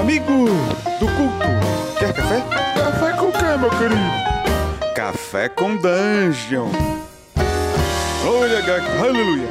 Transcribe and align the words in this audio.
Amigo 0.00 0.26
do 0.98 1.06
culto, 1.06 1.98
quer 1.98 2.12
café? 2.12 2.40
Café 2.74 3.16
com 3.16 3.30
quê, 3.30 3.56
meu 3.58 3.70
querido? 3.70 4.94
Café 4.94 5.48
com 5.48 5.76
Dungeon. 5.76 6.68
Olha, 8.26 8.60
gato, 8.60 8.90
aleluia. 9.00 9.48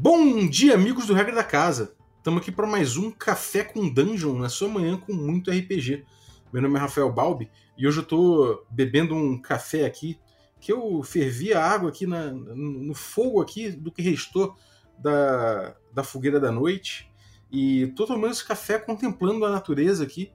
Bom 0.00 0.48
dia, 0.48 0.74
amigos 0.74 1.06
do 1.06 1.14
Regra 1.14 1.34
da 1.34 1.44
Casa. 1.44 1.94
Estamos 2.16 2.40
aqui 2.40 2.50
para 2.50 2.66
mais 2.66 2.96
um 2.96 3.10
Café 3.10 3.62
com 3.62 3.88
Dungeon 3.88 4.38
na 4.38 4.48
sua 4.48 4.68
manhã 4.68 4.96
com 4.96 5.12
muito 5.12 5.50
RPG. 5.50 6.04
Meu 6.52 6.62
nome 6.62 6.78
é 6.78 6.80
Rafael 6.80 7.12
Balbi 7.12 7.50
e 7.76 7.86
hoje 7.86 7.98
eu 7.98 8.02
estou 8.02 8.66
bebendo 8.70 9.14
um 9.14 9.40
café 9.40 9.84
aqui 9.84 10.18
que 10.58 10.72
eu 10.72 11.02
fervi 11.02 11.52
a 11.52 11.62
água 11.62 11.90
aqui 11.90 12.06
na, 12.06 12.30
no 12.30 12.94
fogo 12.94 13.42
aqui 13.42 13.70
do 13.70 13.92
que 13.92 14.00
restou 14.00 14.54
da, 14.98 15.76
da 15.92 16.02
fogueira 16.02 16.40
da 16.40 16.50
noite 16.50 17.11
e 17.52 17.88
tô 17.88 18.06
tomando 18.06 18.32
esse 18.32 18.44
café 18.44 18.78
contemplando 18.78 19.44
a 19.44 19.50
natureza 19.50 20.04
aqui, 20.04 20.32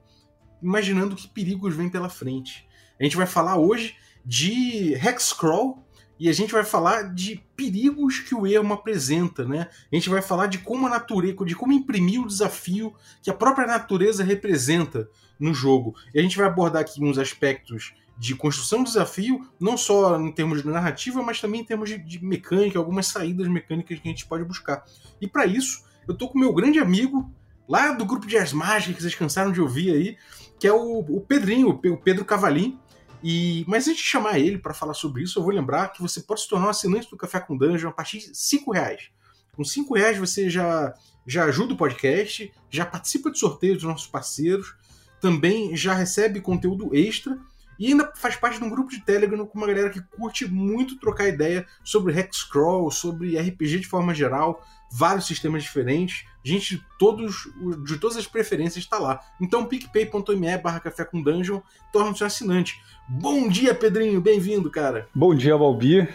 imaginando 0.62 1.16
que 1.16 1.26
perigos 1.26 1.74
vêm 1.74 1.88
pela 1.88 2.08
frente. 2.08 2.66
A 2.98 3.02
gente 3.02 3.16
vai 3.16 3.26
falar 3.26 3.56
hoje 3.56 3.96
de 4.24 4.94
Hexcrawl 4.94 5.84
e 6.18 6.28
a 6.28 6.32
gente 6.32 6.52
vai 6.52 6.64
falar 6.64 7.14
de 7.14 7.44
perigos 7.56 8.20
que 8.20 8.34
o 8.34 8.46
ermo 8.46 8.74
apresenta, 8.74 9.44
né? 9.44 9.68
A 9.90 9.94
gente 9.94 10.08
vai 10.08 10.22
falar 10.22 10.46
de 10.46 10.58
como 10.58 10.86
a 10.86 10.90
natureza, 10.90 11.44
de 11.44 11.54
como 11.54 11.72
imprimir 11.72 12.20
o 12.20 12.26
desafio 12.26 12.94
que 13.22 13.30
a 13.30 13.34
própria 13.34 13.66
natureza 13.66 14.24
representa 14.24 15.08
no 15.38 15.54
jogo. 15.54 15.94
E 16.14 16.18
a 16.18 16.22
gente 16.22 16.36
vai 16.36 16.46
abordar 16.46 16.82
aqui 16.82 17.02
uns 17.02 17.18
aspectos 17.18 17.94
de 18.16 18.34
construção 18.34 18.82
do 18.82 18.86
desafio, 18.86 19.48
não 19.60 19.76
só 19.76 20.20
em 20.20 20.32
termos 20.32 20.62
de 20.62 20.68
narrativa, 20.68 21.22
mas 21.22 21.40
também 21.40 21.60
em 21.60 21.64
termos 21.64 21.88
de, 21.88 21.98
de 21.98 22.24
mecânica, 22.24 22.78
algumas 22.78 23.06
saídas 23.06 23.46
mecânicas 23.46 23.98
que 24.00 24.08
a 24.08 24.10
gente 24.10 24.26
pode 24.26 24.44
buscar. 24.44 24.84
E 25.20 25.28
para 25.28 25.46
isso, 25.46 25.84
eu 26.08 26.16
tô 26.16 26.28
com 26.28 26.38
meu 26.38 26.52
grande 26.54 26.78
amigo, 26.78 27.30
lá 27.68 27.92
do 27.92 28.04
grupo 28.06 28.26
de 28.26 28.36
Ars 28.36 28.52
Mágicas, 28.52 28.96
que 28.96 29.02
vocês 29.02 29.14
cansaram 29.14 29.52
de 29.52 29.60
ouvir 29.60 29.92
aí, 29.92 30.16
que 30.58 30.66
é 30.66 30.72
o, 30.72 31.00
o 31.00 31.20
Pedrinho, 31.20 31.68
o 31.68 31.98
Pedro 31.98 32.24
Cavalim. 32.24 32.78
E, 33.22 33.64
mas 33.68 33.86
antes 33.86 33.98
de 33.98 34.08
chamar 34.08 34.38
ele 34.38 34.58
para 34.58 34.72
falar 34.72 34.94
sobre 34.94 35.22
isso, 35.22 35.38
eu 35.38 35.42
vou 35.42 35.52
lembrar 35.52 35.88
que 35.88 36.00
você 36.00 36.20
pode 36.20 36.40
se 36.40 36.48
tornar 36.48 36.66
um 36.66 36.70
assinante 36.70 37.10
do 37.10 37.16
Café 37.16 37.40
com 37.40 37.56
Dungeon 37.56 37.90
a 37.90 37.92
partir 37.92 38.18
de 38.18 38.36
5 38.36 38.72
reais. 38.72 39.10
Com 39.54 39.64
5 39.64 39.94
reais 39.94 40.16
você 40.16 40.48
já, 40.48 40.94
já 41.26 41.44
ajuda 41.44 41.74
o 41.74 41.76
podcast, 41.76 42.50
já 42.70 42.86
participa 42.86 43.30
de 43.30 43.38
sorteios 43.38 43.78
dos 43.78 43.86
nossos 43.86 44.06
parceiros, 44.06 44.74
também 45.20 45.76
já 45.76 45.92
recebe 45.94 46.40
conteúdo 46.40 46.94
extra 46.94 47.38
e 47.78 47.88
ainda 47.88 48.12
faz 48.16 48.34
parte 48.34 48.58
de 48.58 48.64
um 48.64 48.70
grupo 48.70 48.90
de 48.90 49.00
Telegram 49.00 49.46
com 49.46 49.58
uma 49.58 49.66
galera 49.66 49.90
que 49.90 50.00
curte 50.00 50.46
muito 50.46 50.98
trocar 50.98 51.28
ideia 51.28 51.66
sobre 51.84 52.18
Hexcrawl, 52.18 52.90
sobre 52.90 53.38
RPG 53.38 53.80
de 53.80 53.86
forma 53.86 54.14
geral, 54.14 54.64
vários 54.90 55.26
sistemas 55.26 55.62
diferentes. 55.62 56.24
Gente 56.42 56.76
de, 56.76 56.84
todos, 56.98 57.48
de 57.84 57.98
todas 57.98 58.16
as 58.16 58.26
preferências 58.26 58.84
está 58.84 58.98
lá. 58.98 59.20
Então, 59.40 59.64
picpay.me 59.66 60.58
barra 60.58 60.80
café 60.80 61.04
com 61.04 61.22
dungeon, 61.22 61.60
torna-se 61.92 62.22
um 62.22 62.26
assinante. 62.26 62.80
Bom 63.08 63.48
dia, 63.48 63.74
Pedrinho, 63.74 64.20
bem-vindo, 64.20 64.70
cara. 64.70 65.08
Bom 65.14 65.34
dia, 65.34 65.56
Valbir. 65.56 66.08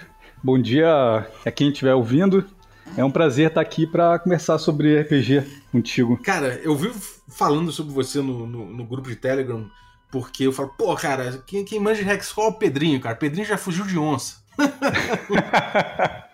Bom 0.43 0.59
dia 0.59 1.27
a 1.45 1.52
quem 1.52 1.69
estiver 1.69 1.93
ouvindo. 1.93 2.45
É 2.97 3.03
um 3.03 3.11
prazer 3.11 3.47
estar 3.47 3.61
aqui 3.61 3.88
para 3.88 4.19
conversar 4.19 4.57
sobre 4.59 5.02
RPG 5.02 5.43
contigo. 5.71 6.17
Cara, 6.21 6.59
eu 6.63 6.75
vivo 6.75 6.99
falando 7.27 7.71
sobre 7.71 7.93
você 7.93 8.21
no, 8.21 8.45
no, 8.45 8.65
no 8.71 8.85
grupo 8.85 9.09
de 9.09 9.15
Telegram, 9.15 9.69
porque 10.11 10.45
eu 10.45 10.52
falo, 10.52 10.69
pô, 10.77 10.93
cara, 10.95 11.41
quem, 11.47 11.65
quem 11.65 11.80
manja 11.80 12.03
de 12.03 12.09
Hexcrawl 12.09 12.49
é 12.49 12.52
o 12.52 12.55
Pedrinho, 12.55 12.99
cara. 12.99 13.15
Pedrinho 13.15 13.47
já 13.47 13.58
fugiu 13.58 13.85
de 13.85 13.97
onça. 13.97 14.43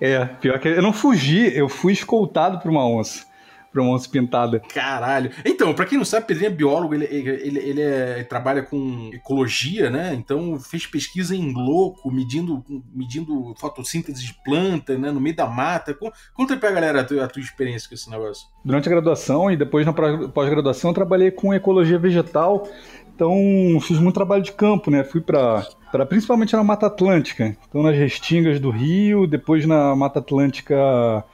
É, 0.00 0.24
pior 0.24 0.58
que 0.58 0.68
eu 0.68 0.82
não 0.82 0.92
fugi, 0.92 1.56
eu 1.56 1.68
fui 1.68 1.92
escoltado 1.92 2.58
por 2.58 2.70
uma 2.70 2.86
onça. 2.86 3.24
Por 3.72 3.82
uma 3.82 3.92
onça 3.94 4.08
pintada. 4.08 4.60
Caralho. 4.60 5.30
Então, 5.44 5.74
pra 5.74 5.84
quem 5.84 5.98
não 5.98 6.04
sabe, 6.04 6.26
Pedrinho 6.26 6.48
é 6.48 6.54
biólogo, 6.54 6.94
ele, 6.94 7.04
ele, 7.04 7.58
ele, 7.58 7.82
é, 7.82 8.14
ele 8.16 8.24
trabalha 8.24 8.62
com 8.62 9.10
ecologia, 9.12 9.90
né? 9.90 10.14
Então 10.14 10.58
fez 10.58 10.86
pesquisa 10.86 11.36
em 11.36 11.52
louco, 11.52 12.10
medindo, 12.10 12.64
medindo 12.94 13.54
fotossíntese 13.58 14.24
de 14.24 14.34
planta, 14.42 14.96
né? 14.96 15.10
No 15.10 15.20
meio 15.20 15.36
da 15.36 15.46
mata. 15.46 15.94
Conta 16.32 16.56
pra 16.56 16.70
galera 16.70 17.02
a 17.02 17.04
tua, 17.04 17.24
a 17.24 17.28
tua 17.28 17.42
experiência 17.42 17.86
com 17.88 17.94
esse 17.94 18.10
negócio. 18.10 18.46
Durante 18.64 18.88
a 18.88 18.92
graduação 18.92 19.50
e 19.50 19.56
depois 19.56 19.84
na 19.84 19.92
pós-graduação, 19.92 20.90
eu 20.90 20.94
trabalhei 20.94 21.30
com 21.30 21.52
ecologia 21.52 21.98
vegetal. 21.98 22.66
Então, 23.14 23.34
fiz 23.80 23.98
muito 23.98 24.14
trabalho 24.14 24.42
de 24.42 24.52
campo, 24.52 24.90
né? 24.90 25.02
Fui 25.04 25.20
para 25.20 25.66
para 25.96 26.04
principalmente 26.04 26.54
na 26.54 26.62
Mata 26.62 26.88
Atlântica. 26.88 27.56
Então 27.66 27.82
nas 27.82 27.96
restingas 27.96 28.60
do 28.60 28.68
Rio, 28.68 29.26
depois 29.26 29.64
na 29.64 29.96
Mata 29.96 30.18
Atlântica 30.18 31.24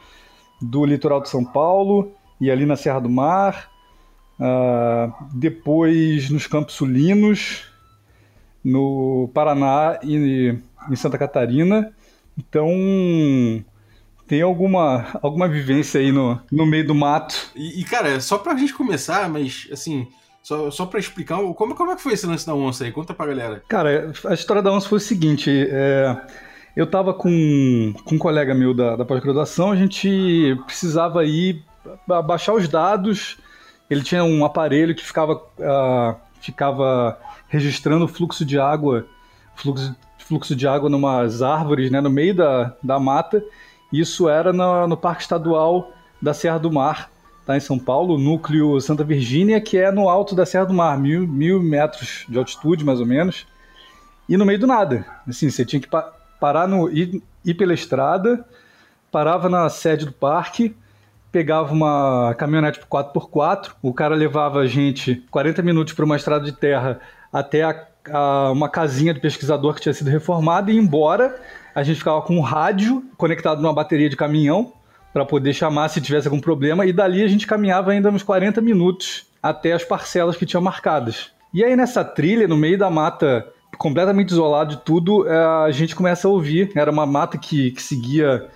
do 0.60 0.84
litoral 0.84 1.20
de 1.20 1.28
São 1.28 1.44
Paulo 1.44 2.12
e 2.40 2.48
ali 2.48 2.64
na 2.64 2.76
Serra 2.76 3.00
do 3.00 3.08
Mar, 3.08 3.68
uh, 4.38 5.12
depois 5.34 6.30
nos 6.30 6.46
Campos 6.46 6.74
Sulinos, 6.74 7.64
no 8.62 9.28
Paraná 9.34 9.98
e 10.00 10.56
em 10.88 10.94
Santa 10.94 11.18
Catarina. 11.18 11.92
Então 12.38 12.68
tem 14.28 14.42
alguma, 14.42 15.06
alguma 15.20 15.48
vivência 15.48 16.00
aí 16.00 16.12
no, 16.12 16.40
no 16.52 16.64
meio 16.64 16.86
do 16.86 16.94
mato. 16.94 17.50
E, 17.56 17.80
e 17.80 17.84
cara, 17.84 18.20
só 18.20 18.38
pra 18.38 18.54
gente 18.54 18.74
começar, 18.74 19.28
mas 19.28 19.66
assim, 19.72 20.06
só, 20.42 20.70
só 20.70 20.86
pra 20.86 20.98
explicar, 20.98 21.36
como, 21.54 21.74
como 21.74 21.92
é 21.92 21.96
que 21.96 22.02
foi 22.02 22.14
esse 22.14 22.26
lance 22.26 22.44
da 22.44 22.54
onça 22.54 22.84
aí? 22.84 22.90
Conta 22.90 23.14
pra 23.14 23.26
galera. 23.26 23.62
Cara, 23.68 24.12
a 24.26 24.34
história 24.34 24.60
da 24.60 24.72
onça 24.72 24.88
foi 24.88 24.98
o 24.98 25.00
seguinte: 25.00 25.50
é, 25.70 26.16
eu 26.74 26.86
tava 26.86 27.14
com, 27.14 27.94
com 28.04 28.16
um 28.16 28.18
colega 28.18 28.52
meu 28.52 28.74
da, 28.74 28.96
da 28.96 29.04
pós-graduação, 29.04 29.70
a 29.70 29.76
gente 29.76 30.58
precisava 30.66 31.24
ir 31.24 31.64
baixar 32.06 32.54
os 32.54 32.66
dados. 32.66 33.38
Ele 33.88 34.02
tinha 34.02 34.24
um 34.24 34.44
aparelho 34.44 34.94
que 34.94 35.04
ficava, 35.04 35.34
uh, 35.34 36.16
ficava 36.40 37.18
registrando 37.48 38.06
o 38.06 38.08
fluxo 38.08 38.44
de 38.44 38.58
água, 38.58 39.06
fluxo, 39.54 39.94
fluxo 40.18 40.56
de 40.56 40.66
água 40.66 40.88
numas 40.88 41.42
árvores, 41.42 41.90
né, 41.90 42.00
no 42.00 42.10
meio 42.10 42.34
da, 42.34 42.74
da 42.82 42.98
mata. 42.98 43.44
Isso 43.92 44.28
era 44.28 44.52
no, 44.52 44.88
no 44.88 44.96
Parque 44.96 45.22
Estadual 45.22 45.92
da 46.20 46.32
Serra 46.32 46.58
do 46.58 46.72
Mar, 46.72 47.10
tá 47.44 47.56
em 47.56 47.60
São 47.60 47.78
Paulo, 47.78 48.18
núcleo 48.18 48.80
Santa 48.80 49.04
Virgínia, 49.04 49.60
que 49.60 49.76
é 49.76 49.90
no 49.90 50.08
alto 50.08 50.34
da 50.34 50.46
Serra 50.46 50.66
do 50.66 50.74
Mar, 50.74 50.98
mil, 50.98 51.26
mil 51.26 51.62
metros 51.62 52.24
de 52.28 52.38
altitude, 52.38 52.84
mais 52.84 53.00
ou 53.00 53.06
menos, 53.06 53.46
e 54.28 54.36
no 54.36 54.46
meio 54.46 54.58
do 54.58 54.66
nada. 54.66 55.04
Assim, 55.28 55.50
você 55.50 55.64
tinha 55.64 55.80
que 55.80 55.88
pa 55.88 56.12
parar 56.40 56.66
no 56.66 56.90
ir, 56.90 57.22
ir 57.44 57.54
pela 57.54 57.72
estrada, 57.72 58.44
parava 59.12 59.48
na 59.48 59.68
sede 59.68 60.06
do 60.06 60.12
parque, 60.12 60.74
pegava 61.30 61.72
uma 61.72 62.34
caminhonete 62.36 62.80
4x4, 62.80 63.72
o 63.80 63.94
cara 63.94 64.16
levava 64.16 64.58
a 64.58 64.66
gente 64.66 65.24
40 65.30 65.62
minutos 65.62 65.94
para 65.94 66.04
uma 66.04 66.16
estrada 66.16 66.44
de 66.44 66.52
terra 66.52 67.00
até 67.32 67.62
a, 67.62 67.86
a, 68.10 68.50
uma 68.50 68.68
casinha 68.68 69.14
de 69.14 69.20
pesquisador 69.20 69.74
que 69.74 69.80
tinha 69.80 69.94
sido 69.94 70.10
reformada 70.10 70.72
e 70.72 70.76
embora. 70.76 71.40
A 71.74 71.82
gente 71.82 71.98
ficava 71.98 72.20
com 72.22 72.36
um 72.36 72.40
rádio 72.40 73.04
conectado 73.16 73.62
numa 73.62 73.72
bateria 73.72 74.10
de 74.10 74.16
caminhão, 74.16 74.72
para 75.12 75.24
poder 75.24 75.52
chamar 75.52 75.88
se 75.88 76.00
tivesse 76.00 76.26
algum 76.26 76.40
problema, 76.40 76.86
e 76.86 76.92
dali 76.92 77.22
a 77.22 77.28
gente 77.28 77.46
caminhava 77.46 77.92
ainda 77.92 78.10
uns 78.10 78.22
40 78.22 78.60
minutos 78.60 79.26
até 79.42 79.72
as 79.72 79.84
parcelas 79.84 80.36
que 80.36 80.46
tinham 80.46 80.62
marcadas. 80.62 81.30
E 81.52 81.62
aí 81.62 81.76
nessa 81.76 82.04
trilha, 82.04 82.48
no 82.48 82.56
meio 82.56 82.78
da 82.78 82.88
mata, 82.88 83.46
completamente 83.76 84.30
isolado 84.30 84.76
de 84.76 84.82
tudo, 84.82 85.28
é, 85.28 85.36
a 85.66 85.70
gente 85.70 85.94
começa 85.94 86.26
a 86.26 86.30
ouvir. 86.30 86.72
Era 86.74 86.90
uma 86.90 87.04
mata 87.04 87.36
que, 87.36 87.72
que 87.72 87.82
seguia, 87.82 88.48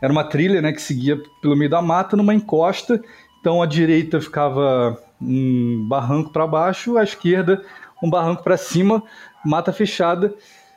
era 0.00 0.12
uma 0.12 0.22
trilha 0.22 0.62
né, 0.62 0.72
que 0.72 0.80
seguia 0.80 1.20
pelo 1.42 1.56
meio 1.56 1.70
da 1.70 1.82
mata 1.82 2.16
numa 2.16 2.34
encosta. 2.34 3.02
Então 3.40 3.60
à 3.60 3.66
direita 3.66 4.20
ficava 4.20 4.96
um 5.20 5.86
barranco 5.88 6.30
para 6.30 6.46
baixo, 6.46 6.96
à 6.96 7.02
esquerda 7.02 7.62
um 8.04 8.10
barranco 8.10 8.42
para 8.42 8.56
cima, 8.56 9.02
mata 9.44 9.72
fechada. 9.72 10.34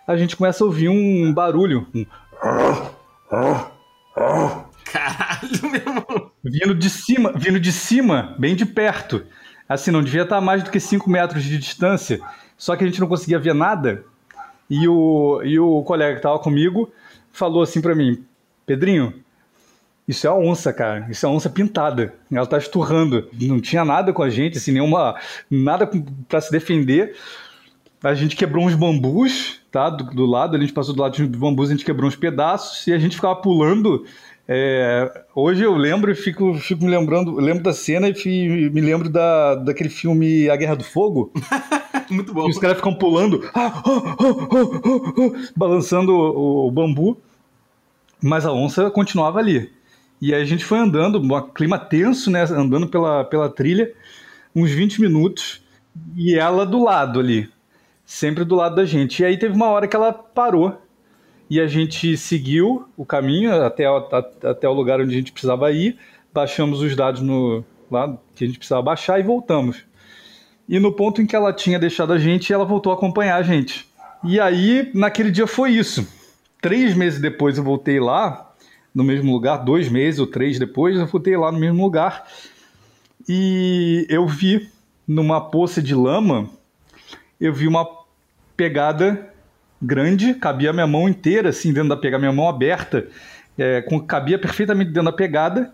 A 0.08 0.16
gente 0.16 0.38
começa 0.38 0.64
a 0.64 0.68
ouvir 0.68 0.88
um 0.88 1.34
barulho, 1.34 1.86
um 1.94 2.06
Caralho, 4.92 5.72
meu 5.72 5.82
irmão. 5.82 6.32
Vindo 6.44 6.76
de 6.76 6.90
cima, 6.90 7.34
vindo 7.36 7.60
de 7.60 7.72
cima, 7.72 8.36
bem 8.40 8.56
de 8.56 8.66
perto. 8.66 9.26
Assim, 9.68 9.92
não 9.92 10.02
devia 10.02 10.24
estar 10.24 10.38
a 10.38 10.42
mais 10.42 10.64
do 10.64 10.72
que 10.72 10.80
5 10.80 11.10
metros 11.10 11.44
de 11.44 11.58
distância. 11.58 12.20
Só 12.58 12.76
que 12.76 12.84
a 12.84 12.88
gente 12.88 13.00
não 13.00 13.08
conseguia 13.08 13.40
ver 13.40 13.54
nada. 13.54 14.04
E 14.70 14.88
o, 14.88 15.42
e 15.44 15.60
o 15.60 15.84
colega 15.84 16.14
que 16.14 16.20
estava 16.20 16.40
comigo 16.40 16.92
falou 17.32 17.62
assim 17.62 17.82
para 17.82 17.96
mim: 17.96 18.24
Pedrinho, 18.66 19.14
isso 20.08 20.26
é 20.26 20.30
a 20.30 20.34
onça, 20.34 20.72
cara. 20.72 21.08
Isso 21.10 21.26
é 21.26 21.30
a 21.30 21.32
onça 21.32 21.50
pintada. 21.50 22.16
Ela 22.32 22.46
tá 22.46 22.58
esturrando. 22.58 23.30
Não 23.34 23.60
tinha 23.60 23.84
nada 23.84 24.14
com 24.14 24.24
a 24.24 24.30
gente, 24.30 24.58
assim, 24.58 24.72
nenhuma. 24.72 25.16
Nada 25.50 25.90
para 26.28 26.42
se 26.42 26.52
defender. 26.52 27.16
A 28.02 28.14
gente 28.14 28.36
quebrou 28.36 28.66
uns 28.66 28.76
bambus, 28.76 29.60
tá? 29.72 29.90
Do, 29.90 30.06
do 30.06 30.26
lado, 30.26 30.56
a 30.56 30.60
gente 30.60 30.72
passou 30.72 30.96
do 30.96 31.02
lado 31.02 31.18
dos 31.18 31.40
bambus, 31.40 31.70
a 31.70 31.74
gente 31.74 31.84
quebrou 31.84 32.08
uns 32.08 32.16
pedaços 32.16 32.86
e 32.88 32.94
a 32.94 32.98
gente 33.00 33.16
ficava 33.16 33.36
pulando 33.36 34.06
é, 34.50 35.26
hoje 35.36 35.64
eu 35.64 35.76
lembro 35.76 36.10
e 36.10 36.16
fico, 36.16 36.54
fico 36.54 36.86
me 36.86 36.90
lembrando, 36.90 37.36
lembro 37.36 37.64
da 37.64 37.74
cena 37.74 38.08
e 38.08 38.70
me 38.70 38.80
lembro 38.80 39.10
da, 39.10 39.56
daquele 39.56 39.90
filme 39.90 40.50
A 40.50 40.56
Guerra 40.56 40.76
do 40.76 40.86
Fogo. 40.86 41.34
Muito 42.10 42.34
bom. 42.34 42.48
E 42.48 42.52
os 42.52 42.58
caras 42.58 42.78
ficam 42.78 42.96
pulando, 42.96 43.50
ah, 43.54 43.84
oh, 43.86 44.16
oh, 44.24 45.22
oh, 45.22 45.36
balançando 45.54 46.14
o, 46.14 46.68
o, 46.68 46.72
bambu, 46.72 47.18
mas 48.24 48.46
a 48.46 48.54
onça 48.54 48.90
continuava 48.90 49.40
ali. 49.40 49.70
E 50.22 50.34
aí 50.34 50.42
a 50.42 50.46
gente 50.46 50.64
foi 50.64 50.80
andando, 50.80 51.20
um 51.20 51.42
clima 51.50 51.78
tenso, 51.78 52.32
né? 52.32 52.44
Andando 52.44 52.88
pela, 52.88 53.26
pela 53.26 53.50
trilha, 53.50 53.92
uns 54.56 54.72
20 54.72 55.02
minutos, 55.02 55.62
e 56.16 56.36
ela 56.36 56.66
do 56.66 56.82
lado 56.82 57.20
ali, 57.20 57.50
sempre 58.06 58.46
do 58.46 58.56
lado 58.56 58.78
da 58.78 58.86
gente. 58.86 59.22
E 59.22 59.26
aí 59.26 59.38
teve 59.38 59.54
uma 59.54 59.68
hora 59.68 59.88
que 59.90 59.96
ela 59.96 60.14
parou 60.14 60.82
e 61.50 61.60
a 61.60 61.68
gente 61.68 62.18
seguiu 62.18 62.88
o 62.98 63.06
caminho 63.06 63.54
até, 63.64 63.86
até 64.44 64.68
o 64.68 64.74
lugar 64.74 65.00
onde 65.00 65.14
a 65.14 65.18
gente 65.18 65.32
precisava 65.32 65.72
ir, 65.72 65.98
baixamos 66.34 66.82
os 66.82 66.96
dados 66.96 67.22
no, 67.22 67.64
lá 67.90 68.18
que 68.36 68.44
a 68.44 68.48
gente 68.48 68.58
precisava 68.58 68.82
baixar 68.82 69.20
e 69.20 69.24
voltamos. 69.24 69.84
E 70.68 70.80
no 70.80 70.92
ponto 70.92 71.22
em 71.22 71.26
que 71.26 71.36
ela 71.36 71.54
tinha 71.54 71.80
deixado 71.80 72.12
a 72.12 72.20
gente, 72.20 72.52
ela 72.52 72.66
voltou 72.66 72.92
a 72.92 72.96
acompanhar 72.96 73.38
a 73.38 73.44
gente. 73.44 73.88
E 74.24 74.40
aí, 74.40 74.92
naquele 74.94 75.32
dia 75.32 75.48
foi 75.48 75.72
isso. 75.72 76.06
Três 76.62 76.96
meses 76.96 77.22
depois 77.22 77.58
eu 77.58 77.64
voltei 77.64 78.00
lá, 78.00 78.54
no 78.94 79.04
mesmo 79.04 79.32
lugar, 79.32 79.58
dois 79.58 79.88
meses 79.90 80.20
ou 80.20 80.28
três 80.28 80.60
depois, 80.60 80.98
eu 80.98 81.06
voltei 81.06 81.38
lá 81.38 81.52
no 81.52 81.60
mesmo 81.60 81.82
lugar. 81.82 82.28
E 83.30 84.06
eu 84.10 84.28
vi 84.28 84.70
numa 85.08 85.40
poça 85.40 85.82
de 85.82 85.96
lama, 85.96 86.50
eu 87.40 87.54
vi 87.54 87.68
uma 87.68 87.88
pegada 88.58 89.32
grande, 89.82 90.34
cabia 90.34 90.72
a 90.72 90.74
minha 90.74 90.88
mão 90.88 91.08
inteira, 91.08 91.50
assim, 91.50 91.72
dentro 91.72 91.90
da 91.90 91.98
pegada, 91.98 92.20
minha 92.20 92.34
mão 92.34 92.48
aberta, 92.48 93.08
é, 93.58 93.82
com, 93.82 94.00
cabia 94.00 94.40
perfeitamente 94.40 94.92
dentro 94.92 95.12
da 95.12 95.16
pegada, 95.16 95.72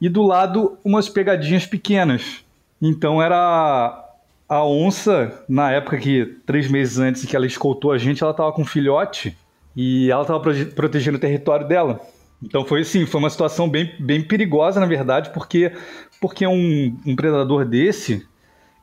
e 0.00 0.08
do 0.08 0.22
lado 0.22 0.78
umas 0.84 1.08
pegadinhas 1.08 1.66
pequenas. 1.66 2.44
Então 2.80 3.22
era 3.22 4.04
a 4.48 4.64
onça, 4.64 5.42
na 5.48 5.70
época 5.70 5.96
que, 5.98 6.36
três 6.44 6.68
meses 6.68 6.98
antes 6.98 7.24
que 7.24 7.34
ela 7.34 7.46
escoltou 7.46 7.92
a 7.92 7.98
gente, 7.98 8.22
ela 8.22 8.32
estava 8.32 8.52
com 8.52 8.62
um 8.62 8.66
filhote 8.66 9.36
e 9.76 10.10
ela 10.10 10.22
estava 10.22 10.40
protegendo 10.74 11.16
o 11.16 11.20
território 11.20 11.66
dela. 11.66 12.00
Então 12.42 12.64
foi 12.64 12.82
assim, 12.82 13.06
foi 13.06 13.20
uma 13.20 13.30
situação 13.30 13.68
bem, 13.68 13.94
bem 13.98 14.22
perigosa, 14.22 14.78
na 14.78 14.86
verdade, 14.86 15.30
porque, 15.30 15.72
porque 16.20 16.46
um, 16.46 16.96
um 17.06 17.16
predador 17.16 17.64
desse, 17.64 18.26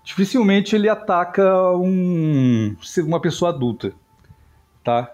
dificilmente 0.03 0.75
ele 0.75 0.89
ataca 0.89 1.71
um, 1.75 2.75
uma 3.06 3.19
pessoa 3.19 3.51
adulta 3.51 3.94
tá? 4.83 5.10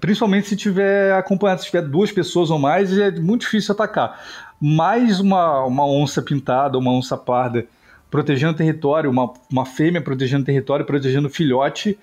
Principalmente 0.00 0.48
se 0.48 0.56
tiver 0.56 1.14
acompanhado, 1.14 1.60
se 1.60 1.66
tiver 1.66 1.82
duas 1.82 2.10
pessoas 2.10 2.50
ou 2.50 2.58
mais, 2.58 2.96
é 2.96 3.10
muito 3.10 3.42
difícil 3.42 3.72
atacar. 3.72 4.20
Mais 4.60 5.20
uma, 5.20 5.64
uma 5.64 5.86
onça 5.86 6.22
pintada, 6.22 6.78
uma 6.78 6.92
onça 6.92 7.16
parda 7.16 7.66
protegendo 8.10 8.52
o 8.52 8.56
território, 8.56 9.10
uma, 9.10 9.32
uma 9.50 9.64
fêmea 9.64 10.00
protegendo 10.00 10.42
o 10.42 10.46
território, 10.46 10.84
protegendo 10.84 11.28
o 11.28 11.30
filhote, 11.30 11.98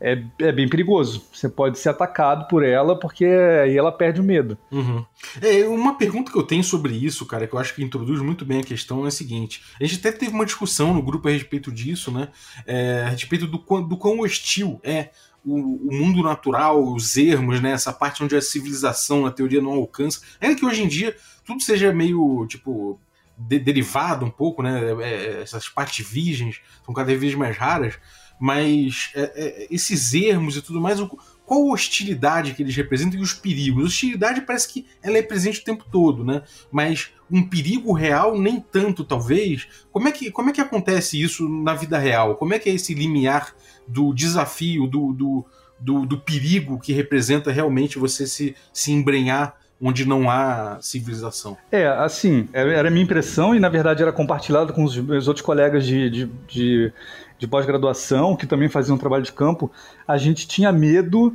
é, 0.00 0.20
é 0.40 0.50
bem 0.50 0.68
perigoso. 0.68 1.24
Você 1.32 1.48
pode 1.48 1.78
ser 1.78 1.90
atacado 1.90 2.48
por 2.48 2.64
ela, 2.64 2.98
porque 2.98 3.24
aí 3.24 3.76
ela 3.78 3.92
perde 3.92 4.20
o 4.20 4.24
medo. 4.24 4.58
Uhum. 4.72 5.04
É, 5.40 5.64
uma 5.68 5.96
pergunta 5.96 6.32
que 6.32 6.36
eu 6.36 6.42
tenho 6.42 6.64
sobre 6.64 6.92
isso, 6.92 7.24
cara, 7.24 7.46
que 7.46 7.54
eu 7.54 7.58
acho 7.60 7.72
que 7.72 7.84
introduz 7.84 8.20
muito 8.20 8.44
bem 8.44 8.58
a 8.58 8.64
questão, 8.64 9.04
é 9.04 9.08
a 9.08 9.12
seguinte: 9.12 9.62
a 9.80 9.84
gente 9.84 10.00
até 10.00 10.10
teve 10.10 10.32
uma 10.32 10.44
discussão 10.44 10.92
no 10.92 11.00
grupo 11.00 11.28
a 11.28 11.30
respeito 11.30 11.70
disso, 11.70 12.10
né? 12.10 12.28
É, 12.66 13.04
a 13.06 13.10
respeito 13.10 13.46
do, 13.46 13.58
do 13.58 13.96
quão 13.96 14.18
hostil 14.18 14.80
é 14.82 15.10
o, 15.44 15.88
o, 15.88 15.92
mundo 15.92 16.22
natural, 16.22 16.82
os 16.82 17.16
ermos, 17.16 17.60
né? 17.60 17.72
Essa 17.72 17.92
parte 17.92 18.22
onde 18.22 18.36
a 18.36 18.42
civilização, 18.42 19.26
a 19.26 19.30
teoria 19.30 19.60
não 19.60 19.72
alcança. 19.72 20.20
Ainda 20.40 20.56
que 20.56 20.64
hoje 20.64 20.82
em 20.82 20.88
dia 20.88 21.16
tudo 21.44 21.62
seja 21.62 21.92
meio, 21.92 22.46
tipo, 22.46 23.00
de, 23.36 23.58
derivado 23.58 24.24
um 24.24 24.30
pouco, 24.30 24.62
né? 24.62 24.80
É, 24.80 25.04
é 25.04 25.42
essas 25.42 25.68
partes 25.68 26.06
virgens 26.06 26.60
são 26.84 26.94
cada 26.94 27.16
vez 27.16 27.34
mais 27.34 27.56
raras, 27.56 27.98
mas 28.40 29.10
é, 29.14 29.32
é, 29.34 29.66
esses 29.70 30.14
ermos 30.14 30.56
e 30.56 30.62
tudo 30.62 30.80
mais, 30.80 31.00
qual 31.44 31.68
a 31.68 31.72
hostilidade 31.74 32.54
que 32.54 32.62
eles 32.62 32.74
representam 32.74 33.18
e 33.20 33.22
os 33.22 33.34
perigos? 33.34 33.84
A 33.84 33.86
hostilidade 33.86 34.40
parece 34.40 34.68
que 34.68 34.86
ela 35.02 35.18
é 35.18 35.22
presente 35.22 35.60
o 35.60 35.64
tempo 35.64 35.84
todo, 35.90 36.24
né? 36.24 36.42
Mas 36.70 37.10
um 37.30 37.42
perigo 37.42 37.92
real 37.92 38.38
nem 38.38 38.60
tanto, 38.60 39.04
talvez. 39.04 39.66
Como 39.90 40.08
é 40.08 40.12
que, 40.12 40.30
como 40.30 40.50
é 40.50 40.52
que 40.52 40.60
acontece 40.60 41.20
isso 41.20 41.48
na 41.48 41.74
vida 41.74 41.98
real? 41.98 42.36
Como 42.36 42.54
é 42.54 42.58
que 42.58 42.70
é 42.70 42.74
esse 42.74 42.94
limiar 42.94 43.54
do 43.86 44.12
desafio, 44.12 44.86
do, 44.86 45.12
do, 45.12 45.46
do, 45.78 46.06
do 46.06 46.18
perigo 46.18 46.78
que 46.78 46.92
representa 46.92 47.50
realmente 47.50 47.98
você 47.98 48.26
se, 48.26 48.54
se 48.72 48.92
embrenhar 48.92 49.56
onde 49.84 50.06
não 50.06 50.30
há 50.30 50.78
civilização. 50.80 51.58
É, 51.72 51.88
assim, 51.88 52.48
era 52.52 52.86
a 52.86 52.90
minha 52.90 53.02
impressão 53.02 53.52
e 53.52 53.58
na 53.58 53.68
verdade 53.68 54.00
era 54.00 54.12
compartilhado 54.12 54.72
com 54.72 54.84
os 54.84 54.96
meus 54.96 55.26
outros 55.26 55.44
colegas 55.44 55.84
de, 55.84 56.08
de, 56.08 56.26
de, 56.46 56.92
de 57.36 57.48
pós-graduação 57.48 58.36
que 58.36 58.46
também 58.46 58.68
faziam 58.68 58.96
trabalho 58.96 59.24
de 59.24 59.32
campo. 59.32 59.72
A 60.06 60.16
gente 60.16 60.46
tinha 60.46 60.70
medo 60.70 61.34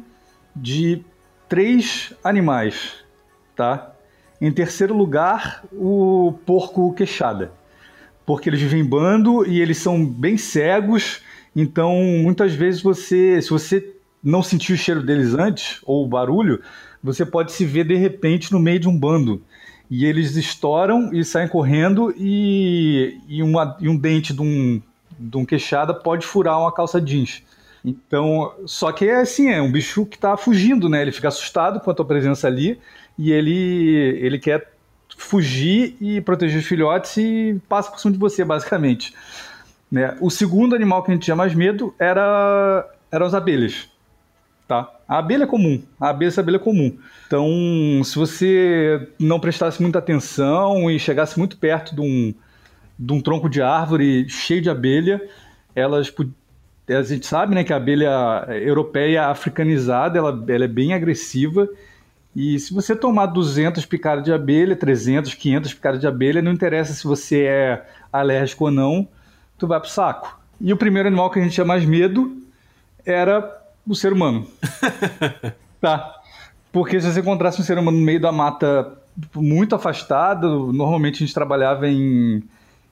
de 0.56 1.04
três 1.50 2.14
animais, 2.24 2.96
tá? 3.54 3.92
Em 4.40 4.52
terceiro 4.52 4.96
lugar, 4.96 5.66
o 5.74 6.34
porco 6.46 6.94
queixada, 6.94 7.52
porque 8.26 8.50
eles 8.50 8.62
vivem 8.62 8.80
em 8.80 8.86
bando 8.86 9.46
e 9.46 9.60
eles 9.60 9.78
são 9.78 10.06
bem 10.06 10.38
cegos 10.38 11.22
então, 11.60 11.92
muitas 12.22 12.54
vezes 12.54 12.84
você, 12.84 13.42
se 13.42 13.50
você 13.50 13.96
não 14.24 14.44
sentiu 14.44 14.76
o 14.76 14.78
cheiro 14.78 15.02
deles 15.02 15.34
antes, 15.34 15.80
ou 15.84 16.06
o 16.06 16.08
barulho, 16.08 16.62
você 17.02 17.26
pode 17.26 17.52
se 17.52 17.66
ver 17.66 17.84
de 17.84 17.96
repente 17.96 18.52
no 18.52 18.60
meio 18.60 18.80
de 18.80 18.88
um 18.88 18.96
bando. 18.96 19.42
E 19.90 20.06
eles 20.06 20.36
estouram 20.36 21.12
e 21.12 21.26
saem 21.26 21.48
correndo, 21.48 22.14
e, 22.16 23.20
e, 23.28 23.42
uma, 23.42 23.76
e 23.82 23.90
um 23.90 23.98
dente 23.98 24.34
de 24.34 24.42
um, 24.44 24.80
de 25.18 25.36
um 25.36 25.44
queixada 25.44 25.96
pode 25.96 26.28
furar 26.28 26.60
uma 26.60 26.72
calça 26.72 27.02
jeans. 27.02 27.42
Então, 27.84 28.54
só 28.68 28.92
que 28.92 29.06
é 29.06 29.22
assim, 29.22 29.50
é 29.50 29.60
um 29.60 29.72
bicho 29.72 30.06
que 30.06 30.16
está 30.16 30.38
fugindo, 30.38 30.88
né? 30.88 31.02
Ele 31.02 31.12
fica 31.12 31.30
assustado 31.30 31.80
com 31.80 31.90
a 31.90 31.94
tua 31.94 32.06
presença 32.06 32.46
ali 32.46 32.80
e 33.18 33.32
ele, 33.32 34.20
ele 34.22 34.38
quer 34.38 34.74
fugir 35.18 35.98
e 36.00 36.22
proteger 36.22 36.60
os 36.60 36.66
filhotes 36.68 37.18
e 37.18 37.60
passa 37.68 37.90
por 37.90 38.00
cima 38.00 38.14
de 38.14 38.20
você, 38.20 38.46
basicamente. 38.46 39.12
Né? 39.92 40.16
O 40.20 40.30
segundo 40.30 40.76
animal 40.76 41.04
que 41.04 41.12
a 41.12 41.14
gente 41.14 41.24
tinha 41.24 41.36
mais 41.36 41.54
medo 41.54 41.94
era 41.98 42.86
eram 43.12 43.26
as 43.26 43.34
abelhas. 43.34 43.90
Tá? 44.68 44.92
A 45.08 45.20
abelha 45.20 45.46
é 45.46 45.48
comum, 45.48 45.82
a 46.00 46.10
abelha, 46.10 46.28
essa 46.28 46.42
abelha 46.42 46.58
é 46.58 46.60
comum. 46.60 46.98
Então, 47.26 48.02
se 48.04 48.16
você 48.16 49.08
não 49.18 49.40
prestasse 49.40 49.82
muita 49.82 50.00
atenção 50.00 50.92
e 50.92 51.00
chegasse 51.00 51.40
muito 51.40 51.58
perto 51.58 51.96
de 51.96 52.02
um, 52.02 52.34
de 53.00 53.14
um 53.14 53.22
tronco 53.22 53.50
de 53.50 53.62
árvore 53.62 54.28
cheio 54.28 54.62
de 54.62 54.70
abelha, 54.70 55.22
elas 55.74 56.14
a 56.90 57.02
gente 57.02 57.26
sabe 57.26 57.54
né, 57.54 57.64
que 57.64 57.74
a 57.74 57.78
abelha 57.78 58.46
europeia 58.62 59.28
africanizada 59.28 60.18
ela, 60.18 60.44
ela 60.48 60.66
é 60.66 60.70
bem 60.70 60.94
agressiva 60.94 61.68
e 62.40 62.60
se 62.60 62.72
você 62.72 62.96
tomar 62.96 63.26
200 63.26 63.84
picadas 63.86 64.24
de 64.24 64.32
abelha, 64.32 64.76
300, 64.76 65.34
500 65.34 65.74
picadas 65.74 66.00
de 66.00 66.06
abelha, 66.06 66.40
não 66.40 66.52
interessa 66.52 66.94
se 66.94 67.04
você 67.04 67.46
é 67.46 67.86
alérgico 68.14 68.66
ou 68.66 68.72
não, 68.72 69.08
tu 69.58 69.68
vai 69.68 69.80
pro 69.80 69.90
saco. 69.90 70.40
E 70.60 70.72
o 70.74 70.78
primeiro 70.78 71.08
animal 71.08 71.30
que 71.30 71.40
a 71.40 71.44
gente 71.44 71.54
tinha 71.54 71.66
mais 71.66 71.86
medo 71.86 72.38
era 73.06 73.56
o 73.88 73.96
ser 73.96 74.14
humano. 74.14 74.46
tá. 75.80 76.16
Porque 76.72 77.00
se 77.00 77.12
você 77.12 77.20
encontrasse 77.20 77.60
um 77.62 77.64
ser 77.64 77.78
humano 77.78 77.98
no 77.98 78.04
meio 78.04 78.20
da 78.20 78.32
mata 78.32 78.98
muito 79.36 79.74
afastado, 79.76 80.72
normalmente 80.74 81.16
a 81.16 81.20
gente 81.20 81.34
trabalhava 81.34 81.88
em, 81.88 82.44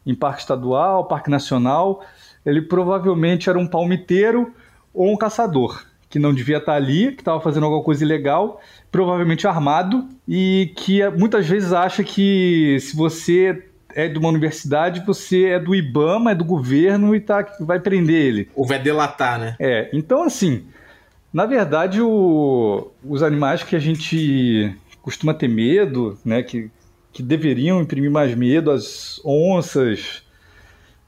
em 0.06 0.16
parque 0.16 0.42
estadual, 0.42 1.06
parque 1.06 1.30
nacional, 1.30 2.04
ele 2.46 2.62
provavelmente 2.62 3.50
era 3.50 3.60
um 3.60 3.68
palmiteiro 3.68 4.54
ou 4.94 5.12
um 5.12 5.18
caçador, 5.18 5.84
que 6.10 6.18
não 6.18 6.34
devia 6.34 6.58
estar 6.58 6.74
ali, 6.74 7.12
que 7.12 7.22
estava 7.22 7.42
fazendo 7.42 7.66
alguma 7.66 7.84
coisa 7.84 8.04
ilegal, 8.04 8.62
provavelmente 8.92 9.46
armado, 9.46 10.08
e 10.28 10.72
que 10.76 11.08
muitas 11.10 11.48
vezes 11.48 11.74
acha 11.74 12.04
que 12.04 12.78
se 12.80 12.96
você 12.96 13.70
é 13.96 14.10
de 14.10 14.20
uma 14.20 14.28
universidade, 14.28 15.04
você 15.06 15.46
é 15.46 15.60
do 15.60 15.74
IBAMA, 15.74 16.32
é 16.32 16.36
do 16.36 16.44
governo 16.44 17.16
e 17.16 17.22
tá, 17.22 17.48
vai 17.62 17.80
prender 17.80 18.16
ele. 18.16 18.50
Ou 18.54 18.68
vai 18.68 18.78
delatar, 18.78 19.40
né? 19.40 19.56
É, 19.58 19.90
então 19.94 20.22
assim, 20.22 20.66
na 21.34 21.46
verdade, 21.46 22.02
o, 22.02 22.92
os 23.04 23.24
animais 23.24 23.64
que 23.64 23.76
a 23.76 23.80
gente 23.80 24.76
costuma 25.02 25.34
ter 25.34 25.48
medo, 25.48 26.18
né, 26.26 26.44
que, 26.44 26.70
que 27.14 27.24
deveriam 27.24 27.82
imprimir 27.82 28.12
mais 28.12 28.36
medo, 28.36 28.70
as 28.70 29.22
onças, 29.24 30.24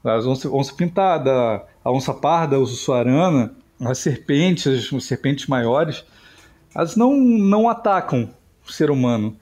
as 0.02 0.24
onça, 0.24 0.48
onça 0.48 0.74
pintada, 0.74 1.62
a 1.84 1.92
onça 1.92 2.14
parda, 2.14 2.56
a 2.56 2.66
suarana, 2.66 3.52
as 3.80 3.98
serpentes, 3.98 4.92
as 4.92 5.04
serpentes 5.04 5.46
maiores, 5.46 6.04
elas 6.74 6.96
não, 6.96 7.16
não 7.16 7.68
atacam 7.68 8.30
o 8.66 8.72
ser 8.72 8.90
humano 8.90 9.36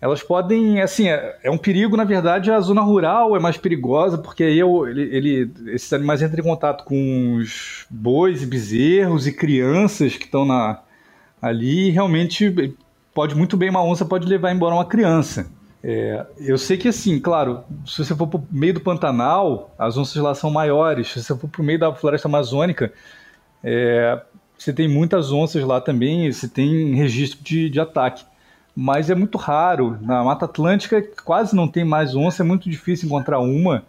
elas 0.00 0.22
podem, 0.22 0.80
assim, 0.80 1.08
é, 1.08 1.38
é, 1.42 1.50
um 1.50 1.58
perigo, 1.58 1.96
na 1.96 2.04
verdade, 2.04 2.50
a 2.50 2.60
zona 2.60 2.80
rural 2.80 3.36
é 3.36 3.40
mais 3.40 3.56
perigosa, 3.56 4.16
porque 4.16 4.44
aí 4.44 4.58
eu, 4.58 4.86
ele, 4.86 5.02
ele, 5.02 5.52
esses 5.68 5.92
animais 5.92 6.22
entram 6.22 6.40
em 6.40 6.48
contato 6.48 6.84
com 6.84 7.34
os 7.34 7.84
bois 7.90 8.42
e 8.42 8.46
bezerros 8.46 9.26
e 9.26 9.32
crianças 9.32 10.16
que 10.16 10.24
estão 10.24 10.46
ali, 11.42 11.88
e 11.88 11.90
realmente 11.90 12.74
pode 13.12 13.34
muito 13.34 13.56
bem, 13.56 13.70
uma 13.70 13.84
onça 13.84 14.04
pode 14.04 14.28
levar 14.28 14.52
embora 14.52 14.74
uma 14.74 14.84
criança. 14.84 15.50
É, 15.82 16.26
eu 16.38 16.58
sei 16.58 16.76
que, 16.76 16.88
assim, 16.88 17.18
claro, 17.18 17.64
se 17.84 18.04
você 18.04 18.14
for 18.14 18.26
para 18.28 18.38
o 18.38 18.46
meio 18.50 18.74
do 18.74 18.80
Pantanal, 18.80 19.74
as 19.78 19.96
onças 19.96 20.22
lá 20.22 20.34
são 20.34 20.50
maiores, 20.50 21.08
se 21.12 21.22
você 21.22 21.36
for 21.36 21.48
para 21.48 21.62
o 21.62 21.64
meio 21.64 21.78
da 21.78 21.92
floresta 21.92 22.28
amazônica, 22.28 22.92
é, 23.64 24.20
você 24.56 24.72
tem 24.72 24.88
muitas 24.88 25.32
onças 25.32 25.62
lá 25.64 25.80
também, 25.80 26.30
você 26.30 26.48
tem 26.48 26.94
registro 26.94 27.42
de, 27.42 27.68
de 27.70 27.80
ataque. 27.80 28.24
Mas 28.80 29.10
é 29.10 29.14
muito 29.16 29.36
raro. 29.36 29.98
Na 30.00 30.22
Mata 30.22 30.44
Atlântica 30.44 31.02
quase 31.24 31.56
não 31.56 31.66
tem 31.66 31.84
mais 31.84 32.14
onça, 32.14 32.44
é 32.44 32.46
muito 32.46 32.70
difícil 32.70 33.06
encontrar 33.06 33.40
uma. 33.40 33.82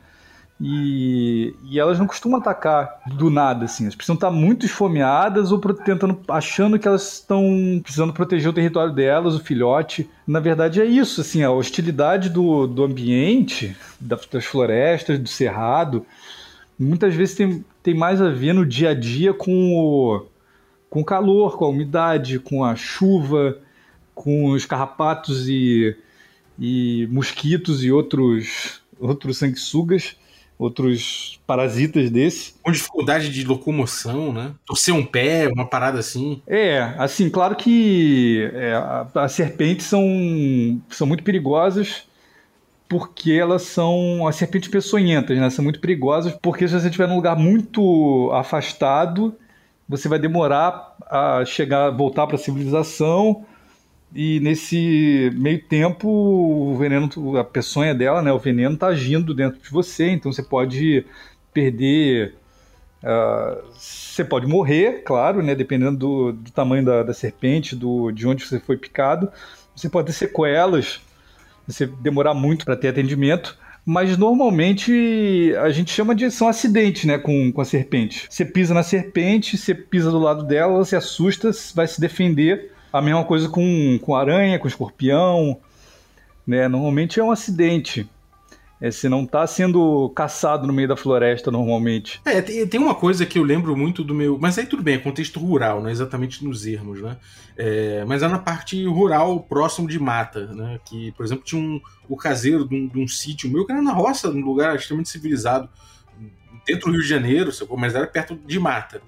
E, 0.60 1.54
e 1.70 1.80
elas 1.80 2.00
não 2.00 2.08
costumam 2.08 2.40
atacar 2.40 3.00
do 3.06 3.30
nada, 3.30 3.66
assim. 3.66 3.84
Elas 3.84 3.94
precisam 3.94 4.16
estar 4.16 4.32
muito 4.32 4.66
esfomeadas 4.66 5.52
ou 5.52 5.60
tentando, 5.60 6.20
achando 6.28 6.80
que 6.80 6.88
elas 6.88 7.14
estão 7.14 7.80
precisando 7.84 8.12
proteger 8.12 8.50
o 8.50 8.54
território 8.54 8.92
delas, 8.92 9.36
o 9.36 9.44
filhote. 9.44 10.10
Na 10.26 10.40
verdade, 10.40 10.82
é 10.82 10.86
isso, 10.86 11.22
assim, 11.22 11.44
a 11.44 11.52
hostilidade 11.52 12.28
do, 12.28 12.66
do 12.66 12.84
ambiente, 12.84 13.78
das, 14.02 14.44
florestas, 14.44 15.20
do 15.20 15.30
cerrado, 15.30 16.04
muitas 16.80 17.14
vezes 17.14 17.36
tem, 17.36 17.64
tem 17.84 17.94
mais 17.94 18.20
a 18.20 18.30
ver 18.32 18.54
no 18.54 18.66
dia 18.66 18.90
a 18.90 18.96
dia 18.96 19.36
com 19.36 19.76
o, 19.76 20.26
com 20.90 21.02
o 21.02 21.06
calor, 21.06 21.58
com 21.58 21.66
a 21.66 21.70
umidade, 21.70 22.40
com 22.40 22.66
a 22.66 22.76
chuva, 22.76 23.60
com 24.20 24.48
os 24.48 24.66
carrapatos 24.66 25.48
e, 25.48 25.96
e 26.60 27.08
mosquitos 27.10 27.86
e 27.86 27.90
outros, 27.90 28.82
outros 29.00 29.38
sanguessugas 29.38 30.18
outros 30.58 31.40
parasitas 31.48 32.12
desse. 32.12 32.56
Com 32.62 32.70
dificuldade 32.70 33.32
de 33.32 33.46
locomoção, 33.46 34.34
né? 34.34 34.52
Torcer 34.66 34.94
um 34.94 35.06
pé, 35.06 35.48
uma 35.48 35.66
parada 35.66 36.00
assim. 36.00 36.42
É, 36.46 36.82
assim, 36.98 37.30
claro 37.30 37.56
que 37.56 38.52
é, 38.54 38.74
as 39.16 39.32
serpentes 39.32 39.86
são, 39.86 40.82
são 40.90 41.08
muito 41.08 41.24
perigosas 41.24 42.04
porque 42.90 43.32
elas 43.32 43.62
são 43.62 44.28
as 44.28 44.36
serpentes 44.36 44.68
peçonhentas, 44.68 45.38
né? 45.38 45.50
São 45.50 45.64
muito 45.64 45.80
perigosas 45.80 46.34
porque 46.42 46.68
se 46.68 46.74
você 46.78 46.88
estiver 46.88 47.08
num 47.08 47.16
lugar 47.16 47.38
muito 47.38 48.30
afastado, 48.34 49.34
você 49.88 50.10
vai 50.10 50.20
demorar 50.20 50.98
a 51.10 51.46
chegar, 51.46 51.90
voltar 51.92 52.28
para 52.28 52.36
a 52.36 52.40
civilização 52.40 53.46
e 54.14 54.40
nesse 54.40 55.30
meio 55.36 55.62
tempo, 55.62 56.10
o 56.10 56.78
veneno, 56.78 57.38
a 57.38 57.44
peçonha 57.44 57.94
dela, 57.94 58.22
né, 58.22 58.32
o 58.34 58.40
veneno 58.40 58.74
está 58.74 58.88
agindo 58.88 59.34
dentro 59.34 59.62
de 59.62 59.70
você, 59.70 60.10
então 60.10 60.32
você 60.32 60.42
pode 60.42 61.06
perder. 61.54 62.36
Uh, 63.04 63.64
você 63.72 64.26
pode 64.26 64.46
morrer, 64.46 65.04
claro, 65.06 65.42
né, 65.42 65.56
dependendo 65.56 65.98
do, 65.98 66.32
do 66.34 66.52
tamanho 66.52 66.84
da, 66.84 67.04
da, 67.04 67.14
serpente, 67.14 67.76
do, 67.76 68.12
de 68.12 68.28
onde 68.28 68.46
você 68.46 68.60
foi 68.60 68.78
picado. 68.78 69.32
Você 69.76 69.88
pode 69.88 70.08
ter 70.08 70.14
sequelas, 70.14 71.00
você 71.66 71.86
demorar 71.86 72.34
muito 72.34 72.66
para 72.66 72.76
ter 72.76 72.90
atendimento. 72.90 73.58
Mas 73.86 74.18
normalmente 74.18 75.54
a 75.62 75.70
gente 75.70 75.92
chama 75.92 76.14
de 76.14 76.30
são 76.30 76.48
acidentes, 76.50 77.06
né, 77.06 77.18
com, 77.18 77.52
com 77.52 77.62
a 77.62 77.66
serpente. 77.66 78.28
Você 78.30 78.44
pisa 78.44 78.74
na 78.74 78.84
serpente, 78.84 79.58
você 79.58 79.74
pisa 79.74 80.12
do 80.12 80.20
lado 80.20 80.44
dela, 80.44 80.74
ela 80.74 80.86
se 80.86 80.96
assusta, 80.96 81.52
vai 81.74 81.88
se 81.88 82.02
defender 82.02 82.72
a 82.92 83.02
mesma 83.02 83.24
coisa 83.24 83.48
com, 83.50 84.00
com 84.02 84.16
aranha, 84.16 84.60
com 84.60 84.68
escorpião. 84.68 85.60
Né? 86.46 86.68
Normalmente 86.68 87.20
é 87.20 87.24
um 87.24 87.32
acidente. 87.32 88.10
É, 88.82 88.90
você 88.90 89.10
não 89.10 89.24
está 89.24 89.46
sendo 89.46 90.10
caçado 90.16 90.66
no 90.66 90.72
meio 90.72 90.88
da 90.88 90.96
floresta 90.96 91.52
normalmente. 91.52 92.22
É, 92.24 92.42
tem, 92.42 92.66
tem, 92.66 92.80
uma 92.80 92.96
coisa 92.96 93.26
que 93.26 93.38
eu 93.38 93.44
lembro 93.44 93.76
muito 93.76 94.04
do 94.06 94.16
meu. 94.16 94.38
Mas 94.40 94.58
aí 94.58 94.66
tudo 94.66 94.82
bem, 94.82 94.96
é 94.96 94.98
contexto 94.98 95.38
rural, 95.40 95.82
não 95.82 95.90
é 95.90 95.92
exatamente 95.92 96.44
nos 96.46 96.66
ermos, 96.66 97.02
né? 97.02 97.18
É, 97.58 98.06
mas 98.08 98.24
é 98.24 98.28
na 98.30 98.40
parte 98.40 98.86
rural, 98.86 99.42
próximo 99.42 99.86
de 99.86 100.00
mata, 100.00 100.46
né? 100.48 100.80
Que, 100.86 101.12
por 101.12 101.26
exemplo, 101.26 101.44
tinha 101.44 101.62
um, 101.62 101.82
o 102.08 102.16
caseiro 102.16 102.66
de 102.66 102.74
um, 102.74 102.88
de 102.88 103.00
um 103.00 103.08
sítio 103.08 103.50
meu 103.50 103.66
que 103.66 103.72
era 103.74 103.82
na 103.82 103.92
roça, 103.92 104.32
num 104.32 104.46
lugar 104.46 104.78
extremamente 104.78 105.10
civilizado, 105.10 105.68
dentro 106.66 106.86
do 106.86 106.94
Rio 106.94 107.02
de 107.02 107.08
Janeiro, 107.10 107.52
mas 107.78 107.96
era 107.96 108.08
perto 108.08 108.40
de 108.46 108.60
mata. 108.60 109.02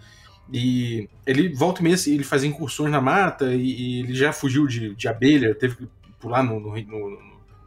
E 0.52 1.10
ele 1.26 1.54
volta 1.54 1.82
e 1.82 1.84
meia, 1.84 1.96
ele 2.08 2.24
fazia 2.24 2.50
incursões 2.50 2.92
na 2.92 3.02
mata 3.02 3.54
e, 3.54 3.62
e 3.62 4.00
ele 4.00 4.14
já 4.14 4.34
fugiu 4.34 4.68
de, 4.68 4.96
de 4.96 5.08
abelha, 5.08 5.56
teve 5.56 5.76
que 5.76 5.88
pular 6.20 6.44
no, 6.44 6.60
no, 6.60 6.76
no, 6.76 7.20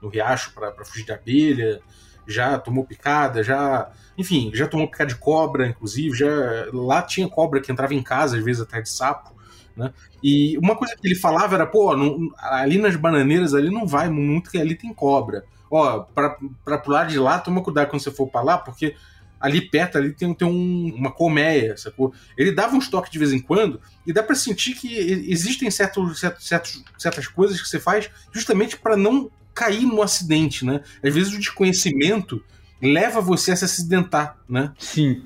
no 0.03 0.09
riacho 0.09 0.53
para 0.55 0.85
fugir 0.85 1.05
de 1.05 1.13
abelha, 1.13 1.81
já 2.27 2.59
tomou 2.59 2.85
picada, 2.85 3.43
já. 3.43 3.91
Enfim, 4.17 4.51
já 4.55 4.67
tomou 4.67 4.89
picada 4.89 5.09
de 5.11 5.17
cobra, 5.17 5.67
inclusive. 5.67 6.17
já 6.17 6.29
Lá 6.73 7.03
tinha 7.03 7.29
cobra 7.29 7.61
que 7.61 7.71
entrava 7.71 7.95
em 7.95 8.03
casa, 8.03 8.37
às 8.37 8.45
vezes 8.45 8.63
atrás 8.63 8.85
de 8.85 8.91
sapo. 8.91 9.35
Né? 9.77 9.93
E 10.23 10.57
uma 10.59 10.77
coisa 10.77 10.95
que 10.95 11.07
ele 11.07 11.17
falava 11.17 11.55
era, 11.55 11.67
pô, 11.67 11.97
não, 11.97 12.31
ali 12.39 12.79
nas 12.79 12.97
bananeiras 12.97 13.55
ali 13.55 13.71
não 13.71 13.87
vai 13.87 14.09
muito, 14.09 14.51
que 14.51 14.59
ali 14.59 14.75
tem 14.75 14.93
cobra. 14.93 15.45
Ó, 15.71 16.01
para 16.15 16.79
pular 16.79 17.05
de 17.07 17.19
lá, 17.19 17.39
toma 17.39 17.63
cuidado 17.63 17.89
quando 17.89 18.03
você 18.03 18.11
for 18.11 18.29
para 18.29 18.43
lá, 18.43 18.59
porque 18.59 18.95
ali 19.45 19.61
perto 19.61 19.99
ali 19.99 20.11
tem, 20.11 20.33
tem 20.33 20.49
um, 20.49 20.95
uma 20.97 21.13
colmeia, 21.13 21.77
sacou? 21.77 22.15
Ele 22.37 22.51
dava 22.51 22.75
uns 22.75 22.89
toques 22.89 23.13
de 23.13 23.19
vez 23.19 23.31
em 23.31 23.39
quando 23.39 23.79
e 24.07 24.13
dá 24.13 24.23
para 24.23 24.35
sentir 24.35 24.75
que 24.75 24.97
existem 25.29 25.71
certos, 25.71 26.19
certos, 26.19 26.83
certas 26.97 27.29
coisas 27.29 27.61
que 27.61 27.69
você 27.69 27.79
faz 27.79 28.09
justamente 28.33 28.79
para 28.79 28.97
não 28.97 29.31
cair 29.53 29.85
no 29.85 30.01
acidente, 30.01 30.65
né? 30.65 30.81
Às 31.03 31.15
vezes 31.15 31.35
o 31.35 31.39
desconhecimento 31.39 32.43
leva 32.81 33.21
você 33.21 33.53
a 33.53 33.57
se 33.57 33.67
acidentar, 33.67 34.39
né? 34.49 34.73
Sim. 34.79 35.25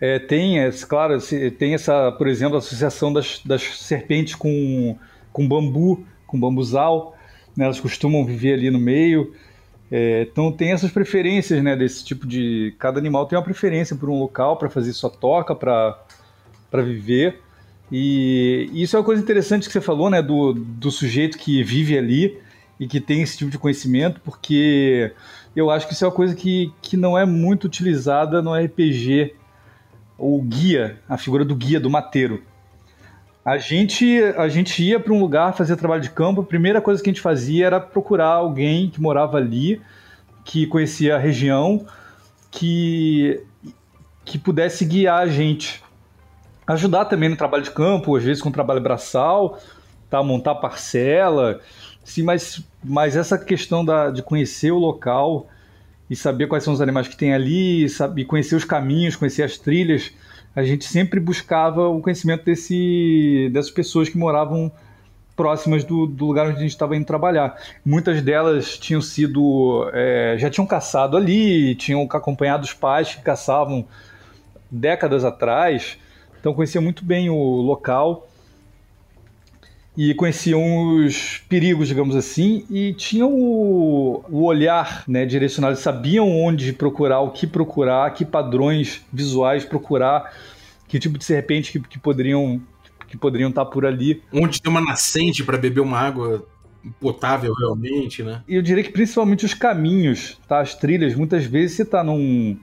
É, 0.00 0.20
tem, 0.20 0.60
é, 0.60 0.70
claro, 0.70 1.18
tem 1.58 1.74
essa, 1.74 2.12
por 2.12 2.28
exemplo, 2.28 2.54
a 2.54 2.58
associação 2.58 3.12
das, 3.12 3.40
das 3.44 3.62
serpentes 3.80 4.36
com, 4.36 4.96
com 5.32 5.48
bambu, 5.48 6.06
com 6.24 6.38
bambuzal, 6.38 7.16
né? 7.56 7.64
elas 7.64 7.80
costumam 7.80 8.24
viver 8.24 8.52
ali 8.52 8.70
no 8.70 8.78
meio. 8.78 9.34
É, 9.90 10.26
então 10.30 10.50
tem 10.50 10.72
essas 10.72 10.90
preferências, 10.90 11.62
né, 11.62 11.76
desse 11.76 12.04
tipo 12.04 12.26
de... 12.26 12.74
Cada 12.78 12.98
animal 12.98 13.26
tem 13.26 13.38
uma 13.38 13.44
preferência 13.44 13.94
por 13.94 14.10
um 14.10 14.18
local 14.18 14.56
para 14.56 14.68
fazer 14.68 14.92
sua 14.92 15.10
toca, 15.10 15.54
para 15.54 16.82
viver. 16.82 17.40
E 17.90 18.68
isso 18.74 18.96
é 18.96 18.98
uma 18.98 19.04
coisa 19.04 19.22
interessante 19.22 19.66
que 19.66 19.72
você 19.72 19.80
falou, 19.80 20.10
né, 20.10 20.20
do, 20.20 20.52
do 20.54 20.90
sujeito 20.90 21.38
que 21.38 21.62
vive 21.62 21.96
ali 21.96 22.38
e 22.78 22.86
que 22.86 23.00
tem 23.00 23.22
esse 23.22 23.38
tipo 23.38 23.50
de 23.50 23.58
conhecimento, 23.58 24.20
porque 24.22 25.12
eu 25.54 25.70
acho 25.70 25.86
que 25.86 25.94
isso 25.94 26.04
é 26.04 26.08
uma 26.08 26.14
coisa 26.14 26.34
que, 26.34 26.72
que 26.82 26.96
não 26.96 27.16
é 27.16 27.24
muito 27.24 27.64
utilizada 27.64 28.42
no 28.42 28.54
RPG, 28.54 29.34
o 30.18 30.42
guia, 30.42 30.98
a 31.08 31.16
figura 31.16 31.44
do 31.44 31.54
guia, 31.54 31.80
do 31.80 31.88
mateiro. 31.88 32.42
A 33.46 33.58
gente, 33.58 34.20
a 34.36 34.48
gente 34.48 34.82
ia 34.82 34.98
para 34.98 35.12
um 35.12 35.20
lugar 35.20 35.54
fazer 35.54 35.76
trabalho 35.76 36.02
de 36.02 36.10
campo, 36.10 36.40
a 36.40 36.44
primeira 36.44 36.80
coisa 36.80 37.00
que 37.00 37.08
a 37.08 37.12
gente 37.12 37.22
fazia 37.22 37.64
era 37.66 37.78
procurar 37.78 38.30
alguém 38.30 38.90
que 38.90 39.00
morava 39.00 39.36
ali, 39.36 39.80
que 40.44 40.66
conhecia 40.66 41.14
a 41.14 41.18
região, 41.18 41.86
que, 42.50 43.40
que 44.24 44.36
pudesse 44.36 44.84
guiar 44.84 45.22
a 45.22 45.28
gente. 45.28 45.80
Ajudar 46.66 47.04
também 47.04 47.28
no 47.28 47.36
trabalho 47.36 47.62
de 47.62 47.70
campo, 47.70 48.16
às 48.16 48.24
vezes 48.24 48.42
com 48.42 48.50
trabalho 48.50 48.80
braçal, 48.80 49.60
tá, 50.10 50.20
montar 50.24 50.56
parcela. 50.56 51.60
Sim, 52.02 52.24
mas, 52.24 52.60
mas 52.82 53.14
essa 53.14 53.38
questão 53.38 53.84
da, 53.84 54.10
de 54.10 54.24
conhecer 54.24 54.72
o 54.72 54.78
local 54.78 55.46
e 56.10 56.16
saber 56.16 56.48
quais 56.48 56.64
são 56.64 56.74
os 56.74 56.80
animais 56.80 57.06
que 57.06 57.16
tem 57.16 57.32
ali, 57.32 57.88
saber, 57.88 58.24
conhecer 58.24 58.56
os 58.56 58.64
caminhos, 58.64 59.14
conhecer 59.14 59.44
as 59.44 59.56
trilhas, 59.56 60.10
a 60.56 60.64
gente 60.64 60.86
sempre 60.86 61.20
buscava 61.20 61.86
o 61.86 62.00
conhecimento 62.00 62.46
desse, 62.46 63.50
dessas 63.52 63.70
pessoas 63.70 64.08
que 64.08 64.16
moravam 64.16 64.72
próximas 65.36 65.84
do, 65.84 66.06
do 66.06 66.24
lugar 66.24 66.46
onde 66.46 66.56
a 66.56 66.60
gente 66.60 66.70
estava 66.70 66.96
indo 66.96 67.04
trabalhar. 67.04 67.60
Muitas 67.84 68.22
delas 68.22 68.78
tinham 68.78 69.02
sido. 69.02 69.90
É, 69.92 70.34
já 70.38 70.48
tinham 70.48 70.66
caçado 70.66 71.14
ali, 71.14 71.74
tinham 71.74 72.08
acompanhado 72.10 72.64
os 72.64 72.72
pais 72.72 73.14
que 73.14 73.20
caçavam 73.20 73.86
décadas 74.70 75.24
atrás, 75.24 75.98
então 76.40 76.54
conheciam 76.54 76.82
muito 76.82 77.04
bem 77.04 77.28
o 77.28 77.36
local 77.36 78.26
e 79.96 80.12
conheciam 80.12 81.04
os 81.04 81.38
perigos, 81.48 81.88
digamos 81.88 82.14
assim, 82.14 82.66
e 82.70 82.92
tinham 82.92 83.32
o, 83.32 84.22
o 84.28 84.44
olhar 84.44 85.04
né, 85.08 85.24
direcionado, 85.24 85.76
sabiam 85.76 86.28
onde 86.30 86.72
procurar, 86.72 87.20
o 87.20 87.30
que 87.30 87.46
procurar, 87.46 88.12
que 88.12 88.24
padrões 88.24 89.00
visuais 89.10 89.64
procurar, 89.64 90.32
que 90.86 90.98
tipo 90.98 91.16
de 91.16 91.24
serpente 91.24 91.72
que, 91.72 91.80
que 91.80 91.98
poderiam 91.98 92.60
que 93.08 93.16
poderiam 93.16 93.50
estar 93.50 93.64
por 93.64 93.86
ali. 93.86 94.20
Onde 94.32 94.60
tem 94.60 94.70
uma 94.70 94.80
nascente 94.80 95.44
para 95.44 95.56
beber 95.56 95.80
uma 95.80 95.98
água 95.98 96.44
potável 97.00 97.54
realmente, 97.54 98.22
né? 98.22 98.42
E 98.48 98.56
eu 98.56 98.62
diria 98.62 98.82
que 98.82 98.90
principalmente 98.90 99.44
os 99.44 99.54
caminhos, 99.54 100.38
tá? 100.48 100.60
As 100.60 100.74
trilhas, 100.74 101.14
muitas 101.14 101.44
vezes 101.44 101.76
você 101.76 101.84
tá 101.84 102.02
num. 102.02 102.58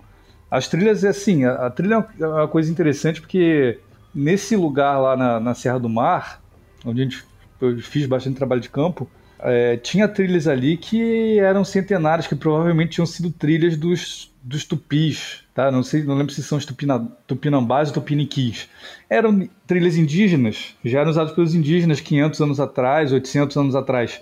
As 0.51 0.67
trilhas 0.67 1.03
é 1.03 1.09
assim, 1.09 1.45
a, 1.45 1.67
a 1.67 1.69
trilha 1.69 2.05
é 2.19 2.27
uma 2.27 2.47
coisa 2.47 2.69
interessante 2.69 3.21
porque 3.21 3.79
nesse 4.13 4.55
lugar 4.55 4.99
lá 4.99 5.17
na, 5.17 5.39
na 5.39 5.53
Serra 5.53 5.79
do 5.79 5.89
Mar, 5.89 6.42
onde 6.85 7.01
a 7.01 7.03
gente, 7.03 7.23
eu 7.61 7.77
fiz 7.79 8.05
bastante 8.05 8.35
trabalho 8.35 8.61
de 8.61 8.69
campo, 8.69 9.09
é, 9.39 9.75
tinha 9.75 10.07
trilhas 10.07 10.47
ali 10.47 10.77
que 10.77 11.37
eram 11.37 11.65
centenárias, 11.65 12.27
que 12.27 12.35
provavelmente 12.35 12.91
tinham 12.91 13.05
sido 13.05 13.29
trilhas 13.29 13.75
dos, 13.75 14.33
dos 14.41 14.63
tupis, 14.63 15.43
tá? 15.53 15.69
Não 15.69 15.83
sei, 15.83 16.03
não 16.03 16.15
lembro 16.15 16.33
se 16.33 16.41
são 16.41 16.57
os 16.57 16.65
tupina, 16.65 16.99
tupinambás 17.27 17.89
ou 17.89 17.95
tupiniquis. 17.95 18.69
Eram 19.09 19.47
trilhas 19.67 19.97
indígenas, 19.97 20.75
já 20.83 21.01
eram 21.01 21.11
usadas 21.11 21.33
pelos 21.33 21.53
indígenas 21.53 21.99
500 21.99 22.41
anos 22.41 22.59
atrás, 22.59 23.11
800 23.11 23.57
anos 23.57 23.75
atrás. 23.75 24.21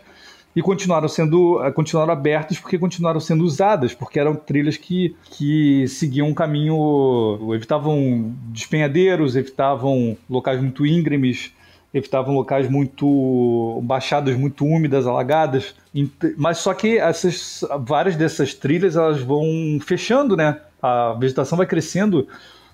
E 0.56 0.62
continuaram 0.62 1.08
sendo 1.08 1.64
eh, 1.64 1.72
continuaram 1.72 2.12
abertas 2.12 2.60
porque 2.60 2.78
continuaram 2.78 3.20
sendo 3.20 3.44
usadas, 3.46 3.94
porque 3.94 4.20
eram 4.20 4.36
trilhas 4.36 4.76
que, 4.76 5.16
que 5.24 5.88
seguiam 5.88 6.28
um 6.28 6.34
caminho, 6.34 7.54
evitavam 7.54 8.36
despenhadeiros, 8.48 9.36
evitavam 9.36 10.18
locais 10.30 10.60
muito 10.60 10.86
íngremes, 10.86 11.54
evitavam 11.94 12.34
locais 12.34 12.70
muito 12.70 13.82
baixadas, 13.84 14.36
muito 14.38 14.66
úmidas, 14.66 15.06
alagadas. 15.06 15.76
Mas 16.38 16.60
só 16.60 16.74
que 16.74 16.98
essas 16.98 17.64
várias 17.82 18.16
dessas 18.16 18.54
trilhas 18.54 18.96
elas 18.96 19.22
vão 19.22 19.80
fechando, 19.86 20.38
né? 20.38 20.60
A 20.82 21.14
vegetação 21.14 21.58
vai 21.58 21.68
crescendo 21.68 22.28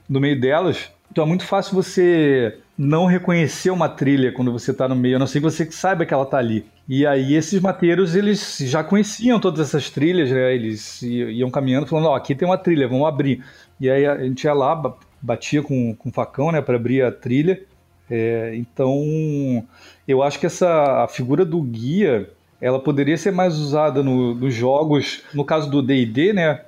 no 0.08 0.20
meio 0.20 0.40
delas. 0.40 0.90
Então 1.12 1.24
é 1.24 1.28
muito 1.28 1.46
fácil 1.46 1.74
você 1.74 2.58
não 2.78 3.06
reconhecer 3.08 3.72
uma 3.72 3.90
trilha 3.90 4.32
quando 4.32 4.52
você 4.52 4.72
está 4.72 4.88
no 4.88 4.96
meio, 4.96 5.16
a 5.16 5.20
não 5.20 5.26
ser 5.26 5.40
que 5.40 5.46
você 5.46 5.70
saiba 5.72 6.06
que 6.06 6.14
ela 6.14 6.24
está 6.24 6.38
ali. 6.38 6.66
E 6.88 7.08
aí 7.08 7.34
esses 7.34 7.60
mateiros, 7.60 8.16
eles 8.16 8.58
já 8.62 8.84
conheciam 8.84 9.40
todas 9.40 9.68
essas 9.68 9.90
trilhas, 9.90 10.30
né? 10.30 10.54
Eles 10.54 11.02
iam 11.02 11.50
caminhando 11.50 11.88
falando, 11.88 12.06
ó, 12.06 12.12
oh, 12.12 12.16
aqui 12.16 12.36
tem 12.36 12.48
uma 12.48 12.58
trilha, 12.58 12.88
vamos 12.88 13.08
abrir. 13.08 13.44
E 13.80 13.90
aí 13.90 14.06
a 14.06 14.18
gente 14.20 14.44
ia 14.44 14.54
lá, 14.54 14.96
batia 15.22 15.64
com, 15.64 15.96
com 15.96 16.12
facão, 16.12 16.52
né, 16.52 16.62
para 16.62 16.76
abrir 16.76 17.02
a 17.02 17.12
trilha. 17.12 17.62
É, 18.10 18.56
então, 18.56 19.66
eu 20.08 20.24
acho 20.24 20.40
que 20.40 20.46
essa 20.46 21.04
a 21.04 21.08
figura 21.08 21.44
do 21.44 21.62
guia, 21.62 22.30
ela 22.62 22.80
poderia 22.80 23.18
ser 23.18 23.32
mais 23.32 23.58
usada 23.58 24.02
no, 24.02 24.34
nos 24.34 24.54
jogos, 24.54 25.24
no 25.34 25.44
caso 25.44 25.70
do 25.70 25.82
D&D, 25.82 26.34
né, 26.34 26.62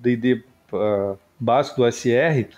D&D 0.00 0.42
uh, 0.72 0.76
uh, 0.76 1.18
básico 1.38 1.82
do 1.82 1.92
SR, 1.92 2.48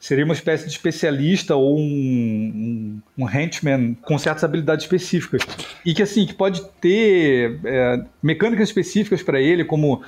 seria 0.00 0.24
uma 0.24 0.34
espécie 0.34 0.64
de 0.64 0.72
especialista 0.72 1.54
ou 1.54 1.78
um, 1.78 1.82
um, 1.82 3.24
um 3.24 3.30
henchman 3.30 3.94
com 4.02 4.18
certas 4.18 4.42
habilidades 4.42 4.84
específicas. 4.86 5.42
E 5.84 5.92
que, 5.92 6.02
assim, 6.02 6.26
que 6.26 6.32
pode 6.32 6.62
ter 6.80 7.60
é, 7.62 8.02
mecânicas 8.22 8.70
específicas 8.70 9.22
para 9.22 9.38
ele, 9.38 9.62
como 9.62 10.02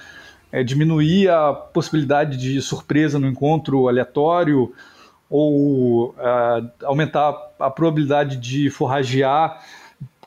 é, 0.51 0.65
diminuir 0.65 1.29
a 1.29 1.53
possibilidade 1.53 2.39
de 2.39 2.61
surpresa 2.63 3.19
no 3.19 3.29
encontro 3.29 3.87
aleatório, 3.87 4.73
ou 5.33 6.11
uh, 6.11 6.71
aumentar 6.85 7.35
a 7.59 7.71
probabilidade 7.71 8.37
de 8.37 8.69
forragear 8.69 9.65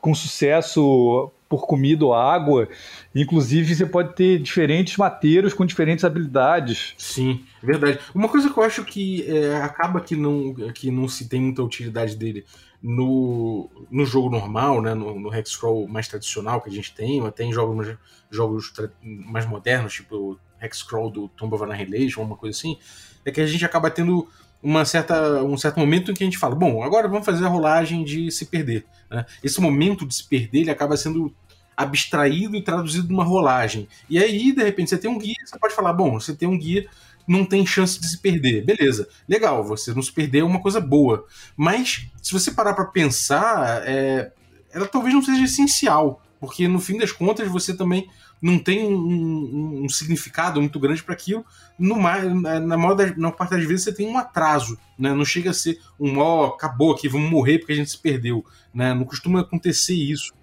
com 0.00 0.12
sucesso 0.12 1.30
por 1.48 1.64
comida 1.64 2.04
ou 2.04 2.12
água. 2.12 2.68
Inclusive, 3.14 3.72
você 3.72 3.86
pode 3.86 4.16
ter 4.16 4.40
diferentes 4.40 4.96
mateiros 4.96 5.54
com 5.54 5.64
diferentes 5.64 6.04
habilidades. 6.04 6.92
Sim, 6.98 7.44
verdade. 7.62 8.00
Uma 8.12 8.28
coisa 8.28 8.50
que 8.52 8.58
eu 8.58 8.64
acho 8.64 8.84
que 8.84 9.24
é, 9.30 9.54
acaba 9.62 10.00
que 10.00 10.16
não, 10.16 10.52
que 10.74 10.90
não 10.90 11.06
se 11.06 11.28
tem 11.28 11.40
muita 11.40 11.62
utilidade 11.62 12.16
dele 12.16 12.44
no, 12.82 13.70
no 13.88 14.04
jogo 14.04 14.28
normal, 14.28 14.82
né, 14.82 14.92
no, 14.92 15.20
no 15.20 15.32
Hexcrawl 15.32 15.86
mais 15.86 16.08
tradicional 16.08 16.60
que 16.60 16.68
a 16.68 16.72
gente 16.72 16.92
tem, 16.92 17.24
até 17.24 17.44
em 17.44 17.52
jogos, 17.52 17.96
jogos 18.28 18.72
mais 19.00 19.46
modernos, 19.46 19.94
tipo 19.94 20.36
Hexcrawl 20.60 21.10
do 21.10 21.28
Tomb 21.28 21.54
of 21.54 21.62
Annihilation, 21.62 22.22
uma 22.22 22.36
coisa 22.36 22.58
assim, 22.58 22.76
é 23.24 23.30
que 23.30 23.40
a 23.40 23.46
gente 23.46 23.64
acaba 23.64 23.88
tendo 23.88 24.28
uma 24.62 24.84
certa, 24.84 25.42
um 25.42 25.56
certo 25.56 25.78
momento 25.78 26.10
em 26.10 26.14
que 26.14 26.22
a 26.22 26.26
gente 26.26 26.38
fala, 26.38 26.54
bom, 26.54 26.82
agora 26.82 27.08
vamos 27.08 27.24
fazer 27.24 27.44
a 27.44 27.48
rolagem 27.48 28.04
de 28.04 28.30
se 28.30 28.46
perder. 28.46 28.84
Né? 29.10 29.24
Esse 29.42 29.60
momento 29.60 30.06
de 30.06 30.14
se 30.14 30.24
perder 30.24 30.60
ele 30.60 30.70
acaba 30.70 30.96
sendo 30.96 31.32
abstraído 31.76 32.56
e 32.56 32.62
traduzido 32.62 33.08
numa 33.08 33.24
rolagem. 33.24 33.86
E 34.08 34.18
aí, 34.18 34.52
de 34.52 34.62
repente, 34.62 34.90
você 34.90 34.98
tem 34.98 35.10
um 35.10 35.18
guia, 35.18 35.36
você 35.44 35.58
pode 35.58 35.74
falar, 35.74 35.92
bom, 35.92 36.18
você 36.18 36.34
tem 36.34 36.48
um 36.48 36.58
guia, 36.58 36.88
não 37.28 37.44
tem 37.44 37.66
chance 37.66 38.00
de 38.00 38.08
se 38.08 38.18
perder. 38.18 38.64
Beleza, 38.64 39.08
legal, 39.28 39.62
você 39.62 39.92
não 39.92 40.02
se 40.02 40.12
perder 40.12 40.38
é 40.38 40.44
uma 40.44 40.60
coisa 40.60 40.80
boa. 40.80 41.26
Mas, 41.56 42.06
se 42.22 42.32
você 42.32 42.50
parar 42.50 42.72
para 42.72 42.86
pensar, 42.86 43.82
é, 43.86 44.32
ela 44.72 44.86
talvez 44.86 45.14
não 45.14 45.22
seja 45.22 45.44
essencial, 45.44 46.22
porque 46.40 46.68
no 46.68 46.78
fim 46.78 46.98
das 46.98 47.12
contas 47.12 47.48
você 47.48 47.76
também 47.76 48.08
não 48.40 48.58
tem 48.58 48.86
um, 48.86 48.94
um, 48.94 49.84
um 49.84 49.88
significado 49.88 50.60
muito 50.60 50.78
grande 50.78 51.02
para 51.02 51.14
aquilo. 51.14 51.44
No, 51.78 51.96
na, 51.96 52.76
maior 52.76 52.94
das, 52.94 53.16
na 53.16 53.32
parte 53.32 53.50
das 53.50 53.64
vezes 53.64 53.84
você 53.84 53.92
tem 53.92 54.08
um 54.08 54.18
atraso, 54.18 54.78
né? 54.98 55.14
Não 55.14 55.24
chega 55.24 55.50
a 55.50 55.54
ser 55.54 55.80
um 55.98 56.18
ó, 56.18 56.42
oh, 56.42 56.44
acabou 56.46 56.92
aqui, 56.92 57.08
vamos 57.08 57.30
morrer 57.30 57.58
porque 57.58 57.72
a 57.72 57.76
gente 57.76 57.90
se 57.90 57.98
perdeu, 57.98 58.44
né? 58.74 58.92
Não 58.92 59.04
costuma 59.04 59.40
acontecer 59.40 59.94
isso. 59.94 60.34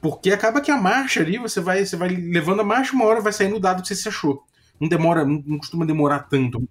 Porque 0.00 0.32
acaba 0.32 0.60
que 0.60 0.70
a 0.70 0.76
marcha 0.76 1.20
ali, 1.20 1.38
você 1.38 1.60
vai, 1.60 1.86
você 1.86 1.96
vai 1.96 2.08
levando 2.08 2.60
a 2.60 2.64
marcha, 2.64 2.92
uma 2.92 3.04
hora 3.04 3.20
vai 3.20 3.32
saindo 3.32 3.56
o 3.56 3.60
dado 3.60 3.82
que 3.82 3.88
você 3.88 3.94
se 3.94 4.08
achou. 4.08 4.42
Não 4.80 4.88
demora, 4.88 5.24
não, 5.24 5.40
não 5.46 5.58
costuma 5.58 5.86
demorar 5.86 6.20
tanto, 6.20 6.68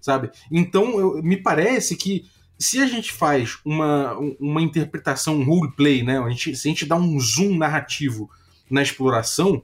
sabe? 0.00 0.32
Então, 0.50 0.98
eu, 0.98 1.22
me 1.22 1.36
parece 1.36 1.94
que 1.94 2.24
se 2.62 2.80
a 2.80 2.86
gente 2.86 3.12
faz 3.12 3.58
uma, 3.64 4.16
uma 4.38 4.62
interpretação, 4.62 5.36
um 5.36 5.44
roleplay, 5.44 6.02
né? 6.02 6.18
A 6.18 6.30
gente, 6.30 6.54
se 6.54 6.68
a 6.68 6.70
gente 6.70 6.86
dá 6.86 6.96
um 6.96 7.18
zoom 7.18 7.56
narrativo 7.56 8.30
na 8.70 8.82
exploração, 8.82 9.62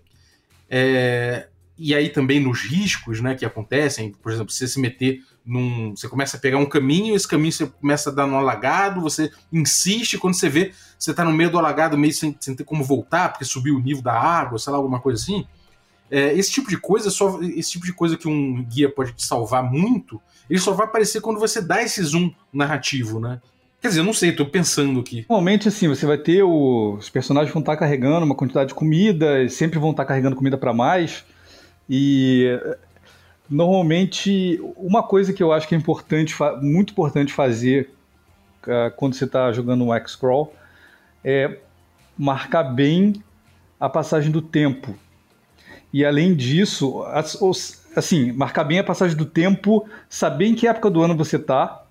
é, 0.69 1.49
e 1.79 1.95
aí 1.95 2.09
também 2.09 2.41
nos 2.41 2.63
riscos 2.63 3.21
né, 3.21 3.37
que 3.37 3.45
acontecem, 3.45 4.13
por 4.21 4.33
exemplo, 4.33 4.53
você 4.53 4.67
se 4.67 4.81
meter 4.81 5.23
num. 5.47 5.95
Você 5.95 6.09
começa 6.09 6.37
a 6.37 6.41
pegar 6.41 6.59
um 6.59 6.67
caminho, 6.67 7.15
esse 7.15 7.27
caminho 7.27 7.53
você 7.53 7.67
começa 7.67 8.11
a 8.11 8.13
dar 8.13 8.27
no 8.27 8.37
alagado, 8.37 9.01
você 9.01 9.31
insiste, 9.53 10.19
quando 10.19 10.35
você 10.35 10.49
vê, 10.49 10.73
você 10.99 11.13
está 11.13 11.25
no 11.25 11.33
meio 11.33 11.51
do 11.51 11.59
alagado, 11.59 11.97
meio 11.97 12.13
sem, 12.13 12.37
sem, 12.41 12.57
ter 12.57 12.65
como 12.65 12.83
voltar, 12.83 13.29
porque 13.31 13.45
subiu 13.45 13.77
o 13.77 13.81
nível 13.81 14.03
da 14.03 14.13
água, 14.13 14.59
sei 14.59 14.73
lá, 14.73 14.77
alguma 14.77 15.01
coisa 15.01 15.23
assim. 15.23 15.47
É, 16.11 16.33
esse 16.35 16.51
tipo 16.51 16.69
de 16.69 16.79
coisa, 16.79 17.11
só, 17.11 17.41
esse 17.43 17.71
tipo 17.71 17.87
de 17.87 17.93
coisa 17.93 18.17
que 18.17 18.27
um 18.27 18.65
guia 18.65 18.93
pode 18.93 19.13
te 19.13 19.25
salvar 19.25 19.63
muito, 19.63 20.21
ele 20.49 20.59
só 20.59 20.73
vai 20.73 20.87
aparecer 20.87 21.21
quando 21.21 21.39
você 21.39 21.61
dá 21.61 21.83
esse 21.83 22.03
zoom 22.03 22.31
narrativo, 22.53 23.21
né? 23.21 23.41
Quer 23.81 23.89
dizer, 23.89 24.01
eu 24.01 24.05
não 24.05 24.13
sei, 24.13 24.33
tô 24.33 24.45
pensando 24.45 24.99
aqui. 24.99 25.25
Normalmente, 25.29 25.69
assim, 25.69 25.87
você 25.87 26.05
vai 26.05 26.19
ter 26.19 26.43
o... 26.43 26.95
os 26.99 27.09
personagens 27.09 27.53
vão 27.53 27.61
estar 27.61 27.77
carregando 27.77 28.27
uma 28.27 28.35
quantidade 28.35 28.69
de 28.69 28.75
comida, 28.75 29.49
sempre 29.49 29.79
vão 29.79 29.93
estar 29.93 30.05
carregando 30.05 30.35
comida 30.35 30.59
para 30.59 30.73
mais. 30.73 31.25
E 31.89 32.59
normalmente, 33.49 34.61
uma 34.77 35.03
coisa 35.03 35.33
que 35.33 35.43
eu 35.43 35.53
acho 35.53 35.69
que 35.69 35.75
é 35.75 35.79
importante, 35.79 36.35
muito 36.61 36.91
importante 36.91 37.33
fazer 37.33 37.91
uh, 38.65 38.91
quando 38.97 39.15
você 39.15 39.25
está 39.25 39.53
jogando 39.53 39.85
um 39.85 39.95
X-Crawl 39.95 40.53
é 41.25 41.59
marcar 42.17 42.65
bem 42.65 43.23
a 43.79 43.89
passagem 43.89 44.31
do 44.31 44.43
tempo. 44.43 44.97
E 45.93 46.05
além 46.05 46.35
disso, 46.35 47.05
assim, 47.97 48.33
marcar 48.33 48.65
bem 48.65 48.79
a 48.79 48.85
passagem 48.85 49.17
do 49.17 49.27
tempo, 49.27 49.89
saber 50.09 50.47
em 50.47 50.55
que 50.55 50.67
época 50.67 50.91
do 50.91 51.03
ano 51.03 51.17
você 51.17 51.37
está 51.37 51.85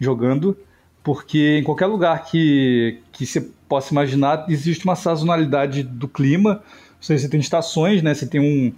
jogando 0.00 0.56
porque 1.02 1.58
em 1.58 1.64
qualquer 1.64 1.86
lugar 1.86 2.24
que, 2.24 2.98
que 3.10 3.26
você 3.26 3.40
possa 3.68 3.92
imaginar 3.92 4.46
existe 4.48 4.84
uma 4.84 4.94
sazonalidade 4.94 5.82
do 5.82 6.06
clima. 6.06 6.62
Seja, 7.00 7.22
você 7.22 7.28
tem 7.28 7.40
estações, 7.40 8.02
né? 8.02 8.14
Você 8.14 8.26
tem 8.26 8.40
um 8.40 8.72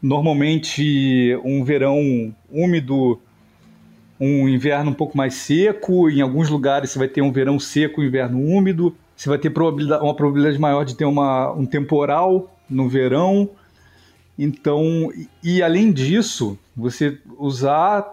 normalmente 0.00 1.36
um 1.42 1.64
verão 1.64 2.32
úmido, 2.48 3.20
um 4.20 4.48
inverno 4.48 4.92
um 4.92 4.94
pouco 4.94 5.16
mais 5.16 5.34
seco. 5.34 6.08
Em 6.08 6.20
alguns 6.20 6.48
lugares 6.48 6.90
você 6.90 6.98
vai 6.98 7.08
ter 7.08 7.22
um 7.22 7.32
verão 7.32 7.58
seco, 7.58 8.00
um 8.00 8.04
inverno 8.04 8.40
úmido. 8.40 8.94
Você 9.16 9.28
vai 9.28 9.38
ter 9.38 9.50
probabilidade, 9.50 10.04
uma 10.04 10.14
probabilidade 10.14 10.58
maior 10.60 10.84
de 10.84 10.94
ter 10.94 11.04
uma, 11.04 11.50
um 11.52 11.66
temporal 11.66 12.56
no 12.70 12.88
verão. 12.88 13.50
Então, 14.38 15.10
e, 15.42 15.60
além 15.62 15.90
disso, 15.90 16.56
você 16.76 17.18
usar 17.36 18.06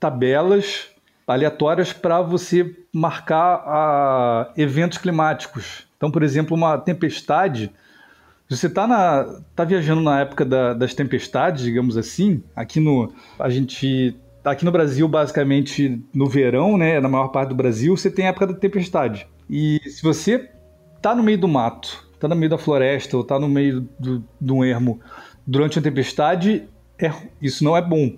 tabelas 0.00 0.88
aleatórias 1.26 1.92
para 1.92 2.22
você 2.22 2.74
marcar 2.92 3.62
a, 3.66 4.52
eventos 4.56 4.98
climáticos. 4.98 5.86
Então, 5.96 6.10
por 6.10 6.22
exemplo, 6.22 6.56
uma 6.56 6.78
tempestade. 6.78 7.70
Você 8.48 8.66
está 8.66 9.42
tá 9.54 9.64
viajando 9.64 10.00
na 10.00 10.20
época 10.20 10.44
da, 10.44 10.72
das 10.72 10.94
tempestades, 10.94 11.64
digamos 11.64 11.96
assim. 11.96 12.42
Aqui 12.54 12.80
no 12.80 13.12
a 13.38 13.48
gente 13.48 14.16
aqui 14.44 14.64
no 14.64 14.70
Brasil 14.70 15.08
basicamente 15.08 16.02
no 16.12 16.28
verão, 16.28 16.76
né, 16.76 17.00
na 17.00 17.08
maior 17.08 17.28
parte 17.28 17.48
do 17.48 17.54
Brasil, 17.54 17.96
você 17.96 18.10
tem 18.10 18.26
a 18.26 18.28
época 18.28 18.48
da 18.48 18.54
tempestade. 18.54 19.26
E 19.48 19.80
se 19.86 20.02
você 20.02 20.50
está 20.96 21.14
no 21.14 21.22
meio 21.22 21.38
do 21.38 21.48
mato, 21.48 22.06
está 22.12 22.28
no 22.28 22.36
meio 22.36 22.50
da 22.50 22.58
floresta 22.58 23.16
ou 23.16 23.22
está 23.22 23.38
no 23.38 23.48
meio 23.48 23.88
do, 23.98 24.22
do 24.38 24.62
ermo 24.62 25.00
durante 25.46 25.78
a 25.78 25.82
tempestade, 25.82 26.64
é, 26.98 27.12
isso 27.40 27.64
não 27.64 27.76
é 27.76 27.82
bom. 27.82 28.16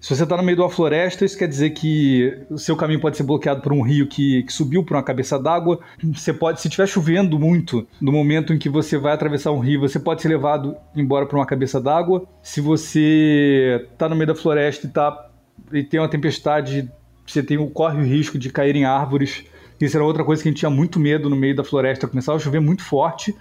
Se 0.00 0.14
você 0.14 0.22
está 0.22 0.36
no 0.36 0.44
meio 0.44 0.54
de 0.54 0.62
uma 0.62 0.70
floresta, 0.70 1.24
isso 1.24 1.36
quer 1.36 1.48
dizer 1.48 1.70
que 1.70 2.46
o 2.48 2.56
seu 2.56 2.76
caminho 2.76 3.00
pode 3.00 3.16
ser 3.16 3.24
bloqueado 3.24 3.60
por 3.60 3.72
um 3.72 3.82
rio 3.82 4.06
que, 4.06 4.44
que 4.44 4.52
subiu 4.52 4.84
por 4.84 4.96
uma 4.96 5.02
cabeça 5.02 5.36
d'água. 5.36 5.80
Você 6.14 6.32
pode, 6.32 6.60
se 6.60 6.68
estiver 6.68 6.86
chovendo 6.86 7.36
muito, 7.36 7.84
no 8.00 8.12
momento 8.12 8.52
em 8.52 8.58
que 8.58 8.68
você 8.68 8.96
vai 8.96 9.12
atravessar 9.12 9.50
um 9.50 9.58
rio, 9.58 9.80
você 9.80 9.98
pode 9.98 10.22
ser 10.22 10.28
levado 10.28 10.76
embora 10.94 11.26
por 11.26 11.34
uma 11.34 11.44
cabeça 11.44 11.80
d'água. 11.80 12.24
Se 12.40 12.60
você 12.60 13.88
está 13.92 14.08
no 14.08 14.14
meio 14.14 14.28
da 14.28 14.36
floresta 14.36 14.86
e, 14.86 14.90
tá, 14.90 15.30
e 15.72 15.82
tem 15.82 15.98
uma 15.98 16.08
tempestade, 16.08 16.88
você 17.26 17.42
tem, 17.42 17.58
corre 17.70 17.98
o 17.98 18.04
risco 18.04 18.38
de 18.38 18.50
cair 18.50 18.76
em 18.76 18.84
árvores. 18.84 19.44
Isso 19.80 19.96
era 19.96 20.04
outra 20.04 20.22
coisa 20.22 20.40
que 20.40 20.48
a 20.48 20.52
gente 20.52 20.60
tinha 20.60 20.70
muito 20.70 21.00
medo 21.00 21.28
no 21.28 21.34
meio 21.34 21.56
da 21.56 21.64
floresta. 21.64 22.06
Começava 22.06 22.38
a 22.38 22.40
chover 22.40 22.60
muito 22.60 22.84
forte, 22.84 23.34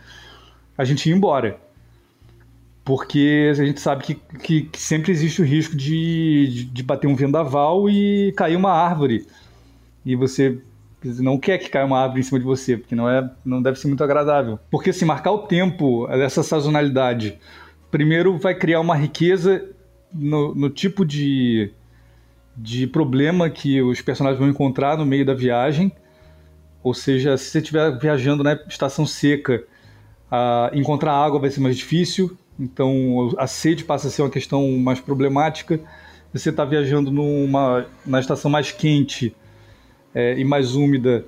a 0.75 0.83
gente 0.83 1.07
ia 1.07 1.15
embora 1.15 1.66
porque 2.87 3.49
a 3.51 3.65
gente 3.65 3.81
sabe 3.81 4.01
que, 4.01 4.15
que, 4.41 4.61
que 4.61 4.81
sempre 4.81 5.11
existe 5.11 5.41
o 5.41 5.45
risco 5.45 5.75
de, 5.75 6.47
de, 6.47 6.63
de, 6.63 6.83
bater 6.83 7.05
um 7.05 7.17
vendaval 7.17 7.89
e 7.89 8.31
cair 8.37 8.55
uma 8.55 8.71
árvore. 8.71 9.27
E 10.05 10.15
você 10.15 10.61
não 11.03 11.37
quer 11.37 11.57
que 11.57 11.69
caia 11.69 11.85
uma 11.85 11.99
árvore 11.99 12.21
em 12.21 12.23
cima 12.23 12.39
de 12.39 12.45
você, 12.45 12.77
porque 12.77 12.95
não, 12.95 13.09
é, 13.09 13.29
não 13.43 13.61
deve 13.61 13.77
ser 13.77 13.89
muito 13.89 14.05
agradável. 14.05 14.57
Porque 14.71 14.93
se 14.93 14.99
assim, 14.99 15.05
marcar 15.05 15.33
o 15.33 15.39
tempo 15.39 16.07
dessa 16.07 16.41
sazonalidade, 16.41 17.37
primeiro 17.91 18.37
vai 18.37 18.55
criar 18.55 18.79
uma 18.79 18.95
riqueza 18.95 19.65
no, 20.13 20.55
no 20.55 20.69
tipo 20.69 21.03
de, 21.03 21.73
de 22.55 22.87
problema 22.87 23.49
que 23.49 23.81
os 23.81 23.99
personagens 23.99 24.39
vão 24.39 24.47
encontrar 24.47 24.97
no 24.97 25.05
meio 25.05 25.25
da 25.25 25.33
viagem. 25.33 25.91
Ou 26.81 26.93
seja, 26.93 27.35
se 27.35 27.49
você 27.49 27.57
estiver 27.57 27.99
viajando 27.99 28.45
na 28.45 28.53
estação 28.53 29.05
seca, 29.05 29.61
uh, 30.31 30.73
encontrar 30.73 31.11
água 31.11 31.37
vai 31.37 31.49
ser 31.49 31.59
mais 31.59 31.75
difícil, 31.75 32.37
então 32.59 33.33
a 33.37 33.47
sede 33.47 33.83
passa 33.83 34.07
a 34.07 34.11
ser 34.11 34.21
uma 34.21 34.29
questão 34.29 34.77
mais 34.77 34.99
problemática. 34.99 35.79
Você 36.33 36.49
está 36.49 36.65
viajando 36.65 37.11
numa, 37.11 37.85
na 38.05 38.19
estação 38.19 38.49
mais 38.51 38.71
quente 38.71 39.35
é, 40.13 40.37
e 40.37 40.43
mais 40.43 40.75
úmida, 40.75 41.25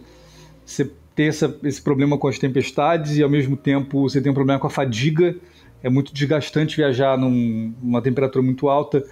você 0.65 0.91
tem 1.15 1.27
essa, 1.27 1.57
esse 1.63 1.81
problema 1.81 2.17
com 2.17 2.27
as 2.27 2.39
tempestades 2.39 3.17
e 3.17 3.23
ao 3.23 3.29
mesmo 3.29 3.57
tempo 3.57 4.09
você 4.09 4.21
tem 4.21 4.31
um 4.31 4.35
problema 4.35 4.59
com 4.59 4.67
a 4.67 4.69
fadiga. 4.69 5.35
É 5.83 5.89
muito 5.89 6.13
desgastante 6.13 6.77
viajar 6.77 7.17
num, 7.17 7.73
numa 7.81 8.01
temperatura 8.01 8.43
muito 8.43 8.69
alta. 8.69 9.03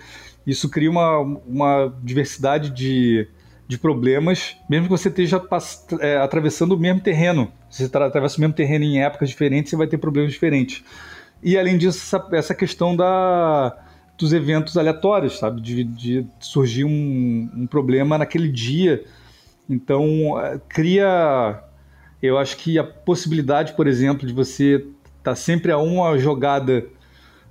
Isso 0.46 0.70
cria 0.70 0.90
uma, 0.90 1.20
uma 1.20 1.94
diversidade 2.02 2.70
de, 2.70 3.28
de 3.68 3.78
problemas, 3.78 4.56
mesmo 4.70 4.86
que 4.86 4.92
você 4.92 5.10
esteja 5.10 5.42
é, 6.00 6.18
atravessando 6.18 6.72
o 6.74 6.78
mesmo 6.78 7.02
terreno. 7.02 7.52
Se 7.70 7.86
você 7.86 7.98
atravessa 7.98 8.38
o 8.38 8.42
mesmo 8.42 8.54
terreno 8.54 8.86
em 8.86 9.02
épocas 9.02 9.30
diferentes, 9.30 9.70
você 9.70 9.76
vai 9.76 9.88
ter 9.88 9.98
problemas 9.98 10.32
diferentes. 10.32 10.84
E 11.42 11.58
além 11.58 11.78
disso, 11.78 12.00
essa, 12.00 12.28
essa 12.36 12.56
questão 12.56 12.96
da, 12.96 13.78
dos 14.18 14.34
eventos 14.34 14.78
aleatórios, 14.78 15.38
sabe? 15.38 15.62
De, 15.62 15.84
de 15.84 16.26
surgir 16.40 16.84
um, 16.84 17.50
um, 17.56 17.68
problema 17.68 18.18
naquele 18.18 18.50
dia. 18.50 19.04
Então, 19.70 20.40
é, 20.40 20.60
cria. 20.68 21.64
Eu 22.22 22.38
acho 22.38 22.58
que 22.58 22.80
a 22.80 22.84
possibilidade, 22.84 23.74
por 23.74 23.88
exemplo, 23.88 24.26
de 24.28 24.34
você 24.34 24.76
estar 24.76 25.32
tá 25.32 25.36
sempre 25.36 25.72
a 25.72 25.78
uma 25.78 26.18
jogada 26.18 26.86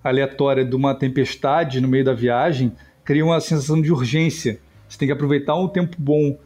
aleatória 0.02 0.64
de 0.64 0.74
uma 0.74 0.94
tempestade 0.94 1.80
no 1.80 1.88
meio 1.88 2.04
da 2.04 2.12
viagem 2.12 2.72
cria 3.04 3.24
uma 3.24 3.40
sensação 3.40 3.80
de 3.80 3.92
urgência. 3.92 4.58
Você 4.88 4.98
tem 4.98 5.06
que 5.06 5.12
aproveitar 5.12 5.54
um 5.54 5.68
tempo 5.68 5.96
bom 5.98 6.36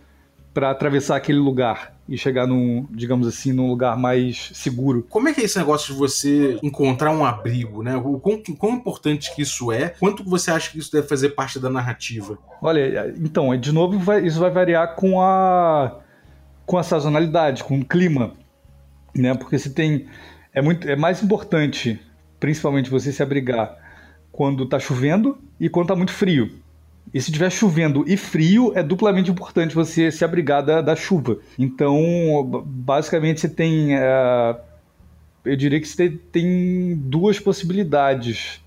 para 0.53 0.71
atravessar 0.71 1.17
aquele 1.17 1.39
lugar 1.39 1.95
e 2.11 2.19
chegar 2.19 2.45
num, 2.45 2.89
digamos 2.91 3.29
assim, 3.29 3.53
num 3.53 3.69
lugar 3.69 3.97
mais 3.97 4.51
seguro. 4.53 5.07
Como 5.09 5.29
é 5.29 5.33
que 5.33 5.41
é 5.41 5.45
esse 5.45 5.57
negócio 5.57 5.95
de 5.95 5.99
você 5.99 6.59
encontrar 6.61 7.13
um 7.13 7.25
abrigo, 7.25 7.85
né? 7.85 7.97
O 7.97 8.19
quão, 8.19 8.43
quão 8.59 8.75
importante 8.75 9.33
que 9.33 9.43
isso 9.43 9.71
é? 9.71 9.91
Quanto 9.91 10.25
você 10.25 10.51
acha 10.51 10.73
que 10.73 10.79
isso 10.81 10.91
deve 10.91 11.07
fazer 11.07 11.31
parte 11.31 11.61
da 11.61 11.71
narrativa? 11.71 12.37
Olha, 12.61 13.15
então, 13.17 13.57
de 13.57 13.71
novo, 13.71 13.97
vai, 13.97 14.27
isso 14.27 14.41
vai 14.41 14.51
variar 14.51 14.97
com 14.97 15.23
a 15.23 16.01
com 16.67 16.79
a 16.79 16.83
sazonalidade, 16.85 17.65
com 17.65 17.81
o 17.81 17.85
clima, 17.85 18.35
né? 19.15 19.35
Porque 19.35 19.59
se 19.59 19.71
tem 19.71 20.07
é 20.53 20.61
muito 20.61 20.89
é 20.89 20.97
mais 20.97 21.23
importante, 21.23 22.01
principalmente 22.41 22.91
você 22.91 23.13
se 23.13 23.23
abrigar 23.23 23.77
quando 24.33 24.65
está 24.65 24.81
chovendo 24.81 25.39
e 25.61 25.69
quando 25.69 25.85
está 25.85 25.97
muito 25.97 26.13
frio. 26.13 26.61
E 27.13 27.21
se 27.21 27.31
estiver 27.31 27.51
chovendo 27.51 28.05
e 28.07 28.17
frio, 28.17 28.73
é 28.75 28.83
duplamente 28.83 29.31
importante 29.31 29.75
você 29.75 30.13
se 30.13 30.25
abrigar 30.25 30.65
da, 30.65 30.81
da 30.81 30.95
chuva. 30.95 31.39
Então, 31.59 32.65
basicamente, 32.65 33.41
você 33.41 33.49
tem. 33.49 33.97
Uh, 33.97 34.57
eu 35.45 35.57
diria 35.57 35.81
que 35.81 35.89
você 35.89 36.09
tem 36.09 36.97
duas 36.97 37.41
possibilidades 37.41 38.63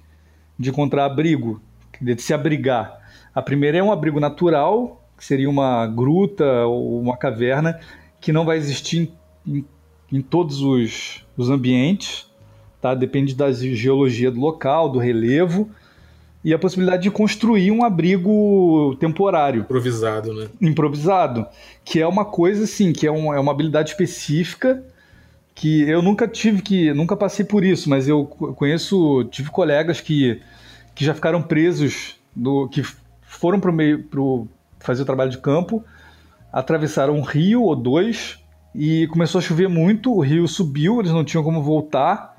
de 0.60 0.70
encontrar 0.70 1.06
abrigo, 1.06 1.62
de 2.02 2.22
se 2.22 2.34
abrigar. 2.34 3.00
A 3.34 3.42
primeira 3.42 3.78
é 3.78 3.84
um 3.84 3.92
abrigo 3.92 4.20
natural, 4.20 5.02
que 5.18 5.24
seria 5.24 5.50
uma 5.50 5.88
gruta 5.88 6.66
ou 6.66 7.00
uma 7.00 7.16
caverna, 7.16 7.80
que 8.20 8.34
não 8.34 8.44
vai 8.44 8.58
existir 8.58 9.10
em, 9.46 9.56
em, 9.56 9.66
em 10.12 10.22
todos 10.22 10.62
os, 10.62 11.26
os 11.38 11.50
ambientes, 11.50 12.30
tá? 12.82 12.94
depende 12.94 13.34
da 13.34 13.52
geologia 13.54 14.30
do 14.30 14.40
local, 14.40 14.90
do 14.90 15.00
relevo 15.00 15.70
e 16.44 16.54
a 16.54 16.60
possibilidade 16.60 17.04
de 17.04 17.12
construir 17.12 17.72
um 17.72 17.84
abrigo 17.84 18.96
temporário. 19.00 19.62
Improvisado, 19.62 20.34
né? 20.34 20.48
Improvisado. 20.62 21.46
Que 21.86 22.02
é 22.02 22.08
uma 22.08 22.26
coisa, 22.26 22.66
assim, 22.66 22.92
que 22.92 23.08
é, 23.08 23.12
um, 23.12 23.34
é 23.34 23.40
uma 23.40 23.52
habilidade 23.52 23.92
específica 23.92 24.84
que 25.56 25.88
eu 25.90 26.02
nunca 26.02 26.28
tive 26.28 26.62
que. 26.62 26.94
Nunca 26.94 27.16
passei 27.16 27.46
por 27.46 27.64
isso, 27.64 27.90
mas 27.90 28.08
eu 28.08 28.26
conheço. 28.26 29.24
Tive 29.26 29.50
colegas 29.50 30.02
que, 30.02 30.42
que 30.94 31.06
já 31.06 31.14
ficaram 31.14 31.42
presos, 31.42 32.16
do, 32.36 32.68
que 32.68 32.84
foram 33.22 33.60
para 33.60 33.72
o 33.72 33.74
meio. 33.74 34.04
Pro, 34.04 34.48
fazer 34.84 35.04
o 35.04 35.06
trabalho 35.06 35.32
de 35.32 35.38
campo, 35.38 35.84
atravessaram 36.52 37.16
um 37.16 37.22
rio 37.22 37.64
ou 37.64 37.76
dois 37.76 38.38
e 38.76 39.08
começou 39.08 39.40
a 39.40 39.42
chover 39.42 39.70
muito, 39.70 40.14
o 40.14 40.20
rio 40.20 40.48
subiu, 40.48 41.00
eles 41.00 41.12
não 41.12 41.24
tinham 41.24 41.44
como 41.44 41.64
voltar 41.64 42.33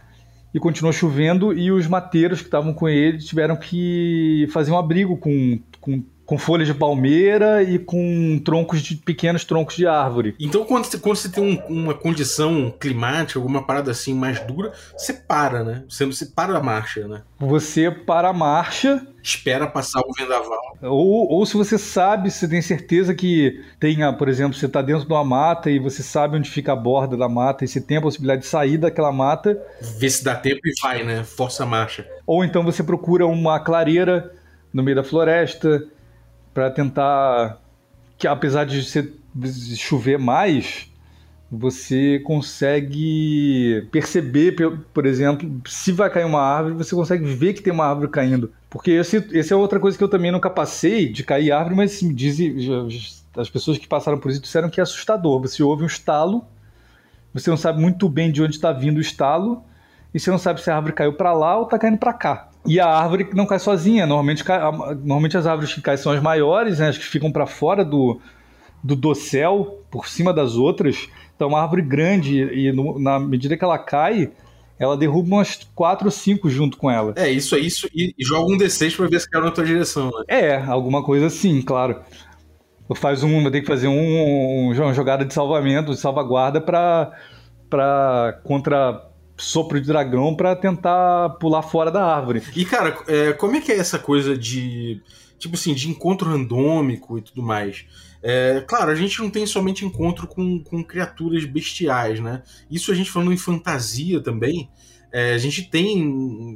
e 0.54 0.60
continuou 0.60 0.92
chovendo 0.92 1.52
e 1.52 1.72
os 1.72 1.88
mateiros 1.88 2.40
que 2.40 2.46
estavam 2.46 2.72
com 2.72 2.88
ele 2.88 3.18
tiveram 3.18 3.56
que 3.56 4.46
fazer 4.52 4.70
um 4.70 4.78
abrigo 4.78 5.16
com, 5.16 5.58
com, 5.80 6.00
com 6.24 6.38
folhas 6.38 6.66
de 6.66 6.74
palmeira 6.74 7.62
e 7.62 7.78
com 7.78 8.40
troncos 8.44 8.82
de 8.82 8.96
pequenos 8.96 9.44
troncos 9.44 9.76
de 9.76 9.86
árvore. 9.86 10.34
Então 10.40 10.64
quando 10.64 10.84
você, 10.84 10.98
quando 10.98 11.16
você 11.16 11.28
tem 11.28 11.44
um, 11.44 11.80
uma 11.80 11.94
condição 11.94 12.72
climática, 12.78 13.38
alguma 13.38 13.66
parada 13.66 13.90
assim 13.90 14.14
mais 14.14 14.40
dura, 14.40 14.72
você 14.96 15.12
para, 15.12 15.62
né? 15.62 15.84
Você, 15.88 16.04
você 16.06 16.26
para 16.26 16.56
a 16.56 16.62
marcha, 16.62 17.06
né? 17.06 17.22
Você 17.38 17.90
para 17.90 18.28
a 18.28 18.32
marcha 18.32 19.06
espera 19.22 19.66
passar 19.66 20.00
o 20.00 20.12
vendaval. 20.12 20.76
Ou, 20.82 21.30
ou 21.32 21.46
se 21.46 21.56
você 21.56 21.78
sabe, 21.78 22.30
você 22.30 22.46
tem 22.46 22.60
certeza 22.60 23.14
que 23.14 23.62
tenha, 23.80 24.12
por 24.12 24.28
exemplo, 24.28 24.52
você 24.56 24.66
está 24.66 24.82
dentro 24.82 25.06
de 25.06 25.12
uma 25.12 25.24
mata 25.24 25.70
e 25.70 25.78
você 25.78 26.02
sabe 26.02 26.36
onde 26.36 26.50
fica 26.50 26.74
a 26.74 26.76
borda 26.76 27.16
da 27.16 27.28
mata 27.28 27.64
e 27.64 27.68
você 27.68 27.80
tem 27.80 27.96
a 27.96 28.02
possibilidade 28.02 28.42
de 28.42 28.48
sair 28.48 28.76
daquela 28.76 29.10
mata. 29.10 29.58
Vê 29.98 30.10
se 30.10 30.22
dá 30.22 30.34
tempo 30.34 30.60
e 30.64 30.72
vai, 30.82 31.02
né? 31.04 31.24
Força 31.24 31.62
a 31.62 31.66
marcha. 31.66 32.06
Ou 32.26 32.44
então 32.44 32.62
você 32.62 32.82
procura 32.82 33.26
uma 33.26 33.58
clareira 33.58 34.30
no 34.74 34.82
meio 34.82 34.96
da 34.96 35.04
floresta 35.04 35.86
para 36.54 36.70
tentar 36.70 37.60
que 38.16 38.28
apesar 38.28 38.64
de 38.64 38.82
você 38.82 39.12
chover 39.76 40.18
mais, 40.18 40.88
você 41.50 42.20
consegue 42.20 43.86
perceber, 43.90 44.54
por 44.92 45.04
exemplo, 45.04 45.60
se 45.66 45.92
vai 45.92 46.08
cair 46.08 46.24
uma 46.24 46.40
árvore, 46.40 46.74
você 46.74 46.94
consegue 46.94 47.24
ver 47.24 47.52
que 47.52 47.62
tem 47.62 47.72
uma 47.72 47.86
árvore 47.86 48.08
caindo. 48.08 48.52
Porque 48.70 48.92
esse, 48.92 49.16
esse 49.32 49.52
é 49.52 49.56
outra 49.56 49.78
coisa 49.78 49.98
que 49.98 50.02
eu 50.02 50.08
também 50.08 50.32
nunca 50.32 50.48
passei 50.48 51.10
de 51.10 51.22
cair 51.22 51.52
árvore, 51.52 51.76
mas 51.76 52.00
me 52.02 52.14
dizem, 52.14 52.56
as 53.36 53.50
pessoas 53.50 53.78
que 53.78 53.86
passaram 53.86 54.18
por 54.18 54.30
isso 54.30 54.40
disseram 54.40 54.70
que 54.70 54.80
é 54.80 54.82
assustador. 54.82 55.40
Você 55.42 55.62
ouve 55.62 55.82
um 55.82 55.86
estalo, 55.86 56.44
você 57.32 57.50
não 57.50 57.56
sabe 57.56 57.80
muito 57.80 58.08
bem 58.08 58.30
de 58.30 58.42
onde 58.42 58.54
está 58.54 58.72
vindo 58.72 58.98
o 58.98 59.00
estalo, 59.00 59.62
e 60.12 60.20
você 60.20 60.30
não 60.30 60.38
sabe 60.38 60.60
se 60.60 60.70
a 60.70 60.76
árvore 60.76 60.94
caiu 60.94 61.12
para 61.14 61.32
lá 61.32 61.56
ou 61.56 61.64
está 61.64 61.78
caindo 61.78 61.98
para 61.98 62.12
cá. 62.12 62.48
E 62.66 62.80
a 62.80 62.86
árvore 62.86 63.28
não 63.34 63.46
cai 63.46 63.58
sozinha. 63.58 64.06
Normalmente, 64.06 64.44
normalmente 65.02 65.36
as 65.36 65.46
árvores 65.46 65.74
que 65.74 65.80
caem 65.80 65.98
são 65.98 66.12
as 66.12 66.22
maiores, 66.22 66.78
né, 66.78 66.88
as 66.88 66.98
que 66.98 67.04
ficam 67.04 67.30
para 67.30 67.46
fora 67.46 67.84
do, 67.84 68.20
do 68.82 68.96
dossel, 68.96 69.82
por 69.90 70.08
cima 70.08 70.32
das 70.32 70.56
outras. 70.56 71.08
Então, 71.36 71.48
uma 71.48 71.60
árvore 71.60 71.82
grande, 71.82 72.38
e 72.38 72.72
no, 72.72 72.98
na 72.98 73.18
medida 73.18 73.56
que 73.56 73.64
ela 73.64 73.78
cai, 73.78 74.30
ela 74.78 74.96
derruba 74.96 75.28
umas 75.28 75.60
4 75.74 76.06
ou 76.06 76.10
5 76.10 76.48
junto 76.48 76.76
com 76.76 76.90
ela. 76.90 77.12
É, 77.16 77.30
isso 77.30 77.54
é 77.54 77.58
isso, 77.58 77.88
e, 77.94 78.14
e 78.18 78.24
joga 78.24 78.52
um 78.52 78.56
D6 78.56 78.96
pra 78.96 79.06
ver 79.08 79.20
se 79.20 79.30
cai 79.30 79.42
na 79.42 79.50
tua 79.50 79.64
direção, 79.64 80.06
né? 80.06 80.24
É, 80.28 80.56
alguma 80.56 81.02
coisa 81.02 81.26
assim, 81.26 81.60
claro. 81.62 82.00
Faz 82.96 83.22
um, 83.22 83.42
vai 83.42 83.50
ter 83.50 83.62
que 83.62 83.66
fazer 83.66 83.88
um, 83.88 84.72
uma 84.72 84.92
jogada 84.92 85.24
de 85.24 85.32
salvamento, 85.32 85.92
de 85.92 85.98
salvaguarda 85.98 86.60
para 86.60 87.12
para 87.70 88.40
contra 88.44 89.10
sopro 89.36 89.80
de 89.80 89.86
dragão 89.86 90.34
para 90.34 90.54
tentar 90.54 91.30
pular 91.40 91.62
fora 91.62 91.90
da 91.90 92.04
árvore. 92.04 92.42
E 92.54 92.64
cara, 92.64 92.96
é, 93.08 93.32
como 93.32 93.56
é 93.56 93.60
que 93.60 93.72
é 93.72 93.76
essa 93.76 93.98
coisa 93.98 94.36
de 94.36 95.02
tipo 95.38 95.56
assim, 95.56 95.74
de 95.74 95.90
encontro 95.90 96.30
randômico 96.30 97.18
e 97.18 97.22
tudo 97.22 97.42
mais? 97.42 97.84
É, 98.22 98.64
claro, 98.66 98.90
a 98.90 98.94
gente 98.94 99.20
não 99.20 99.28
tem 99.28 99.46
somente 99.46 99.84
encontro 99.84 100.26
com, 100.26 100.62
com 100.62 100.82
criaturas 100.82 101.44
bestiais, 101.44 102.20
né? 102.20 102.42
Isso 102.70 102.90
a 102.90 102.94
gente 102.94 103.10
falando 103.10 103.32
em 103.32 103.36
fantasia 103.36 104.22
também, 104.22 104.70
é, 105.12 105.34
a 105.34 105.38
gente 105.38 105.68
tem 105.70 106.02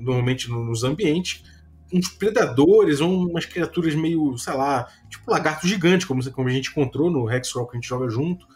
normalmente 0.02 0.50
nos 0.50 0.82
ambientes 0.82 1.44
uns 1.92 2.08
predadores 2.08 3.00
ou 3.00 3.28
umas 3.28 3.46
criaturas 3.46 3.94
meio, 3.94 4.36
sei 4.36 4.54
lá, 4.54 4.88
tipo 5.08 5.30
lagarto 5.30 5.66
gigante, 5.66 6.06
como, 6.06 6.22
como 6.32 6.48
a 6.48 6.52
gente 6.52 6.70
encontrou 6.70 7.10
no 7.10 7.30
Hexcrawl 7.30 7.66
que 7.66 7.76
a 7.76 7.80
gente 7.80 7.88
joga 7.88 8.08
junto. 8.08 8.46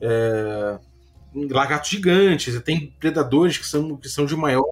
É, 0.00 0.78
lagartos 1.34 1.90
gigantes, 1.90 2.60
tem 2.62 2.94
predadores 2.98 3.58
que 3.58 3.66
são, 3.66 3.96
que 3.96 4.08
são 4.08 4.26
de 4.26 4.36
maior. 4.36 4.68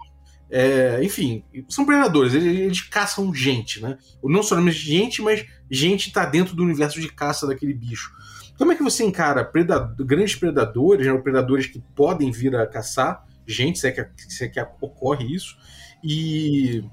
É, 0.51 0.99
enfim, 1.03 1.45
são 1.69 1.87
predadores, 1.87 2.35
eles, 2.35 2.59
eles, 2.59 2.81
caçam 2.83 3.33
gente, 3.33 3.81
né? 3.81 3.97
Não 4.23 4.43
somente 4.43 4.77
gente, 4.77 5.23
mas 5.23 5.47
gente 5.71 6.09
está 6.09 6.27
dentro 6.27 6.57
do 6.57 6.65
universo 6.65 7.01
de 7.01 7.09
caça 7.09 7.47
daquele 7.47 7.73
bicho. 7.73 8.11
Como 8.59 8.73
é 8.73 8.75
que 8.75 8.83
você 8.83 9.05
encara 9.05 9.45
predador, 9.45 10.05
grandes 10.05 10.35
predadores, 10.35 11.07
né, 11.07 11.17
predadores 11.19 11.67
que 11.67 11.81
podem 11.95 12.33
vir 12.33 12.55
a 12.57 12.67
caçar 12.67 13.25
gente, 13.47 13.79
se 13.79 13.89
é 13.89 13.93
que, 13.93 14.07
se 14.29 14.45
é 14.45 14.49
que 14.49 14.61
ocorre 14.81 15.35
isso, 15.35 15.57
e, 16.03 16.85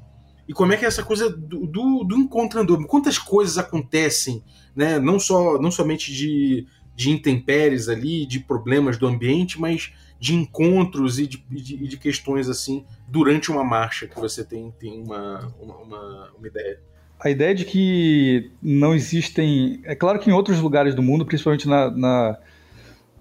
e 0.47 0.53
como 0.53 0.73
é 0.73 0.77
que 0.77 0.85
é 0.85 0.87
essa 0.87 1.03
coisa 1.03 1.29
do, 1.29 1.65
do, 1.67 2.03
do 2.03 2.15
encontro 2.15 2.59
randômico? 2.59 2.89
Quantas 2.89 3.17
coisas 3.17 3.57
acontecem, 3.57 4.43
né, 4.75 4.99
não, 4.99 5.19
só, 5.19 5.59
não 5.59 5.71
somente 5.71 6.13
de, 6.13 6.65
de 6.97 7.11
intempéries 7.11 7.87
ali, 7.87 8.25
de 8.25 8.39
problemas 8.39 8.97
do 8.97 9.05
ambiente, 9.05 9.61
mas 9.61 9.93
de 10.19 10.33
encontros 10.33 11.19
e 11.19 11.27
de, 11.27 11.37
de, 11.47 11.87
de 11.87 11.97
questões 11.97 12.49
assim 12.49 12.83
durante 13.07 13.51
uma 13.51 13.63
marcha 13.63 14.07
que 14.07 14.19
você 14.19 14.43
tem, 14.43 14.73
tem 14.79 14.99
uma, 14.99 15.53
uma, 15.61 16.31
uma 16.35 16.47
ideia 16.47 16.79
a 17.19 17.29
ideia 17.29 17.53
de 17.53 17.65
que 17.65 18.51
não 18.61 18.93
existem. 18.93 19.81
É 19.85 19.95
claro 19.95 20.19
que 20.19 20.29
em 20.29 20.33
outros 20.33 20.59
lugares 20.59 20.93
do 20.93 21.01
mundo, 21.01 21.25
principalmente 21.25 21.67
na, 21.67 21.89
na, 21.89 22.37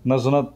na 0.04 0.18
zona 0.18 0.52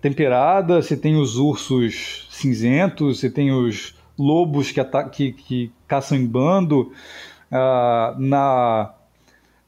temperada, 0.00 0.82
você 0.82 0.94
tem 0.94 1.16
os 1.16 1.36
ursos 1.36 2.28
cinzentos, 2.30 3.20
você 3.20 3.30
tem 3.30 3.50
os 3.50 3.94
lobos 4.18 4.70
que, 4.70 4.84
que, 5.10 5.32
que 5.32 5.72
caçam 5.88 6.18
em 6.18 6.26
bando. 6.26 6.92
Uh, 7.50 8.20
na, 8.20 8.94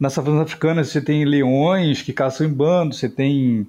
nas 0.03 0.15
savanas 0.15 0.41
africanas 0.41 0.89
você 0.89 1.01
tem 1.01 1.25
leões 1.25 2.03
que 2.03 2.13
caçam 2.13 2.45
em 2.45 2.53
bando, 2.53 2.93
você 2.93 3.09
tem 3.09 3.65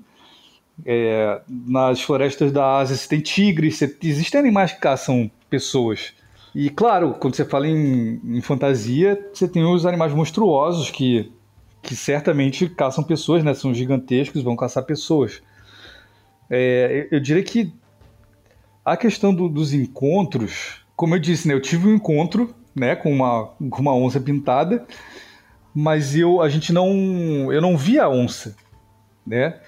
é, 0.84 1.40
nas 1.48 2.02
florestas 2.02 2.52
da 2.52 2.78
Ásia 2.78 2.98
você 2.98 3.08
tem 3.08 3.20
tigres, 3.20 3.78
você, 3.78 3.96
existem 4.02 4.40
animais 4.40 4.72
que 4.72 4.80
caçam 4.80 5.30
pessoas. 5.48 6.12
E 6.56 6.72
claro, 6.72 7.14
quando 7.20 7.36
você 7.36 7.46
fala 7.46 7.68
em, 7.68 8.20
em, 8.26 8.42
fantasia, 8.42 9.30
você 9.32 9.48
tem 9.48 9.64
os 9.64 9.86
animais 9.86 10.12
monstruosos 10.12 10.90
que, 10.90 11.32
que 11.84 11.96
certamente 11.96 12.68
caçam 12.68 13.04
pessoas, 13.04 13.44
né? 13.44 13.54
São 13.54 13.72
gigantescos, 13.72 14.42
vão 14.42 14.56
caçar 14.56 14.84
pessoas. 14.86 15.40
É, 16.50 17.10
eu, 17.12 17.18
eu, 17.18 17.20
diria 17.20 17.44
que 17.44 17.72
a 18.84 18.98
questão 18.98 19.32
do, 19.36 19.48
dos 19.48 19.72
encontros, 19.72 20.84
como 20.96 21.14
eu 21.14 21.20
disse, 21.20 21.48
né? 21.48 21.54
Eu 21.54 21.62
tive 21.62 21.88
um 21.88 21.94
encontro, 21.94 22.56
né? 22.76 22.96
Com 22.96 23.14
uma, 23.14 23.46
com 23.70 23.82
uma 23.82 23.96
onça 23.96 24.20
pintada, 24.20 24.84
mas 25.74 26.16
eu, 26.16 26.42
a 26.42 26.50
gente 26.50 26.72
não, 26.72 27.52
eu 27.52 27.62
não 27.62 27.78
vi 27.78 28.00
a 28.00 28.10
onça, 28.10 28.56
né? 29.26 29.60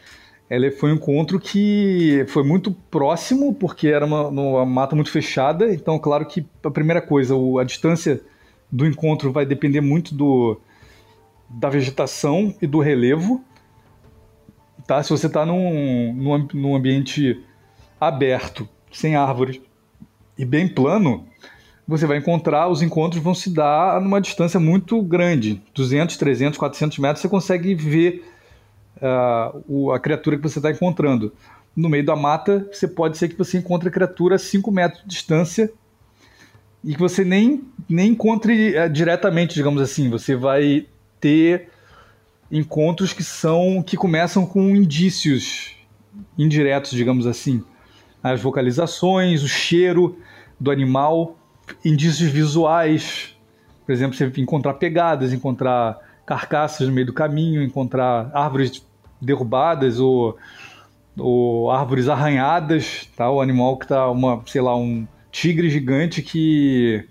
ela 0.50 0.70
foi 0.72 0.92
um 0.92 0.96
encontro 0.96 1.40
que 1.40 2.24
foi 2.28 2.44
muito 2.44 2.72
próximo, 2.72 3.54
porque 3.54 3.88
era 3.88 4.06
uma, 4.06 4.28
uma 4.28 4.66
mata 4.66 4.96
muito 4.96 5.10
fechada. 5.10 5.74
Então, 5.74 5.98
claro 5.98 6.26
que 6.26 6.46
a 6.64 6.70
primeira 6.70 7.02
coisa, 7.02 7.34
a 7.60 7.64
distância 7.64 8.22
do 8.72 8.86
encontro 8.86 9.32
vai 9.32 9.46
depender 9.46 9.82
muito 9.82 10.14
do, 10.14 10.60
da 11.50 11.70
vegetação 11.70 12.54
e 12.62 12.68
do 12.68 12.80
relevo. 12.80 13.44
Tá? 14.86 15.02
Se 15.02 15.10
você 15.10 15.26
está 15.26 15.46
num, 15.46 16.14
num, 16.14 16.48
num 16.54 16.76
ambiente 16.76 17.44
aberto, 18.00 18.70
sem 18.92 19.16
árvores 19.16 19.60
e 20.38 20.46
bem 20.46 20.68
plano, 20.68 21.26
você 21.88 22.08
vai 22.08 22.18
encontrar, 22.18 22.68
os 22.68 22.82
encontros 22.82 23.22
vão 23.22 23.36
se 23.36 23.50
dar 23.50 24.02
numa 24.02 24.20
distância 24.20 24.60
muito 24.60 25.02
grande, 25.02 25.62
200, 25.74 26.18
300, 26.18 26.58
400 26.58 26.98
metros, 26.98 27.22
você 27.22 27.30
consegue 27.30 27.76
ver 27.76 28.26
uh, 28.98 29.64
o, 29.68 29.92
a 29.92 30.00
criatura 30.00 30.36
que 30.36 30.44
você 30.44 30.60
está 30.60 30.72
encontrando. 30.72 31.32
No 31.76 31.90
meio 31.90 32.06
da 32.06 32.16
mata, 32.16 32.68
você 32.72 32.88
pode 32.88 33.18
ser 33.18 33.30
que 33.30 33.38
você 33.38 33.58
encontre 33.58 33.90
a 33.90 33.92
criatura 33.92 34.36
a 34.36 34.40
5 34.40 34.72
metros 34.72 35.04
de 35.04 35.10
distância 35.10 35.72
e 36.84 36.94
que 36.94 37.00
você 37.00 37.24
nem, 37.24 37.64
nem 37.88 38.12
encontre 38.12 38.76
uh, 38.78 38.90
diretamente, 38.90 39.54
digamos 39.54 39.82
assim. 39.82 40.10
Você 40.10 40.36
vai 40.36 40.88
ter 41.20 41.70
encontros 42.52 43.14
que 43.14 43.24
são 43.24 43.84
que 43.84 43.98
começam 43.98 44.46
com 44.46 44.76
indícios 44.76 45.76
indiretos, 46.38 46.92
digamos 46.92 47.28
assim. 47.28 47.64
As 48.24 48.42
vocalizações, 48.42 49.44
o 49.44 49.48
cheiro 49.48 50.18
do 50.60 50.72
animal, 50.72 51.38
indícios 51.84 52.30
visuais. 52.30 53.36
Por 53.86 53.92
exemplo, 53.92 54.18
você 54.18 54.32
encontrar 54.38 54.76
pegadas, 54.76 55.34
encontrar 55.34 56.00
carcaças 56.26 56.88
no 56.88 56.94
meio 56.94 57.08
do 57.08 57.14
caminho, 57.14 57.62
encontrar 57.62 58.32
árvores 58.34 58.84
derrubadas 59.22 60.00
ou, 60.00 60.38
ou 61.18 61.70
árvores 61.72 62.10
arranhadas, 62.10 63.08
tá? 63.16 63.30
O 63.30 63.42
animal 63.42 63.78
que 63.78 63.88
tá 63.88 64.10
uma, 64.10 64.42
sei 64.48 64.62
lá, 64.62 64.76
um 64.76 65.08
tigre 65.32 65.70
gigante 65.70 66.22
que 66.22 67.08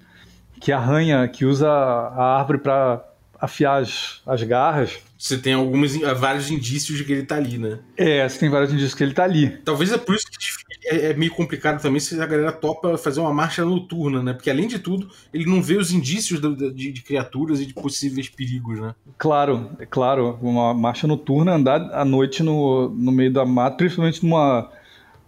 que 0.61 0.73
arranha, 0.73 1.29
que 1.29 1.45
usa 1.45 1.69
a 1.69 2.39
árvore 2.39 2.59
para 2.59 3.05
afiar 3.39 3.83
as, 3.83 4.23
as 4.27 4.43
garras. 4.43 4.99
Você 5.19 5.37
tem 5.37 5.53
alguns, 5.53 5.95
vários 6.19 6.51
indícios 6.51 6.97
de 6.97 7.05
que 7.05 7.13
ele 7.13 7.25
tá 7.25 7.37
ali, 7.37 7.59
né? 7.59 7.79
É, 7.97 8.27
você 8.27 8.39
tem 8.39 8.49
vários 8.49 8.73
indícios 8.73 8.95
que 8.95 9.05
ele 9.05 9.13
tá 9.13 9.25
ali. 9.25 9.51
Talvez 9.65 9.93
é 9.93 9.99
por 9.99 10.15
isso 10.15 10.25
que 10.31 10.39
é, 10.87 11.11
é, 11.11 11.15
meio 11.15 11.33
complicado 11.33 11.81
também 11.81 12.01
se 12.01 12.21
a 12.21 12.27
galera 12.27 12.53
topa 12.53 12.97
fazer 12.99 13.21
uma 13.21 13.33
marcha 13.33 13.65
noturna, 13.65 14.23
né? 14.23 14.33
Porque 14.33 14.51
além 14.51 14.69
de 14.69 14.79
tudo, 14.79 15.09
ele 15.33 15.47
não 15.47 15.63
vê 15.63 15.77
os 15.77 15.93
indícios 15.93 16.41
de, 16.41 16.73
de, 16.73 16.93
de 16.93 17.03
criaturas 17.03 17.61
e 17.61 17.67
de 17.67 17.75
possíveis 17.75 18.29
perigos, 18.29 18.81
né? 18.81 18.95
Claro, 19.17 19.71
é 19.79 19.87
claro. 19.87 20.39
Uma 20.43 20.75
marcha 20.75 21.07
noturna, 21.07 21.55
andar 21.55 21.81
à 21.93 22.05
noite 22.05 22.43
no, 22.43 22.89
no 22.91 23.13
meio 23.13 23.33
da 23.33 23.45
mata, 23.45 23.77
principalmente 23.77 24.23
numa, 24.25 24.71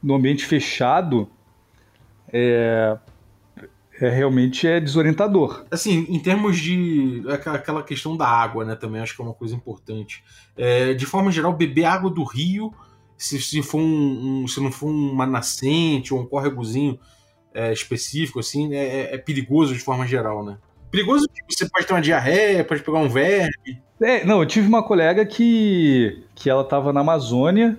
num 0.03 0.15
ambiente 0.15 0.45
fechado, 0.45 1.29
é, 2.33 2.97
é, 4.01 4.11
realmente 4.11 4.67
é 4.67 4.79
desorientador. 4.79 5.65
Assim, 5.71 6.07
em 6.09 6.19
termos 6.19 6.59
de 6.59 7.23
aquela 7.29 7.83
questão 7.83 8.17
da 8.17 8.29
água, 8.29 8.65
né, 8.65 8.75
também 8.75 9.01
acho 9.01 9.17
que 9.17 9.23
é 9.23 9.25
uma 9.25 9.35
coisa 9.35 9.55
importante. 9.55 10.23
É, 10.57 10.93
de 10.93 11.07
forma 11.07 11.31
geral, 11.31 11.53
beber 11.53 11.85
água 11.85 12.11
do 12.11 12.23
rio 12.25 12.75
se, 13.17 13.41
se, 13.41 13.63
for 13.63 13.79
um, 13.79 14.43
um, 14.43 14.49
se 14.49 14.61
não 14.61 14.71
for 14.71 14.89
uma 14.89 15.27
nascente 15.27 16.13
ou 16.13 16.21
um 16.21 16.27
córregozinho 16.27 16.99
é, 17.55 17.73
específico, 17.73 18.39
assim, 18.39 18.75
é, 18.75 18.85
é, 18.85 19.15
é, 19.15 19.19
perigoso 19.19 19.73
de 19.73 19.81
forma 19.81 20.07
geral, 20.07 20.45
né? 20.45 20.59
Perigoso 20.91 21.27
que 21.29 21.55
você 21.55 21.69
pode 21.69 21.87
ter 21.87 21.95
uma 21.95 22.03
diarreia, 22.03 22.65
pode 22.65 22.83
pegar 22.83 22.99
um 22.99 23.09
verme. 23.09 23.81
É, 24.01 24.25
não, 24.25 24.41
eu 24.41 24.47
tive 24.47 24.69
uma 24.69 24.83
colega 24.83 25.25
que, 25.25 26.23
que 26.35 26.51
ela 26.51 26.63
estava 26.63 26.93
na 26.93 27.01
Amazônia 27.01 27.79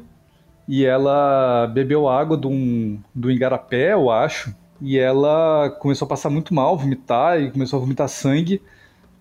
e 0.68 0.84
ela 0.84 1.68
bebeu 1.68 2.10
água 2.10 2.36
do, 2.36 2.50
um, 2.50 3.00
do 3.14 3.32
Igarapé, 3.32 3.94
eu 3.94 4.10
acho, 4.10 4.54
e 4.82 4.98
ela 4.98 5.70
começou 5.80 6.06
a 6.06 6.10
passar 6.10 6.30
muito 6.30 6.54
mal, 6.54 6.78
vomitar, 6.78 7.40
e 7.42 7.52
começou 7.52 7.78
a 7.78 7.80
vomitar 7.80 8.10
sangue, 8.10 8.62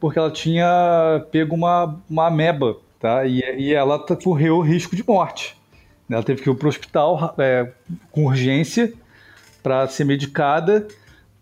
porque 0.00 0.18
ela 0.18 0.30
tinha 0.30 1.24
pego 1.30 1.54
uma, 1.54 2.02
uma 2.08 2.26
ameba, 2.26 2.78
tá? 2.98 3.24
E, 3.26 3.40
e 3.58 3.74
ela 3.74 3.98
correu 3.98 4.60
risco 4.60 4.96
de 4.96 5.06
morte. 5.06 5.55
Ela 6.08 6.22
teve 6.22 6.42
que 6.42 6.48
ir 6.48 6.54
para 6.54 6.66
o 6.66 6.68
hospital 6.68 7.34
é, 7.38 7.72
com 8.10 8.26
urgência 8.26 8.92
para 9.62 9.88
ser 9.88 10.04
medicada, 10.04 10.86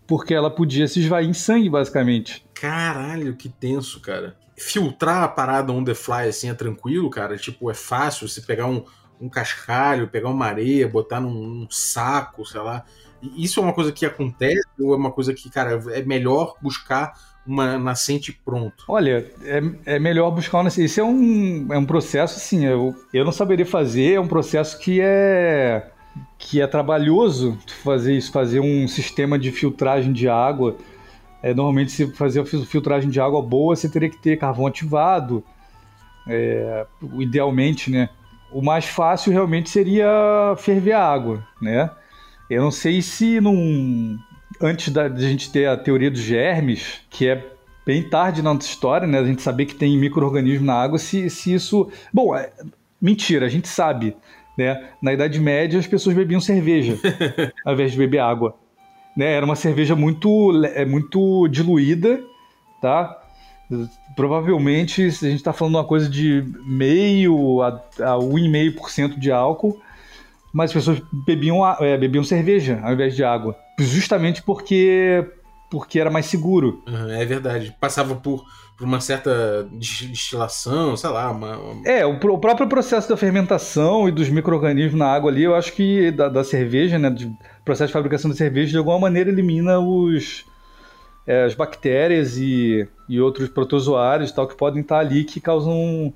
porque 0.07 0.33
ela 0.33 0.51
podia 0.51 0.89
se 0.89 1.01
esvair 1.01 1.29
em 1.29 1.35
sangue, 1.35 1.69
basicamente. 1.69 2.45
Caralho, 2.55 3.37
que 3.37 3.49
tenso, 3.49 4.01
cara. 4.01 4.37
Filtrar 4.57 5.23
a 5.23 5.29
parada 5.29 5.73
on 5.73 5.85
the 5.85 5.95
fly 5.95 6.29
assim 6.29 6.49
é 6.49 6.55
tranquilo, 6.55 7.11
cara? 7.11 7.37
Tipo, 7.37 7.71
é 7.71 7.75
fácil 7.75 8.27
você 8.29 8.41
pegar 8.41 8.67
um, 8.67 8.85
um 9.21 9.29
cascalho, 9.29 10.09
pegar 10.09 10.31
uma 10.31 10.47
areia, 10.47 10.89
botar 10.89 11.21
num, 11.21 11.47
num 11.47 11.71
saco, 11.71 12.47
sei 12.47 12.61
lá. 12.61 12.85
Isso 13.37 13.61
é 13.61 13.63
uma 13.63 13.73
coisa 13.73 13.93
que 13.93 14.07
acontece 14.07 14.67
ou 14.79 14.95
é 14.95 14.97
uma 14.97 15.11
coisa 15.11 15.35
que, 15.35 15.51
cara, 15.51 15.83
é 15.93 16.03
melhor 16.03 16.55
buscar 16.63 17.13
uma 17.47 17.79
nascente 17.79 18.33
pronto? 18.33 18.85
Olha, 18.89 19.31
é, 19.43 19.63
é 19.97 19.99
melhor 19.99 20.31
buscar 20.31 20.59
uma 20.59 20.65
nascente. 20.65 20.87
Isso 20.87 21.01
é 21.01 21.05
um, 21.05 21.67
é 21.73 21.79
um 21.79 21.85
processo, 21.85 22.37
assim, 22.37 22.65
eu, 22.65 22.95
eu 23.13 23.25
não 23.25 23.33
saberia 23.33 23.67
fazer, 23.67 24.15
é 24.15 24.21
um 24.21 24.29
processo 24.29 24.79
que 24.79 25.01
é 25.01 25.91
que 26.39 26.61
é 26.61 26.67
trabalhoso 26.67 27.59
fazer 27.83 28.17
isso, 28.17 28.31
fazer 28.31 28.61
um 28.61 28.87
sistema 28.87 29.39
de 29.39 29.51
filtragem 29.51 30.13
de 30.13 30.29
água. 30.29 30.77
É, 31.43 31.53
normalmente, 31.53 31.91
se 31.91 32.07
fazer 32.13 32.45
filtragem 32.45 33.11
de 33.11 33.21
água 33.21 33.43
boa, 33.43 33.75
você 33.75 33.89
teria 33.89 34.09
que 34.09 34.19
ter 34.19 34.39
carvão 34.39 34.67
ativado. 34.67 35.43
É, 36.27 36.87
idealmente, 37.19 37.91
né? 37.91 38.09
O 38.53 38.63
mais 38.63 38.87
fácil 38.87 39.33
realmente 39.33 39.69
seria 39.69 40.55
ferver 40.57 40.93
a 40.93 41.05
água, 41.05 41.47
né? 41.61 41.91
Eu 42.49 42.63
não 42.63 42.71
sei 42.71 43.03
se 43.03 43.41
num, 43.41 44.19
antes 44.61 44.93
da, 44.93 45.09
de 45.09 45.25
a 45.25 45.29
gente 45.29 45.51
ter 45.51 45.67
a 45.67 45.77
teoria 45.77 46.11
dos 46.11 46.21
germes, 46.21 47.01
que 47.11 47.29
é 47.29 47.45
bem 47.87 48.03
tarde 48.03 48.43
na 48.43 48.55
nossa 48.55 48.67
história, 48.67 49.07
né? 49.07 49.19
A 49.19 49.25
gente 49.25 49.43
saber 49.43 49.67
que 49.67 49.75
tem 49.75 49.97
micro-organismo 49.99 50.65
na 50.65 50.75
água, 50.75 50.99
se, 50.99 51.29
se 51.29 51.55
isso. 51.55 51.91
Bom, 52.13 52.35
é... 52.35 52.51
mentira, 53.01 53.47
a 53.47 53.49
gente 53.49 53.69
sabe. 53.69 54.17
Né? 54.57 54.89
Na 55.03 55.13
Idade 55.13 55.41
Média, 55.41 55.79
as 55.79 55.87
pessoas 55.87 56.15
bebiam 56.15 56.41
cerveja 56.41 56.99
ao 57.65 57.75
invés 57.75 57.93
de 57.93 57.99
beber 57.99 58.21
água. 58.21 58.57
Né? 59.17 59.33
Era 59.33 59.45
uma 59.45 59.57
cerveja 59.57 59.97
muito, 59.97 60.65
é, 60.75 60.85
muito 60.85 61.49
diluída, 61.49 62.21
tá? 62.81 63.21
Provavelmente, 64.15 65.03
a 65.03 65.09
gente 65.09 65.35
está 65.35 65.53
falando 65.53 65.75
uma 65.75 65.85
coisa 65.85 66.09
de 66.09 66.45
meio 66.65 67.63
a, 67.63 67.69
a 67.99 68.19
1,5% 68.19 69.19
de 69.19 69.33
álcool, 69.33 69.81
mas 70.53 70.71
as 70.71 70.75
pessoas 70.75 71.03
bebiam, 71.13 71.67
é, 71.81 71.97
bebiam 71.97 72.23
cerveja 72.23 72.81
ao 72.85 72.93
invés 72.93 73.17
de 73.17 73.25
água. 73.25 73.57
Justamente 73.79 74.43
porque 74.43 75.27
porque 75.71 75.99
era 75.99 76.11
mais 76.11 76.27
seguro. 76.27 76.83
Uhum, 76.87 77.11
é 77.11 77.25
verdade. 77.25 77.77
Passava 77.81 78.15
por, 78.15 78.45
por 78.79 78.85
uma 78.85 79.01
certa 79.01 79.67
destilação, 79.73 80.97
sei 80.97 81.11
lá. 81.11 81.31
Uma, 81.33 81.57
uma... 81.57 81.89
É, 81.89 82.07
o, 82.07 82.13
o, 82.15 82.39
próprio 82.39 82.69
processo 82.69 83.09
da 83.09 83.17
fermentação 83.17 84.09
e 84.09 84.13
dos 84.13 84.29
micro-organismos 84.29 84.99
na 84.99 85.07
água 85.07 85.33
ali, 85.33 85.43
eu 85.43 85.55
acho 85.55 85.73
que 85.73 86.13
da, 86.13 86.29
da 86.29 86.45
cerveja, 86.45 86.97
né? 86.97 87.11
Do 87.11 87.37
processo 87.65 87.89
de 87.89 87.93
fabricação 87.93 88.31
da 88.31 88.37
cerveja, 88.37 88.71
de 88.71 88.79
alguma 88.79 89.01
maneira 89.01 89.31
elimina 89.31 89.81
os, 89.81 90.45
é, 91.27 91.43
as 91.45 91.55
bactérias 91.55 92.37
e, 92.37 92.87
e 93.09 93.21
outros 93.21 93.49
protozoários 93.49 94.31
tal 94.31 94.47
que 94.47 94.57
podem 94.57 94.83
estar 94.83 94.99
ali 94.99 95.25
que 95.25 95.41
causam 95.41 96.13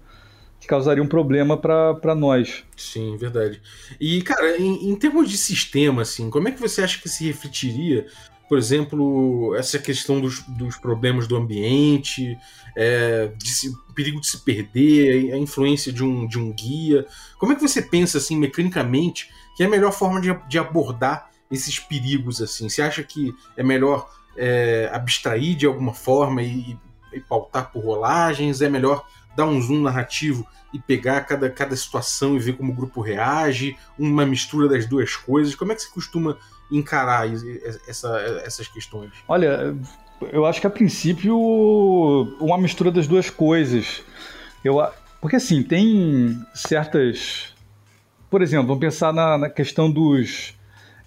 que 0.61 0.67
causaria 0.67 1.03
um 1.03 1.09
problema 1.09 1.57
para 1.57 2.15
nós. 2.15 2.65
Sim, 2.77 3.17
verdade. 3.17 3.61
E, 4.01 4.23
cara, 4.23 4.59
em, 4.59 4.91
em, 4.91 4.97
termos 4.97 5.31
de 5.31 5.37
sistema, 5.37 6.03
assim, 6.03 6.31
como 6.31 6.49
é 6.49 6.53
que 6.53 6.61
você 6.61 6.83
acha 6.83 7.01
que 7.01 7.09
se 7.09 7.25
refletiria 7.25 8.07
por 8.49 8.57
exemplo, 8.57 9.55
essa 9.57 9.79
questão 9.79 10.21
dos, 10.21 10.41
dos 10.49 10.77
problemas 10.79 11.29
do 11.29 11.37
ambiente, 11.37 12.37
é, 12.75 13.31
se, 13.45 13.71
perigo 13.95 14.21
de 14.21 14.27
se 14.27 14.39
perder, 14.39 15.35
a 15.35 15.37
influência 15.37 15.93
de 15.93 16.03
um, 16.03 16.27
de 16.27 16.39
um 16.39 16.51
guia. 16.51 17.07
Como 17.39 17.53
é 17.53 17.55
que 17.55 17.61
você 17.61 17.83
pensa, 17.83 18.17
assim, 18.17 18.39
mecanicamente, 18.39 19.31
que 19.55 19.63
é 19.63 19.67
a 19.67 19.69
melhor 19.69 19.93
forma 19.93 20.19
de, 20.19 20.35
de 20.49 20.59
abordar 20.59 21.31
esses 21.51 21.79
perigos, 21.79 22.41
assim? 22.41 22.71
Você 22.71 22.81
acha 22.81 23.03
que 23.03 23.35
é 23.55 23.63
melhor 23.63 24.11
é, 24.35 24.89
abstrair 24.95 25.55
de 25.55 25.67
alguma 25.67 25.93
forma 25.93 26.43
e, 26.43 26.79
e 27.13 27.21
pautar 27.21 27.71
por 27.71 27.85
rolagens? 27.85 28.63
É 28.63 28.69
melhor 28.71 29.07
dar 29.39 29.47
um 29.47 29.63
zoom 29.63 29.81
narrativo 29.83 30.45
e 30.75 30.81
pegar 30.81 31.21
cada, 31.21 31.49
cada 31.49 31.77
situação 31.77 32.35
e 32.35 32.41
ver 32.41 32.55
como 32.55 32.73
o 32.73 32.75
grupo 32.75 33.01
reage, 33.01 33.77
uma 33.97 34.27
mistura 34.27 34.69
das 34.69 34.85
duas 34.85 35.15
coisas? 35.15 35.55
Como 35.55 35.71
é 35.71 35.77
que 35.77 35.83
você 35.83 35.89
costuma 35.89 36.37
encarar 36.71 37.29
essa, 37.87 38.19
essas 38.45 38.67
questões? 38.67 39.13
Olha, 39.29 39.77
eu 40.33 40.45
acho 40.45 40.61
que 40.61 40.67
a 40.67 40.71
princípio 40.71 41.39
uma 42.41 42.59
mistura 42.59 42.91
das 42.91 43.07
duas 43.07 43.31
coisas. 43.31 44.03
Eu, 44.65 44.85
porque 45.21 45.37
assim, 45.37 45.63
tem 45.63 46.37
certas. 46.53 47.55
Por 48.29 48.43
exemplo, 48.43 48.67
vamos 48.67 48.81
pensar 48.81 49.13
na, 49.13 49.39
na 49.39 49.49
questão 49.49 49.89
dos 49.89 50.53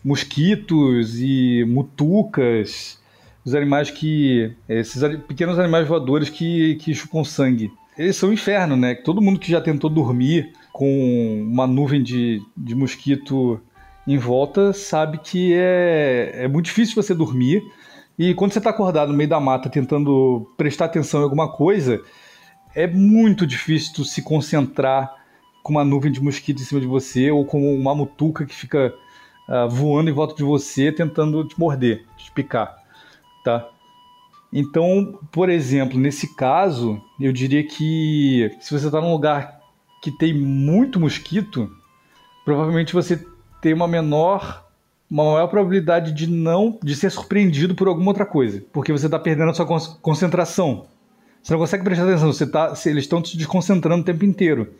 mosquitos 0.03 1.19
e 1.19 1.65
mutucas, 1.67 2.97
os 3.43 3.53
animais 3.53 3.91
que. 3.91 4.55
esses 4.69 5.03
pequenos 5.27 5.59
animais 5.59 5.85
voadores 5.85 6.29
que, 6.29 6.75
que 6.75 6.95
chupam 6.95 7.25
sangue 7.25 7.71
eles 7.97 8.15
são 8.15 8.29
um 8.29 8.33
inferno, 8.33 8.75
né? 8.75 8.95
Todo 8.95 9.21
mundo 9.21 9.39
que 9.39 9.51
já 9.51 9.61
tentou 9.61 9.89
dormir 9.89 10.53
com 10.71 11.41
uma 11.43 11.67
nuvem 11.67 12.01
de, 12.01 12.41
de 12.55 12.75
mosquito 12.75 13.59
em 14.07 14.17
volta 14.17 14.73
sabe 14.73 15.19
que 15.19 15.53
é, 15.53 16.43
é 16.43 16.47
muito 16.47 16.65
difícil 16.65 16.95
você 16.95 17.13
dormir. 17.13 17.63
E 18.17 18.33
quando 18.33 18.53
você 18.53 18.59
está 18.59 18.69
acordado 18.69 19.11
no 19.11 19.17
meio 19.17 19.29
da 19.29 19.39
mata 19.39 19.69
tentando 19.69 20.47
prestar 20.57 20.85
atenção 20.85 21.21
em 21.21 21.23
alguma 21.23 21.51
coisa, 21.51 22.01
é 22.75 22.87
muito 22.87 23.45
difícil 23.45 24.03
se 24.05 24.21
concentrar 24.21 25.15
com 25.63 25.73
uma 25.73 25.83
nuvem 25.83 26.11
de 26.11 26.21
mosquito 26.21 26.61
em 26.61 26.65
cima 26.65 26.81
de 26.81 26.87
você 26.87 27.31
ou 27.31 27.45
com 27.45 27.75
uma 27.75 27.93
mutuca 27.93 28.45
que 28.45 28.55
fica 28.55 28.93
uh, 29.47 29.69
voando 29.69 30.09
em 30.09 30.13
volta 30.13 30.35
de 30.35 30.43
você 30.43 30.91
tentando 30.91 31.47
te 31.47 31.59
morder, 31.59 32.05
te 32.17 32.31
picar, 32.31 32.75
tá? 33.43 33.69
Então, 34.53 35.17
por 35.31 35.49
exemplo, 35.49 35.97
nesse 35.97 36.35
caso, 36.35 37.01
eu 37.19 37.31
diria 37.31 37.63
que 37.63 38.51
se 38.59 38.77
você 38.77 38.87
está 38.87 38.99
num 38.99 39.11
lugar 39.11 39.61
que 40.01 40.11
tem 40.11 40.33
muito 40.33 40.99
mosquito, 40.99 41.71
provavelmente 42.43 42.93
você 42.93 43.23
tem 43.61 43.73
uma 43.73 43.87
menor, 43.87 44.67
uma 45.09 45.23
maior 45.23 45.47
probabilidade 45.47 46.11
de 46.11 46.27
não, 46.27 46.77
de 46.83 46.95
ser 46.95 47.09
surpreendido 47.11 47.75
por 47.75 47.87
alguma 47.87 48.09
outra 48.09 48.25
coisa, 48.25 48.61
porque 48.73 48.91
você 48.91 49.05
está 49.05 49.17
perdendo 49.17 49.51
a 49.51 49.53
sua 49.53 49.65
concentração. 50.01 50.85
Você 51.41 51.53
não 51.53 51.59
consegue 51.59 51.83
prestar 51.83 52.03
atenção, 52.03 52.33
você 52.33 52.45
tá, 52.45 52.73
eles 52.85 53.03
estão 53.03 53.21
te 53.21 53.37
desconcentrando 53.37 54.01
o 54.01 54.05
tempo 54.05 54.25
inteiro, 54.25 54.73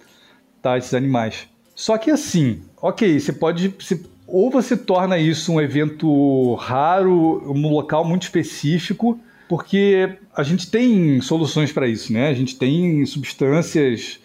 tá? 0.62 0.78
Esses 0.78 0.94
animais. 0.94 1.48
Só 1.74 1.98
que 1.98 2.12
assim, 2.12 2.62
ok, 2.82 3.20
você 3.20 3.32
pode, 3.32 3.70
você, 3.70 4.04
ou 4.28 4.52
você 4.52 4.76
torna 4.76 5.18
isso 5.18 5.54
um 5.54 5.62
evento 5.62 6.56
raro, 6.56 7.42
um 7.50 7.70
local 7.70 8.04
muito 8.04 8.24
específico 8.24 9.20
porque 9.52 10.18
a 10.34 10.44
gente 10.44 10.72
tem 10.72 11.20
soluções 11.20 11.74
para 11.74 11.86
isso, 11.86 12.14
né? 12.14 12.30
A 12.30 12.34
gente 12.34 12.56
tem 12.56 13.06
substâncias, 13.06 14.18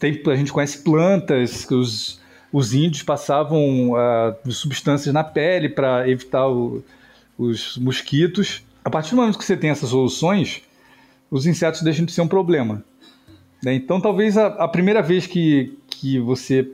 tem, 0.00 0.20
a 0.26 0.34
gente 0.34 0.52
conhece 0.52 0.78
plantas 0.78 1.64
que 1.64 1.74
os, 1.76 2.20
os 2.52 2.74
índios 2.74 3.04
passavam 3.04 3.92
uh, 3.92 4.50
substâncias 4.52 5.14
na 5.14 5.22
pele 5.22 5.68
para 5.68 6.10
evitar 6.10 6.48
o, 6.48 6.82
os 7.38 7.78
mosquitos. 7.78 8.64
A 8.84 8.90
partir 8.90 9.10
do 9.10 9.18
momento 9.18 9.38
que 9.38 9.44
você 9.44 9.56
tem 9.56 9.70
essas 9.70 9.90
soluções, 9.90 10.60
os 11.30 11.46
insetos 11.46 11.80
deixam 11.82 12.04
de 12.04 12.10
ser 12.10 12.22
um 12.22 12.28
problema. 12.28 12.82
Né? 13.62 13.74
Então, 13.74 14.00
talvez 14.00 14.36
a, 14.36 14.48
a 14.48 14.66
primeira 14.66 15.00
vez 15.00 15.24
que, 15.24 15.78
que 15.86 16.18
você 16.18 16.68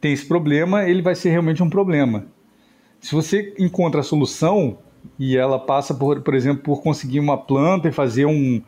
tem 0.00 0.14
esse 0.14 0.24
problema, 0.24 0.88
ele 0.88 1.02
vai 1.02 1.14
ser 1.14 1.28
realmente 1.28 1.62
um 1.62 1.68
problema. 1.68 2.24
Se 3.02 3.14
você 3.14 3.54
encontra 3.58 4.00
a 4.00 4.02
solução, 4.02 4.78
e 5.18 5.36
ela 5.36 5.58
passa, 5.58 5.94
por, 5.94 6.20
por 6.20 6.34
exemplo, 6.34 6.62
por 6.62 6.82
conseguir 6.82 7.20
uma 7.20 7.36
planta 7.36 7.88
e 7.88 7.92
fazer 7.92 8.26
um, 8.26 8.62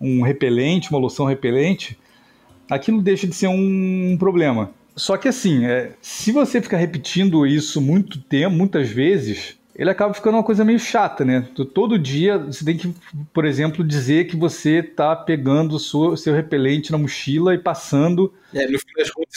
um 0.00 0.22
repelente, 0.22 0.90
uma 0.90 0.98
loção 0.98 1.26
repelente, 1.26 1.98
aquilo 2.70 3.02
deixa 3.02 3.26
de 3.26 3.34
ser 3.34 3.48
um 3.48 4.16
problema. 4.18 4.70
Só 4.94 5.16
que 5.16 5.28
assim, 5.28 5.64
é, 5.66 5.92
se 6.00 6.32
você 6.32 6.60
ficar 6.60 6.78
repetindo 6.78 7.46
isso 7.46 7.80
muito 7.80 8.18
tempo, 8.18 8.56
muitas 8.56 8.88
vezes, 8.88 9.58
ele 9.74 9.90
acaba 9.90 10.14
ficando 10.14 10.36
uma 10.36 10.42
coisa 10.42 10.64
meio 10.64 10.78
chata, 10.78 11.22
né? 11.22 11.46
Todo 11.74 11.98
dia 11.98 12.38
você 12.38 12.64
tem 12.64 12.78
que, 12.78 12.94
por 13.32 13.44
exemplo, 13.44 13.84
dizer 13.84 14.26
que 14.26 14.36
você 14.36 14.78
está 14.78 15.14
pegando 15.14 15.76
o 15.76 15.78
seu, 15.78 16.16
seu 16.16 16.34
repelente 16.34 16.90
na 16.90 16.96
mochila 16.96 17.54
e 17.54 17.58
passando. 17.58 18.32
É, 18.54 18.66
no 18.66 18.78
fim 18.78 18.92
das 18.96 19.10
contas, 19.10 19.36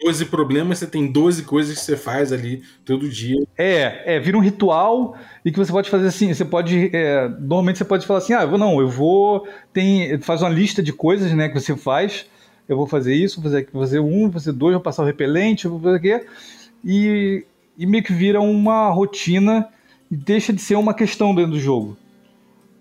12 0.00 0.26
problemas, 0.26 0.78
você 0.78 0.86
tem 0.86 1.10
12 1.10 1.42
coisas 1.42 1.76
que 1.76 1.84
você 1.84 1.96
faz 1.96 2.32
ali 2.32 2.62
todo 2.84 3.08
dia. 3.08 3.36
É, 3.56 4.14
é, 4.14 4.20
vira 4.20 4.36
um 4.36 4.40
ritual 4.40 5.16
e 5.44 5.50
que 5.50 5.58
você 5.58 5.72
pode 5.72 5.90
fazer 5.90 6.06
assim, 6.06 6.32
você 6.32 6.44
pode, 6.44 6.90
é, 6.94 7.28
normalmente 7.28 7.78
você 7.78 7.84
pode 7.84 8.06
falar 8.06 8.18
assim, 8.18 8.32
ah, 8.32 8.42
eu 8.42 8.48
vou, 8.48 8.58
não, 8.58 8.80
eu 8.80 8.88
vou, 8.88 9.46
tem, 9.72 10.18
faz 10.20 10.40
uma 10.40 10.48
lista 10.48 10.82
de 10.82 10.92
coisas, 10.92 11.32
né, 11.32 11.48
que 11.48 11.60
você 11.60 11.76
faz, 11.76 12.26
eu 12.68 12.76
vou 12.76 12.86
fazer 12.86 13.14
isso, 13.14 13.40
vou 13.40 13.50
fazer, 13.50 13.68
vou 13.72 13.82
fazer 13.82 14.00
um, 14.00 14.22
vou 14.22 14.32
fazer 14.32 14.52
dois, 14.52 14.74
vou 14.74 14.82
passar 14.82 15.02
o 15.02 15.06
repelente, 15.06 15.66
vou 15.66 15.80
fazer 15.80 15.96
o 15.96 16.00
quê, 16.00 16.26
e, 16.84 17.44
e 17.76 17.86
meio 17.86 18.04
que 18.04 18.12
vira 18.12 18.40
uma 18.40 18.90
rotina 18.90 19.68
e 20.10 20.16
deixa 20.16 20.52
de 20.52 20.60
ser 20.60 20.76
uma 20.76 20.94
questão 20.94 21.34
dentro 21.34 21.52
do 21.52 21.60
jogo, 21.60 21.96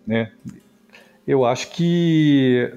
né. 0.05 0.31
Eu 1.25 1.43
acho 1.43 1.71
que 1.71 2.71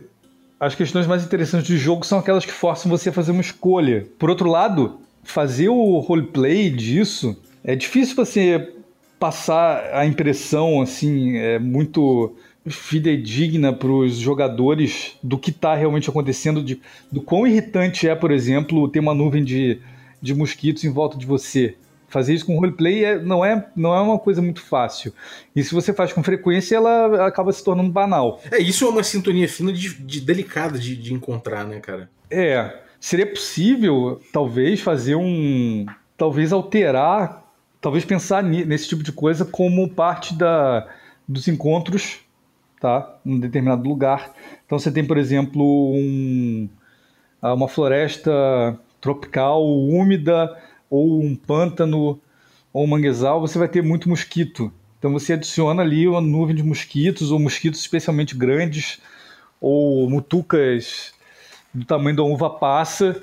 as 0.60 0.74
questões 0.74 1.06
mais 1.06 1.24
interessantes 1.24 1.70
do 1.70 1.76
jogo 1.78 2.04
são 2.04 2.18
aquelas 2.18 2.44
que 2.44 2.52
forçam 2.52 2.90
você 2.90 3.08
a 3.08 3.12
fazer 3.12 3.32
uma 3.32 3.40
escolha. 3.40 4.06
Por 4.18 4.28
outro 4.28 4.46
lado, 4.46 5.00
fazer 5.24 5.70
o 5.70 5.98
roleplay 5.98 6.68
disso 6.68 7.34
é 7.64 7.74
difícil 7.74 8.14
você 8.14 8.74
passar 9.18 9.90
a 9.94 10.04
impressão 10.04 10.82
assim 10.82 11.36
é 11.36 11.58
muito 11.58 12.34
fidedigna 12.66 13.72
para 13.72 13.90
os 13.90 14.16
jogadores 14.16 15.16
do 15.22 15.38
que 15.38 15.50
está 15.50 15.74
realmente 15.74 16.10
acontecendo, 16.10 16.62
de, 16.62 16.78
do 17.10 17.22
quão 17.22 17.46
irritante 17.46 18.06
é, 18.06 18.14
por 18.14 18.30
exemplo, 18.30 18.86
ter 18.88 19.00
uma 19.00 19.14
nuvem 19.14 19.42
de, 19.42 19.80
de 20.20 20.34
mosquitos 20.34 20.84
em 20.84 20.90
volta 20.90 21.16
de 21.16 21.24
você 21.24 21.74
fazer 22.10 22.34
isso 22.34 22.44
com 22.44 22.56
roleplay 22.56 23.04
é, 23.04 23.18
não, 23.18 23.42
é, 23.42 23.66
não 23.74 23.94
é 23.94 24.00
uma 24.00 24.18
coisa 24.18 24.42
muito 24.42 24.60
fácil. 24.60 25.14
E 25.54 25.62
se 25.62 25.72
você 25.72 25.94
faz 25.94 26.12
com 26.12 26.22
frequência, 26.22 26.76
ela 26.76 27.26
acaba 27.26 27.52
se 27.52 27.64
tornando 27.64 27.90
banal. 27.90 28.40
É, 28.50 28.58
isso 28.58 28.84
é 28.84 28.88
uma 28.88 29.02
sintonia 29.02 29.48
fina 29.48 29.72
de, 29.72 29.94
de 29.94 30.20
delicada 30.20 30.78
de, 30.78 30.96
de 30.96 31.14
encontrar, 31.14 31.64
né, 31.64 31.80
cara? 31.80 32.10
É. 32.28 32.80
Seria 32.98 33.26
possível, 33.26 34.20
talvez, 34.32 34.80
fazer 34.80 35.14
um. 35.14 35.86
Talvez 36.18 36.52
alterar, 36.52 37.50
talvez 37.80 38.04
pensar 38.04 38.42
nesse 38.42 38.88
tipo 38.88 39.02
de 39.02 39.10
coisa 39.10 39.42
como 39.42 39.88
parte 39.88 40.34
da, 40.34 40.86
dos 41.26 41.48
encontros, 41.48 42.18
tá? 42.78 43.18
Num 43.24 43.38
determinado 43.38 43.88
lugar. 43.88 44.34
Então 44.66 44.78
você 44.78 44.90
tem, 44.92 45.02
por 45.02 45.16
exemplo, 45.16 45.94
um, 45.94 46.68
uma 47.40 47.68
floresta 47.68 48.30
tropical 49.00 49.66
úmida 49.66 50.54
ou 50.90 51.22
um 51.22 51.34
pântano 51.36 52.20
ou 52.72 52.84
um 52.84 52.86
manguezal, 52.86 53.40
você 53.40 53.58
vai 53.58 53.68
ter 53.68 53.82
muito 53.82 54.08
mosquito. 54.08 54.72
Então 54.98 55.12
você 55.12 55.32
adiciona 55.32 55.82
ali 55.82 56.06
uma 56.06 56.20
nuvem 56.20 56.54
de 56.54 56.62
mosquitos, 56.62 57.30
ou 57.30 57.38
mosquitos 57.38 57.80
especialmente 57.80 58.36
grandes, 58.36 59.00
ou 59.60 60.10
mutucas 60.10 61.14
do 61.72 61.84
tamanho 61.84 62.16
da 62.16 62.22
uva 62.22 62.50
passa, 62.50 63.22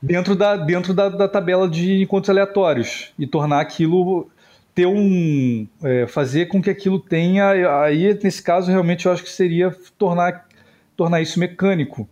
dentro 0.00 0.36
da, 0.36 0.56
dentro 0.56 0.94
da, 0.94 1.08
da 1.08 1.26
tabela 1.26 1.68
de 1.68 2.02
encontros 2.02 2.30
aleatórios, 2.30 3.12
e 3.18 3.26
tornar 3.26 3.60
aquilo 3.60 4.30
ter 4.76 4.86
um. 4.86 5.66
É, 5.82 6.06
fazer 6.06 6.46
com 6.46 6.62
que 6.62 6.68
aquilo 6.68 7.00
tenha. 7.00 7.80
Aí, 7.82 8.16
nesse 8.22 8.42
caso, 8.42 8.70
realmente 8.70 9.06
eu 9.06 9.12
acho 9.12 9.24
que 9.24 9.30
seria 9.30 9.74
tornar, 9.96 10.46
tornar 10.94 11.22
isso 11.22 11.40
mecânico. 11.40 12.06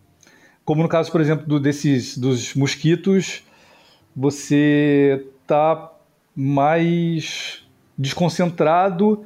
Como 0.64 0.83
no 0.83 0.88
caso, 0.88 1.12
por 1.12 1.20
exemplo, 1.20 1.46
do, 1.46 1.61
desses, 1.61 2.16
dos 2.16 2.55
mosquitos 2.55 3.44
você 4.14 5.27
tá 5.46 5.92
mais 6.35 7.65
desconcentrado 7.96 9.25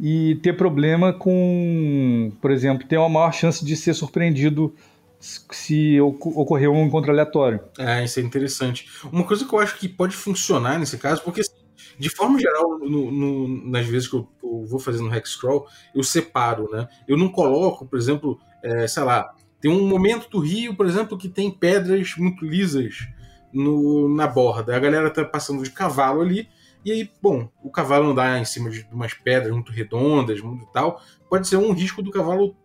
e 0.00 0.36
ter 0.36 0.56
problema 0.56 1.12
com, 1.12 2.32
por 2.40 2.50
exemplo, 2.50 2.86
ter 2.86 2.96
uma 2.96 3.08
maior 3.08 3.32
chance 3.32 3.64
de 3.64 3.76
ser 3.76 3.94
surpreendido 3.94 4.74
se 5.20 6.00
ocorrer 6.00 6.68
um 6.68 6.84
encontro 6.84 7.12
aleatório. 7.12 7.60
É, 7.78 8.04
isso 8.04 8.18
é 8.18 8.22
interessante. 8.22 8.88
Uma 9.12 9.22
coisa 9.22 9.44
que 9.44 9.54
eu 9.54 9.60
acho 9.60 9.78
que 9.78 9.88
pode 9.88 10.16
funcionar 10.16 10.80
nesse 10.80 10.98
caso, 10.98 11.22
porque 11.22 11.42
assim, 11.42 11.54
de 11.96 12.08
forma 12.08 12.40
geral, 12.40 12.80
no, 12.80 13.10
no, 13.12 13.70
nas 13.70 13.86
vezes 13.86 14.08
que 14.08 14.16
eu, 14.16 14.28
eu, 14.42 14.66
vou 14.66 14.80
fazer 14.80 15.00
no 15.00 15.14
Hexcrawl, 15.14 15.68
eu 15.94 16.02
separo, 16.02 16.68
né? 16.72 16.88
Eu 17.06 17.16
não 17.16 17.28
coloco, 17.28 17.86
por 17.86 17.96
exemplo, 17.96 18.40
é, 18.64 18.88
sei 18.88 19.04
lá, 19.04 19.32
tem 19.60 19.70
um 19.70 19.86
momento 19.86 20.28
do 20.28 20.40
rio, 20.40 20.74
por 20.74 20.86
exemplo, 20.86 21.16
que 21.16 21.28
tem 21.28 21.48
pedras 21.48 22.16
muito 22.16 22.44
lisas 22.44 23.06
no, 23.52 24.14
na 24.14 24.26
borda. 24.26 24.76
A 24.76 24.78
galera 24.78 25.10
tá 25.10 25.24
passando 25.24 25.62
de 25.62 25.70
cavalo 25.70 26.20
ali 26.20 26.48
E 26.84 26.90
aí, 26.90 27.10
bom, 27.20 27.48
o 27.62 27.70
cavalo 27.70 28.10
andar 28.10 28.40
em 28.40 28.44
cima 28.44 28.70
de 28.70 28.86
umas 28.90 29.14
pedras 29.14 29.52
muito 29.52 29.72
redondas, 29.72 30.40
muito 30.40 30.66
tal, 30.66 31.00
pode 31.28 31.46
ser 31.46 31.56
um 31.56 31.72
risco 31.72 32.02
do 32.02 32.10
cavalo 32.10 32.56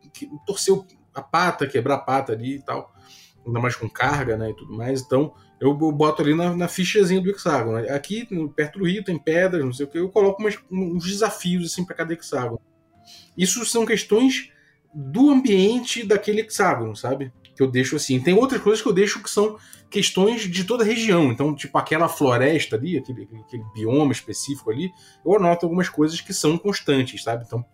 torcer 0.45 0.75
a 1.13 1.21
pata, 1.21 1.67
quebrar 1.67 1.95
a 1.95 1.99
pata 1.99 2.33
ali 2.33 2.55
e 2.55 2.61
tal. 2.61 2.93
Ainda 3.45 3.59
mais 3.59 3.75
com 3.75 3.89
carga, 3.89 4.35
né, 4.37 4.49
e 4.49 4.55
tudo 4.55 4.73
mais. 4.73 5.01
Então, 5.01 5.33
eu 5.59 5.73
boto 5.73 6.21
ali 6.21 6.35
na, 6.35 6.55
na 6.55 6.67
fichazinha 6.67 7.21
do 7.21 7.29
hexágono. 7.29 7.77
Aqui, 7.93 8.27
perto 8.55 8.79
do 8.79 8.85
rio, 8.85 9.03
tem 9.03 9.17
pedras, 9.17 9.63
não 9.63 9.73
sei 9.73 9.85
o 9.85 9.89
que, 9.89 9.97
eu 9.97 10.09
coloco 10.09 10.41
umas, 10.41 10.57
uns 10.71 11.05
desafios, 11.05 11.71
assim, 11.71 11.85
para 11.85 11.95
cada 11.95 12.13
hexágono. 12.13 12.61
Isso 13.37 13.65
são 13.65 13.85
questões 13.85 14.51
do 14.93 15.29
ambiente 15.29 16.05
daquele 16.05 16.41
hexágono, 16.41 16.95
sabe? 16.95 17.31
Que 17.57 17.63
eu 17.63 17.67
deixo 17.67 17.95
assim. 17.95 18.19
Tem 18.19 18.35
outras 18.35 18.61
coisas 18.61 18.81
que 18.81 18.87
eu 18.87 18.93
deixo 18.93 19.21
que 19.21 19.29
são 19.29 19.57
questões 19.89 20.41
de 20.41 20.63
toda 20.63 20.83
a 20.83 20.87
região. 20.87 21.31
Então, 21.31 21.55
tipo, 21.55 21.75
aquela 21.77 22.07
floresta 22.07 22.75
ali, 22.75 22.97
aquele, 22.97 23.27
aquele 23.45 23.63
bioma 23.73 24.11
específico 24.11 24.69
ali, 24.69 24.91
eu 25.25 25.35
anoto 25.35 25.65
algumas 25.65 25.89
coisas 25.89 26.21
que 26.21 26.33
são 26.33 26.57
constantes, 26.57 27.23
sabe? 27.23 27.43
Então, 27.45 27.65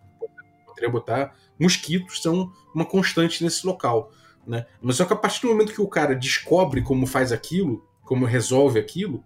poderia 0.66 0.90
botar 0.90 1.36
mosquitos 1.60 2.22
são 2.22 2.52
uma 2.74 2.86
constante 2.86 3.44
nesse 3.44 3.66
local. 3.66 4.12
Né? 4.46 4.66
Mas 4.82 4.98
só 4.98 5.06
que 5.06 5.14
a 5.14 5.16
partir 5.16 5.42
do 5.42 5.48
momento 5.48 5.74
que 5.74 5.82
o 5.82 5.88
cara 5.88 6.16
descobre 6.16 6.82
como 6.82 7.08
faz 7.08 7.32
aquilo, 7.32 7.88
como 8.04 8.26
resolve 8.26 8.80
aquilo, 8.80 9.24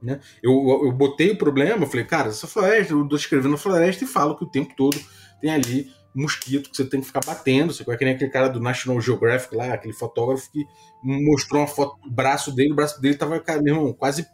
né? 0.00 0.20
Eu, 0.40 0.52
eu, 0.84 0.92
botei 0.92 1.30
o 1.32 1.38
problema, 1.38 1.82
eu 1.82 1.88
falei, 1.88 2.04
cara, 2.04 2.28
essa 2.28 2.46
floresta, 2.46 2.92
eu 2.92 3.08
tô 3.08 3.16
escrevendo 3.16 3.54
a 3.54 3.58
floresta 3.58 4.04
e 4.04 4.06
falo 4.06 4.36
que 4.36 4.44
o 4.44 4.48
tempo 4.48 4.72
todo 4.76 4.96
tem 5.40 5.50
ali 5.50 5.90
mosquito 6.18 6.70
que 6.70 6.76
você 6.76 6.84
tem 6.84 7.00
que 7.00 7.06
ficar 7.06 7.20
batendo. 7.24 7.72
Você 7.72 7.88
é 7.88 7.96
que 7.96 8.04
nem 8.04 8.14
aquele 8.14 8.30
cara 8.30 8.48
do 8.48 8.60
National 8.60 9.00
Geographic 9.00 9.54
lá, 9.54 9.72
aquele 9.72 9.94
fotógrafo 9.94 10.50
que 10.50 10.66
mostrou 11.02 11.62
uma 11.62 11.68
foto 11.68 12.00
do 12.02 12.10
braço 12.10 12.54
dele, 12.54 12.72
o 12.72 12.76
braço 12.76 13.00
dele 13.00 13.16
tava, 13.16 13.38
cara, 13.40 13.62
meu 13.62 13.74
irmão, 13.74 13.92
quase, 13.92 14.26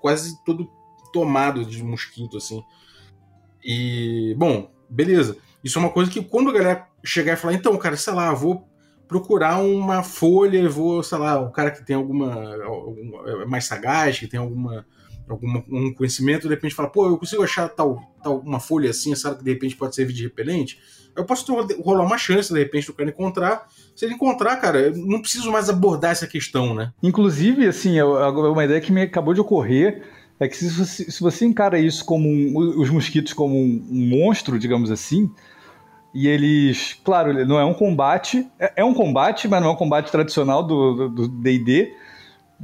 quase 0.00 0.42
todo 0.44 0.70
tomado 1.12 1.64
de 1.64 1.82
mosquito, 1.82 2.36
assim. 2.36 2.62
E, 3.64 4.34
bom, 4.36 4.70
beleza. 4.88 5.36
Isso 5.64 5.78
é 5.78 5.82
uma 5.82 5.90
coisa 5.90 6.10
que 6.10 6.22
quando 6.22 6.50
a 6.50 6.52
galera 6.52 6.86
chegar 7.04 7.34
e 7.34 7.36
falar, 7.36 7.54
então, 7.54 7.76
cara, 7.76 7.96
sei 7.96 8.12
lá, 8.12 8.32
vou 8.32 8.68
procurar 9.08 9.58
uma 9.58 10.02
folha, 10.02 10.68
vou, 10.68 11.02
sei 11.02 11.18
lá, 11.18 11.40
um 11.40 11.50
cara 11.50 11.70
que 11.70 11.84
tem 11.84 11.96
alguma, 11.96 12.62
alguma 12.64 13.28
é 13.42 13.44
mais 13.44 13.64
sagaz, 13.64 14.18
que 14.18 14.28
tem 14.28 14.38
alguma 14.38 14.86
algum 15.32 15.62
um 15.68 15.92
conhecimento, 15.94 16.48
de 16.48 16.54
repente 16.54 16.74
fala, 16.74 16.88
pô, 16.88 17.06
eu 17.06 17.18
consigo 17.18 17.42
achar 17.42 17.68
tal, 17.68 18.02
tal 18.22 18.38
uma 18.40 18.60
folha 18.60 18.90
assim, 18.90 19.14
sabe 19.14 19.38
que 19.38 19.44
de 19.44 19.52
repente 19.52 19.76
pode 19.76 19.94
servir 19.94 20.12
de 20.12 20.22
repelente, 20.22 20.78
eu 21.16 21.24
posso 21.24 21.44
ter, 21.44 21.80
rolar 21.80 22.04
uma 22.04 22.18
chance, 22.18 22.52
de 22.52 22.58
repente, 22.58 22.86
do 22.86 22.92
cara 22.92 23.10
encontrar. 23.10 23.66
Se 23.94 24.04
ele 24.04 24.14
encontrar, 24.14 24.56
cara, 24.56 24.80
eu 24.80 24.96
não 24.96 25.20
preciso 25.20 25.50
mais 25.50 25.68
abordar 25.68 26.12
essa 26.12 26.26
questão, 26.26 26.74
né? 26.74 26.92
Inclusive, 27.02 27.66
assim, 27.66 28.00
uma 28.00 28.64
ideia 28.64 28.80
que 28.80 28.92
me 28.92 29.02
acabou 29.02 29.34
de 29.34 29.40
ocorrer 29.40 30.02
é 30.38 30.48
que 30.48 30.56
se 30.56 30.70
você, 30.70 31.10
se 31.10 31.20
você 31.20 31.44
encara 31.44 31.78
isso 31.78 32.04
como 32.04 32.26
um, 32.26 32.80
os 32.80 32.88
mosquitos 32.88 33.32
como 33.32 33.54
um, 33.54 33.86
um 33.90 34.06
monstro, 34.08 34.58
digamos 34.58 34.90
assim, 34.90 35.30
e 36.14 36.26
eles, 36.26 36.98
claro, 37.04 37.46
não 37.46 37.60
é 37.60 37.64
um 37.64 37.74
combate, 37.74 38.48
é, 38.58 38.72
é, 38.76 38.84
um 38.84 38.94
combate, 38.94 39.46
mas 39.46 39.60
não 39.60 39.68
é 39.68 39.72
um 39.72 39.76
combate 39.76 40.10
tradicional 40.10 40.62
do 40.62 41.28
D&D, 41.28 41.92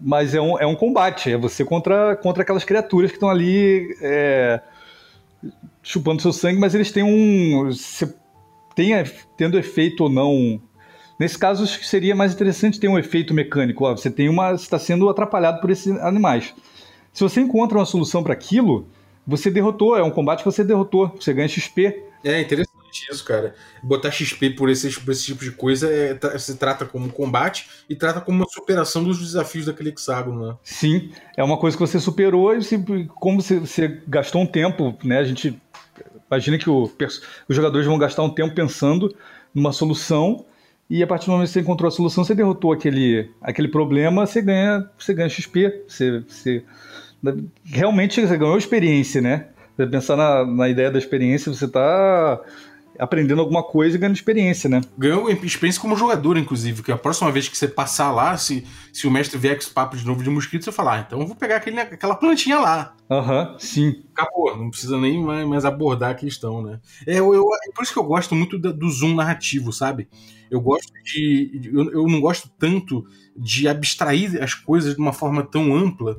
mas 0.01 0.35
é 0.35 0.41
um, 0.41 0.59
é 0.59 0.67
um 0.67 0.75
combate, 0.75 1.33
é 1.33 1.37
você 1.37 1.65
contra, 1.65 2.17
contra 2.17 2.43
aquelas 2.43 2.65
criaturas 2.65 3.11
que 3.11 3.17
estão 3.17 3.31
ali 3.31 3.97
é, 4.01 4.61
chupando 5.83 6.23
seu 6.23 6.33
sangue, 6.33 6.61
mas 6.61 6.75
eles 6.75 6.93
têm 6.93 7.03
um... 7.03 7.67
Você 7.67 8.15
tem, 8.75 8.93
tendo 9.37 9.59
efeito 9.59 10.05
ou 10.05 10.11
não... 10.11 10.61
Nesse 11.19 11.39
caso, 11.39 11.67
seria 11.67 12.15
mais 12.15 12.35
interessante 12.35 12.79
ter 12.79 12.89
um 12.89 12.99
efeito 12.99 13.33
mecânico. 13.33 13.87
Ó, 13.87 13.97
você 13.97 14.11
tem 14.11 14.29
uma, 14.29 14.53
está 14.53 14.79
sendo 14.79 15.09
atrapalhado 15.09 15.63
por 15.63 15.71
esses 15.71 15.99
animais. 16.03 16.55
Se 17.11 17.23
você 17.23 17.41
encontra 17.41 17.79
uma 17.79 17.87
solução 17.87 18.23
para 18.23 18.35
aquilo, 18.35 18.87
você 19.27 19.51
derrotou. 19.51 19.97
É 19.97 20.03
um 20.03 20.11
combate 20.11 20.41
que 20.41 20.45
você 20.45 20.63
derrotou. 20.63 21.09
Você 21.19 21.33
ganha 21.33 21.49
XP. 21.49 22.03
É 22.23 22.43
interessante 22.97 23.07
isso, 23.11 23.25
cara. 23.25 23.55
Botar 23.83 24.11
XP 24.11 24.51
por 24.51 24.71
esses, 24.71 24.97
por 24.99 25.11
esse 25.13 25.25
tipo 25.25 25.45
de 25.45 25.51
coisa 25.51 25.89
é, 25.91 26.39
se 26.39 26.57
trata 26.57 26.85
como 26.85 27.11
combate 27.11 27.69
e 27.89 27.95
trata 27.95 28.21
como 28.21 28.39
uma 28.39 28.49
superação 28.49 29.05
dos 29.05 29.19
desafios 29.19 29.67
daquele 29.67 29.91
hexágono, 29.91 30.47
né? 30.47 30.57
Sim, 30.63 31.11
é 31.37 31.45
uma 31.45 31.59
coisa 31.59 31.77
que 31.77 31.81
você 31.81 32.01
superou 32.01 32.57
e 32.57 33.07
como 33.09 33.41
você, 33.41 33.59
você, 33.59 34.01
gastou 34.07 34.43
um 34.43 34.47
tempo, 34.47 34.97
né? 35.05 35.19
A 35.19 35.25
gente 35.25 35.61
imagina 36.31 36.59
que 36.59 36.71
o, 36.71 36.91
os 37.49 37.57
jogadores 37.57 37.87
vão 37.87 37.99
gastar 37.99 38.23
um 38.23 38.31
tempo 38.31 38.55
pensando 38.55 39.15
numa 39.55 39.73
solução 39.73 40.45
e 40.89 41.03
a 41.03 41.07
partir 41.07 41.27
do 41.27 41.33
momento 41.33 41.49
que 41.49 41.55
você 41.55 41.61
encontrou 41.61 41.89
a 41.89 41.91
solução, 41.91 42.25
você 42.25 42.35
derrotou 42.35 42.73
aquele, 42.73 43.29
aquele 43.43 43.69
problema, 43.69 44.25
você 44.25 44.41
ganha, 44.41 44.89
você 44.97 45.13
ganha 45.13 45.29
XP, 45.29 45.83
você, 45.89 46.21
você 46.21 46.65
realmente 47.65 48.25
você 48.25 48.37
ganhou 48.37 48.57
experiência, 48.57 49.21
né? 49.21 49.49
Você 49.77 49.87
pensar 49.87 50.17
na, 50.17 50.47
na 50.47 50.69
ideia 50.69 50.91
da 50.91 50.99
experiência, 50.99 51.53
você 51.53 51.67
está 51.67 52.41
aprendendo 52.99 53.41
alguma 53.41 53.63
coisa 53.63 53.97
e 53.97 53.99
ganhando 53.99 54.17
experiência, 54.17 54.69
né? 54.69 54.81
Ganhou 54.97 55.29
experiência 55.31 55.81
como 55.81 55.97
jogador, 55.97 56.37
inclusive, 56.37 56.83
que 56.83 56.93
a 56.93 56.97
próxima 56.97 57.31
vez 57.31 57.49
que 57.49 57.57
você 57.57 57.69
passar 57.69 58.11
lá, 58.13 58.37
se, 58.37 58.67
se 58.93 59.07
o 59.07 59.11
mestre 59.11 59.39
vier 59.39 59.55
com 59.55 59.63
esse 59.63 59.71
papo 59.71 59.97
de 59.97 60.07
novo 60.07 60.23
de 60.23 60.31
mosquito, 60.31 60.65
você 60.65 60.73
falar, 60.73 60.95
ah, 60.95 61.05
então 61.07 61.21
eu 61.21 61.27
vou 61.27 61.37
pegar 61.37 61.57
aquele, 61.57 61.81
aquela 61.81 62.15
plantinha 62.15 62.59
lá. 62.59 62.95
Aham, 63.11 63.53
uhum, 63.53 63.59
sim. 63.59 64.03
Acabou, 64.13 64.57
não 64.57 64.71
precisa 64.71 64.99
nem 64.99 65.23
mais, 65.23 65.47
mais 65.47 65.65
abordar 65.65 66.11
a 66.11 66.15
questão, 66.15 66.63
né? 66.63 66.81
É, 67.07 67.19
eu, 67.19 67.33
eu, 67.35 67.45
é 67.69 67.73
por 67.75 67.83
isso 67.83 67.93
que 67.93 67.99
eu 67.99 68.05
gosto 68.05 68.35
muito 68.35 68.59
do, 68.59 68.73
do 68.73 68.91
zoom 68.91 69.15
narrativo, 69.15 69.73
sabe? 69.73 70.09
Eu 70.51 70.61
gosto 70.61 70.93
de. 71.05 71.71
Eu, 71.73 71.93
eu 71.93 72.07
não 72.07 72.21
gosto 72.21 72.49
tanto 72.59 73.05
de 73.37 73.69
abstrair 73.69 74.43
as 74.43 74.55
coisas 74.55 74.95
de 74.95 75.01
uma 75.01 75.13
forma 75.13 75.43
tão 75.43 75.75
ampla, 75.75 76.17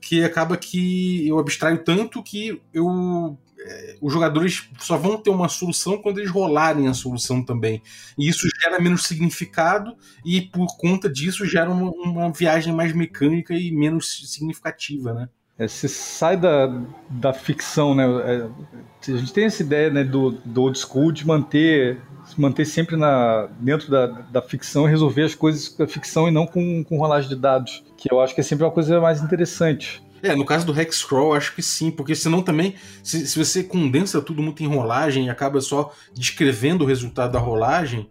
porque 0.00 0.24
acaba 0.24 0.56
que 0.56 1.28
eu 1.28 1.38
abstraio 1.38 1.84
tanto 1.84 2.22
que 2.22 2.60
eu 2.72 3.38
é, 3.62 3.96
os 4.00 4.10
jogadores 4.10 4.68
só 4.78 4.96
vão 4.96 5.18
ter 5.18 5.28
uma 5.28 5.48
solução 5.48 5.98
quando 5.98 6.18
eles 6.18 6.30
rolarem 6.30 6.88
a 6.88 6.94
solução 6.94 7.44
também. 7.44 7.82
E 8.16 8.26
isso 8.26 8.48
gera 8.58 8.80
menos 8.80 9.02
significado, 9.02 9.94
e 10.24 10.40
por 10.40 10.78
conta 10.78 11.10
disso 11.10 11.44
gera 11.44 11.70
uma, 11.70 11.90
uma 11.90 12.32
viagem 12.32 12.72
mais 12.72 12.94
mecânica 12.94 13.52
e 13.54 13.70
menos 13.70 14.32
significativa, 14.32 15.12
né? 15.12 15.28
É, 15.58 15.68
você 15.68 15.88
sai 15.88 16.38
da, 16.38 16.68
da 17.10 17.34
ficção, 17.34 17.94
né? 17.94 18.04
É, 18.04 19.12
a 19.12 19.16
gente 19.18 19.32
tem 19.34 19.44
essa 19.44 19.62
ideia 19.62 19.90
né, 19.90 20.02
do, 20.02 20.30
do 20.42 20.62
old 20.62 20.78
school 20.78 21.12
de 21.12 21.26
manter 21.26 22.00
se 22.30 22.40
manter 22.40 22.64
sempre 22.64 22.96
na, 22.96 23.48
dentro 23.58 23.90
da, 23.90 24.06
da 24.06 24.42
ficção 24.42 24.86
e 24.86 24.90
resolver 24.90 25.22
as 25.22 25.34
coisas 25.34 25.74
da 25.76 25.86
ficção 25.86 26.28
e 26.28 26.30
não 26.30 26.46
com, 26.46 26.84
com 26.84 26.96
rolagem 26.96 27.28
de 27.28 27.36
dados, 27.36 27.82
que 27.96 28.12
eu 28.12 28.20
acho 28.20 28.34
que 28.34 28.40
é 28.40 28.44
sempre 28.44 28.64
uma 28.64 28.70
coisa 28.70 29.00
mais 29.00 29.20
interessante. 29.20 30.02
É, 30.22 30.36
no 30.36 30.44
caso 30.44 30.66
do 30.66 30.78
Hexcrawl, 30.78 31.34
acho 31.34 31.54
que 31.54 31.62
sim, 31.62 31.90
porque 31.90 32.14
senão 32.14 32.42
também, 32.42 32.74
se, 33.02 33.26
se 33.26 33.38
você 33.38 33.64
condensa 33.64 34.20
tudo 34.20 34.42
muito 34.42 34.62
em 34.62 34.66
rolagem 34.66 35.26
e 35.26 35.30
acaba 35.30 35.60
só 35.60 35.92
descrevendo 36.14 36.84
o 36.84 36.86
resultado 36.86 37.32
da 37.32 37.38
rolagem, 37.38 38.08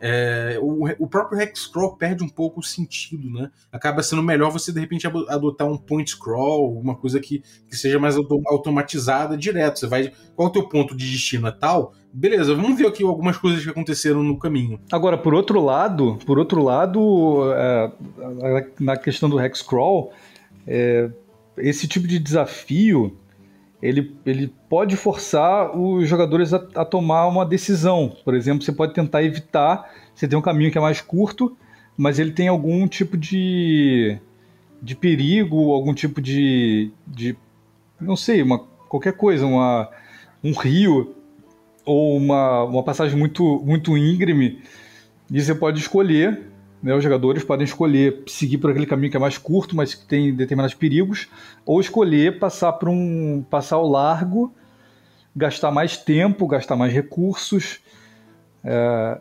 é, 0.00 0.58
o, 0.60 0.84
o 0.98 1.06
próprio 1.08 1.40
Hexcrawl 1.40 1.96
perde 1.96 2.22
um 2.22 2.28
pouco 2.28 2.60
o 2.60 2.62
sentido, 2.62 3.30
né? 3.30 3.50
Acaba 3.72 4.02
sendo 4.02 4.22
melhor 4.22 4.50
você, 4.50 4.72
de 4.72 4.78
repente, 4.78 5.06
adotar 5.06 5.66
um 5.66 5.76
point 5.76 6.08
scroll, 6.10 6.78
uma 6.78 6.94
coisa 6.94 7.18
que, 7.18 7.42
que 7.68 7.76
seja 7.76 7.98
mais 7.98 8.16
automatizada 8.46 9.36
direto. 9.36 9.78
Você 9.78 9.86
vai. 9.86 10.12
Qual 10.36 10.48
é 10.48 10.50
o 10.50 10.52
teu 10.52 10.68
ponto 10.68 10.96
de 10.96 11.10
destino? 11.10 11.48
É 11.48 11.52
tal? 11.52 11.94
Beleza, 12.12 12.54
vamos 12.54 12.78
ver 12.78 12.86
aqui 12.86 13.02
algumas 13.02 13.36
coisas 13.36 13.62
que 13.62 13.70
aconteceram 13.70 14.22
no 14.22 14.38
caminho. 14.38 14.80
Agora, 14.90 15.18
por 15.18 15.34
outro 15.34 15.60
lado, 15.60 16.18
por 16.24 16.38
outro 16.38 16.62
lado, 16.62 17.52
é, 17.54 17.92
na 18.80 18.96
questão 18.96 19.28
do 19.28 19.40
Hexcrawl, 19.40 20.12
é, 20.66 21.10
esse 21.58 21.86
tipo 21.86 22.06
de 22.06 22.18
desafio 22.18 23.16
ele, 23.82 24.16
ele 24.26 24.52
pode 24.68 24.96
forçar 24.96 25.76
os 25.76 26.08
jogadores 26.08 26.52
a, 26.52 26.56
a, 26.74 26.84
tomar 26.84 27.26
uma 27.26 27.46
decisão. 27.46 28.12
Por 28.24 28.34
exemplo, 28.34 28.64
você 28.64 28.72
pode 28.72 28.92
tentar 28.92 29.22
evitar, 29.22 29.90
você 30.14 30.26
tem 30.26 30.38
um 30.38 30.42
caminho 30.42 30.70
que 30.70 30.78
é 30.78 30.80
mais 30.80 31.00
curto, 31.00 31.56
mas 31.96 32.18
ele 32.18 32.32
tem 32.32 32.48
algum 32.48 32.86
tipo 32.88 33.16
de, 33.16 34.18
de 34.82 34.94
perigo, 34.94 35.72
algum 35.72 35.94
tipo 35.94 36.20
de, 36.20 36.90
de 37.06 37.36
não 38.00 38.16
sei, 38.16 38.42
uma, 38.42 38.58
qualquer 38.88 39.12
coisa, 39.12 39.46
uma, 39.46 39.88
um 40.42 40.52
rio 40.52 41.14
ou 41.84 42.16
uma, 42.16 42.64
uma 42.64 42.82
passagem 42.82 43.16
muito, 43.16 43.62
muito 43.64 43.96
íngreme, 43.96 44.60
e 45.30 45.40
você 45.40 45.54
pode 45.54 45.80
escolher 45.80 46.46
né, 46.82 46.94
os 46.94 47.02
jogadores 47.02 47.42
podem 47.42 47.64
escolher 47.64 48.22
seguir 48.26 48.58
por 48.58 48.70
aquele 48.70 48.86
caminho 48.86 49.10
que 49.10 49.16
é 49.16 49.20
mais 49.20 49.36
curto, 49.36 49.74
mas 49.74 49.94
que 49.94 50.06
tem 50.06 50.34
determinados 50.34 50.74
perigos, 50.74 51.28
ou 51.64 51.80
escolher 51.80 52.38
passar 52.38 52.72
por 52.74 52.88
um 52.88 53.44
passar 53.50 53.76
ao 53.76 53.88
largo, 53.88 54.52
gastar 55.34 55.70
mais 55.70 55.96
tempo, 55.96 56.46
gastar 56.46 56.76
mais 56.76 56.92
recursos. 56.92 57.80
É, 58.62 59.20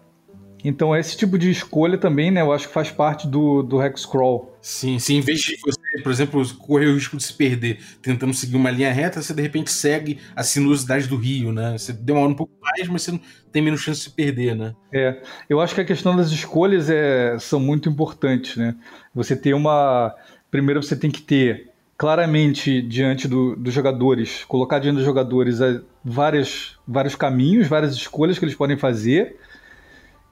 então 0.64 0.95
esse 0.95 1.18
tipo 1.18 1.38
de 1.38 1.49
escolha 1.49 1.97
também, 1.97 2.32
né, 2.32 2.41
eu 2.41 2.51
acho 2.51 2.68
que 2.68 2.74
faz 2.74 2.91
parte 2.91 3.28
do, 3.28 3.64
do 3.64 3.82
Hexcrawl. 3.82 4.55
Sim, 4.62 4.99
sim. 4.99 5.18
Em 5.18 5.22
vez 5.22 5.39
de 5.39 5.58
por 6.04 6.12
exemplo, 6.12 6.43
correr 6.58 6.88
o 6.88 6.93
risco 6.93 7.18
de 7.18 7.24
se 7.24 7.34
perder 7.34 7.80
tentando 8.02 8.34
seguir 8.34 8.56
uma 8.56 8.72
linha 8.72 8.91
reta, 8.91 9.22
você 9.22 9.34
de 9.34 9.41
repente 9.41 9.72
segue 9.72 10.20
a 10.36 10.43
sinuosidade 10.43 11.08
do 11.08 11.16
rio, 11.18 11.52
né? 11.52 11.78
Você 11.78 11.93
demora 11.93 12.30
um 12.30 12.36
pouco 12.36 12.54
mais, 12.62 12.88
mas 12.88 13.04
você 13.04 13.20
tem 13.52 13.62
menos 13.62 13.82
chance 13.82 14.00
de 14.00 14.04
se 14.06 14.12
perder, 14.12 14.56
né? 14.56 14.76
É, 14.93 15.22
eu 15.50 15.60
acho 15.60 15.76
que 15.76 15.82
a 15.82 15.86
questão 15.86 16.16
das 16.16 16.30
escolhas 16.30 16.89
é, 16.89 17.38
são 17.39 17.60
muito 17.60 17.89
importantes, 17.89 18.56
né? 18.58 18.76
Você 19.14 19.36
ter 19.36 19.54
uma... 19.54 20.14
Primeiro 20.50 20.82
você 20.82 20.95
tem 20.95 21.12
que 21.12 21.22
ter 21.22 21.72
claramente 21.98 22.82
diante 22.82 23.28
do, 23.28 23.56
dos 23.56 23.74
jogadores, 23.74 24.45
colocar 24.45 24.80
diante 24.80 24.98
dos 24.98 25.06
jogadores 25.06 25.60
é, 25.60 25.82
várias, 26.04 26.78
vários 26.88 27.16
caminhos, 27.16 27.68
várias 27.68 27.93
escolhas 27.93 28.38
que 28.38 28.45
eles 28.45 28.56
podem 28.56 28.78
fazer 28.78 29.38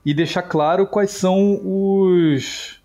e 0.06 0.14
deixar 0.14 0.44
claro 0.44 0.86
quais 0.86 1.10
são 1.10 1.60
os, 1.64 2.80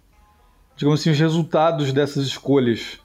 digamos 0.80 0.98
assim, 0.98 1.10
os 1.10 1.18
resultados 1.18 1.92
dessas 1.92 2.24
escolhas, 2.26 2.98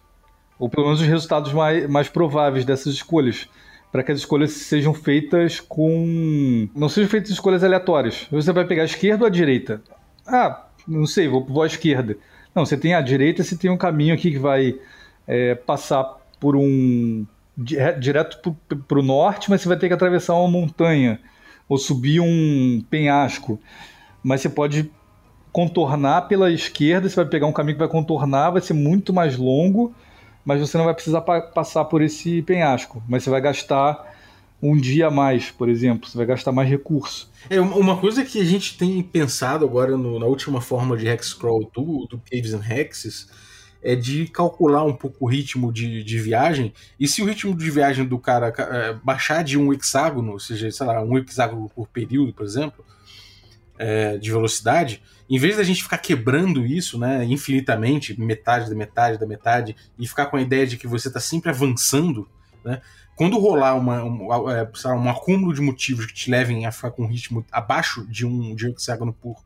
ou 0.57 0.69
pelo 0.69 0.85
menos 0.85 1.01
os 1.01 1.07
resultados 1.07 1.51
mais, 1.51 1.85
mais 1.89 2.07
prováveis 2.07 2.63
dessas 2.63 2.93
escolhas, 2.93 3.49
para 3.91 4.01
que 4.01 4.13
as 4.13 4.19
escolhas 4.19 4.53
sejam 4.53 4.93
feitas 4.93 5.59
com. 5.59 6.69
não 6.73 6.87
sejam 6.87 7.09
feitas 7.09 7.31
escolhas 7.31 7.65
aleatórias. 7.65 8.27
Você 8.31 8.53
vai 8.53 8.63
pegar 8.63 8.83
a 8.83 8.85
esquerda 8.85 9.25
ou 9.25 9.27
a 9.27 9.29
direita? 9.29 9.81
Ah, 10.25 10.67
não 10.87 11.05
sei, 11.05 11.27
vou, 11.27 11.43
vou 11.43 11.63
à 11.63 11.67
esquerda. 11.67 12.17
Não, 12.55 12.65
você 12.65 12.77
tem 12.77 12.93
a 12.93 13.01
direita, 13.01 13.43
você 13.43 13.57
tem 13.57 13.69
um 13.69 13.77
caminho 13.77 14.13
aqui 14.13 14.31
que 14.31 14.39
vai 14.39 14.79
é, 15.27 15.53
passar 15.53 16.05
por 16.39 16.55
um. 16.55 17.25
direto 17.57 18.55
para 18.87 18.99
o 18.99 19.03
norte, 19.03 19.49
mas 19.49 19.59
você 19.59 19.67
vai 19.67 19.77
ter 19.77 19.89
que 19.89 19.93
atravessar 19.93 20.33
uma 20.35 20.47
montanha 20.47 21.19
ou 21.67 21.77
subir 21.77 22.21
um 22.21 22.81
penhasco. 22.89 23.59
Mas 24.23 24.39
você 24.39 24.47
pode 24.47 24.89
contornar 25.55 26.23
pela 26.23 26.51
esquerda, 26.51 27.07
você 27.07 27.15
vai 27.15 27.25
pegar 27.27 27.47
um 27.47 27.53
caminho 27.53 27.75
que 27.75 27.79
vai 27.79 27.87
contornar, 27.87 28.49
vai 28.49 28.61
ser 28.61 28.73
muito 28.73 29.13
mais 29.13 29.37
longo, 29.37 29.95
mas 30.43 30.59
você 30.59 30.77
não 30.77 30.83
vai 30.83 30.93
precisar 30.93 31.21
pa 31.21 31.39
passar 31.39 31.85
por 31.85 32.01
esse 32.01 32.41
penhasco. 32.41 33.01
Mas 33.07 33.23
você 33.23 33.29
vai 33.29 33.39
gastar 33.39 34.05
um 34.61 34.75
dia 34.75 35.07
a 35.07 35.09
mais, 35.09 35.51
por 35.51 35.69
exemplo, 35.69 36.09
você 36.09 36.17
vai 36.17 36.25
gastar 36.25 36.51
mais 36.51 36.67
recurso. 36.67 37.31
É, 37.49 37.61
uma 37.61 37.95
coisa 37.95 38.25
que 38.25 38.37
a 38.41 38.43
gente 38.43 38.77
tem 38.77 39.01
pensado 39.01 39.63
agora 39.63 39.95
no, 39.95 40.19
na 40.19 40.25
última 40.25 40.59
forma 40.59 40.97
de 40.97 41.07
Hexcrawl 41.07 41.71
do, 41.73 42.05
do 42.05 42.21
Caves 42.29 42.53
and 42.53 42.63
Hexes 42.69 43.29
é 43.81 43.95
de 43.95 44.27
calcular 44.27 44.83
um 44.83 44.93
pouco 44.93 45.23
o 45.23 45.29
ritmo 45.29 45.71
de, 45.71 46.03
de 46.03 46.19
viagem. 46.19 46.73
E 46.99 47.07
se 47.07 47.21
o 47.21 47.25
ritmo 47.25 47.55
de 47.55 47.71
viagem 47.71 48.03
do 48.03 48.19
cara 48.19 48.53
é, 48.57 48.93
baixar 49.01 49.41
de 49.41 49.57
um 49.57 49.71
hexágono, 49.71 50.33
ou 50.33 50.39
seja, 50.39 50.69
sei 50.69 50.85
lá, 50.85 51.01
um 51.01 51.17
hexágono 51.17 51.71
por 51.73 51.87
período, 51.87 52.33
por 52.33 52.45
exemplo, 52.45 52.83
é, 53.77 54.17
de 54.17 54.29
velocidade, 54.29 55.01
em 55.29 55.39
vez 55.39 55.57
da 55.57 55.63
gente 55.63 55.83
ficar 55.83 55.97
quebrando 55.97 56.65
isso 56.65 56.99
né, 56.99 57.23
infinitamente, 57.25 58.19
metade 58.19 58.69
da 58.69 58.75
metade 58.75 59.19
da 59.19 59.25
metade, 59.25 59.75
e 59.97 60.07
ficar 60.07 60.27
com 60.27 60.37
a 60.37 60.41
ideia 60.41 60.67
de 60.67 60.77
que 60.77 60.87
você 60.87 61.07
está 61.07 61.19
sempre 61.19 61.49
avançando, 61.49 62.27
né, 62.63 62.81
quando 63.15 63.39
rolar 63.39 63.75
uma, 63.75 64.03
um, 64.03 64.51
é, 64.51 64.69
um 64.93 65.09
acúmulo 65.09 65.53
de 65.53 65.61
motivos 65.61 66.05
que 66.05 66.13
te 66.13 66.29
levem 66.29 66.65
a 66.65 66.71
ficar 66.71 66.91
com 66.91 67.03
um 67.03 67.07
ritmo 67.07 67.45
abaixo 67.51 68.05
de 68.07 68.25
um, 68.25 68.53
de 68.53 68.67
um 68.67 68.71
hexágono 68.71 69.13
por, 69.13 69.37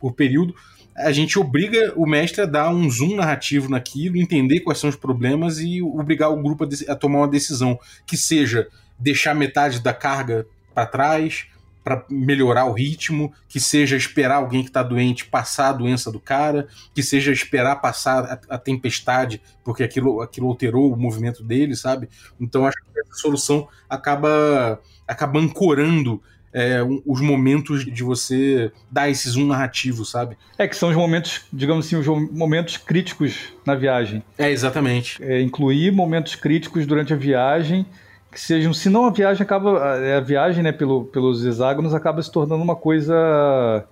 por 0.00 0.14
período, 0.14 0.54
a 0.96 1.12
gente 1.12 1.38
obriga 1.38 1.92
o 1.96 2.06
mestre 2.06 2.42
a 2.42 2.46
dar 2.46 2.70
um 2.70 2.90
zoom 2.90 3.16
narrativo 3.16 3.70
naquilo, 3.70 4.16
entender 4.16 4.60
quais 4.60 4.78
são 4.78 4.90
os 4.90 4.96
problemas 4.96 5.58
e 5.58 5.82
obrigar 5.82 6.30
o 6.30 6.42
grupo 6.42 6.64
a, 6.64 6.92
a 6.92 6.96
tomar 6.96 7.18
uma 7.18 7.28
decisão 7.28 7.78
que 8.06 8.16
seja 8.16 8.68
deixar 8.98 9.34
metade 9.34 9.80
da 9.80 9.94
carga 9.94 10.46
para 10.74 10.86
trás 10.86 11.46
para 11.90 12.04
melhorar 12.08 12.66
o 12.66 12.72
ritmo, 12.72 13.32
que 13.48 13.58
seja 13.58 13.96
esperar 13.96 14.36
alguém 14.36 14.62
que 14.62 14.68
está 14.68 14.80
doente 14.80 15.24
passar 15.24 15.70
a 15.70 15.72
doença 15.72 16.12
do 16.12 16.20
cara, 16.20 16.68
que 16.94 17.02
seja 17.02 17.32
esperar 17.32 17.80
passar 17.80 18.24
a, 18.24 18.54
a, 18.54 18.58
tempestade, 18.58 19.42
porque 19.64 19.82
aquilo, 19.82 20.20
aquilo 20.20 20.46
alterou 20.46 20.92
o 20.92 20.96
movimento 20.96 21.42
dele, 21.42 21.74
sabe? 21.74 22.08
Então 22.40 22.64
acho 22.64 22.76
que 22.76 23.00
essa 23.00 23.14
solução 23.14 23.66
acaba, 23.88 24.80
acaba 25.04 25.40
ancorando 25.40 26.22
é, 26.52 26.78
os 27.04 27.20
momentos 27.20 27.84
de 27.84 28.04
você 28.04 28.70
dar 28.88 29.10
esse 29.10 29.28
zoom 29.28 29.48
narrativo, 29.48 30.04
sabe? 30.04 30.38
É, 30.56 30.68
que 30.68 30.76
são 30.76 30.90
os 30.90 30.96
momentos, 30.96 31.42
digamos 31.52 31.86
assim, 31.86 31.96
os 31.96 32.06
momentos 32.06 32.76
críticos 32.76 33.52
na 33.66 33.74
viagem. 33.74 34.22
É, 34.38 34.48
exatamente. 34.48 35.20
É, 35.20 35.40
incluir 35.40 35.90
momentos 35.90 36.36
críticos 36.36 36.86
durante 36.86 37.12
a 37.12 37.16
viagem 37.16 37.84
que 38.30 38.40
sejam, 38.40 38.72
senão 38.72 39.06
a 39.06 39.10
viagem 39.10 39.42
acaba, 39.42 39.94
a 40.16 40.20
viagem, 40.20 40.62
né, 40.62 40.72
pelo, 40.72 41.04
pelos 41.06 41.44
hexágonos 41.44 41.92
acaba 41.92 42.22
se 42.22 42.30
tornando 42.30 42.62
uma 42.62 42.76
coisa 42.76 43.84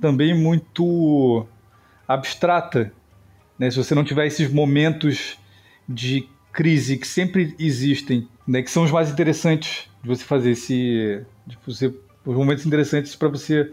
também 0.00 0.34
muito 0.34 1.46
abstrata, 2.06 2.92
né? 3.58 3.70
Se 3.70 3.76
você 3.76 3.94
não 3.94 4.04
tiver 4.04 4.26
esses 4.26 4.52
momentos 4.52 5.38
de 5.88 6.28
crise 6.52 6.96
que 6.96 7.06
sempre 7.06 7.54
existem, 7.58 8.28
né, 8.46 8.62
que 8.62 8.70
são 8.70 8.84
os 8.84 8.90
mais 8.90 9.10
interessantes 9.10 9.88
de 10.02 10.08
você 10.08 10.24
fazer 10.24 10.50
esse 10.50 11.24
de 11.46 11.58
você, 11.66 11.92
os 12.24 12.36
momentos 12.36 12.66
interessantes 12.66 13.16
para 13.16 13.28
você 13.28 13.72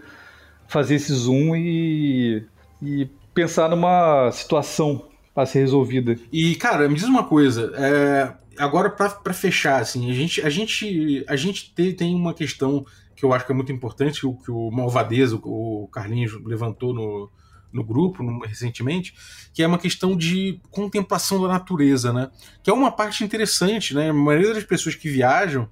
fazer 0.67 0.95
esse 0.95 1.13
zoom 1.13 1.55
e, 1.55 2.43
e 2.81 3.05
pensar 3.33 3.69
numa 3.69 4.31
situação 4.31 5.09
para 5.33 5.45
ser 5.45 5.59
resolvida. 5.59 6.17
E, 6.31 6.55
cara, 6.55 6.87
me 6.87 6.95
diz 6.95 7.03
uma 7.03 7.25
coisa. 7.25 7.73
É, 7.75 8.33
agora, 8.57 8.89
para 8.89 9.33
fechar, 9.33 9.81
assim, 9.81 10.09
a 10.09 10.13
gente, 10.13 10.41
a 10.41 10.49
gente, 10.49 11.25
a 11.27 11.35
gente 11.35 11.73
tem, 11.73 11.93
tem 11.93 12.15
uma 12.15 12.33
questão 12.33 12.85
que 13.15 13.23
eu 13.23 13.33
acho 13.33 13.45
que 13.45 13.51
é 13.51 13.55
muito 13.55 13.71
importante, 13.71 14.19
que 14.19 14.27
o, 14.27 14.33
que 14.33 14.51
o 14.51 14.69
Malvadeza, 14.71 15.39
o 15.41 15.87
Carlinhos 15.91 16.33
levantou 16.43 16.93
no, 16.93 17.31
no 17.71 17.83
grupo 17.83 18.23
no, 18.23 18.39
recentemente, 18.39 19.13
que 19.53 19.63
é 19.63 19.67
uma 19.67 19.77
questão 19.77 20.15
de 20.15 20.59
contemplação 20.69 21.41
da 21.41 21.47
natureza, 21.47 22.11
né? 22.11 22.29
Que 22.61 22.69
é 22.69 22.73
uma 22.73 22.91
parte 22.91 23.23
interessante, 23.23 23.93
né? 23.93 24.09
A 24.09 24.13
maioria 24.13 24.53
das 24.53 24.63
pessoas 24.63 24.95
que 24.95 25.09
viajam 25.09 25.69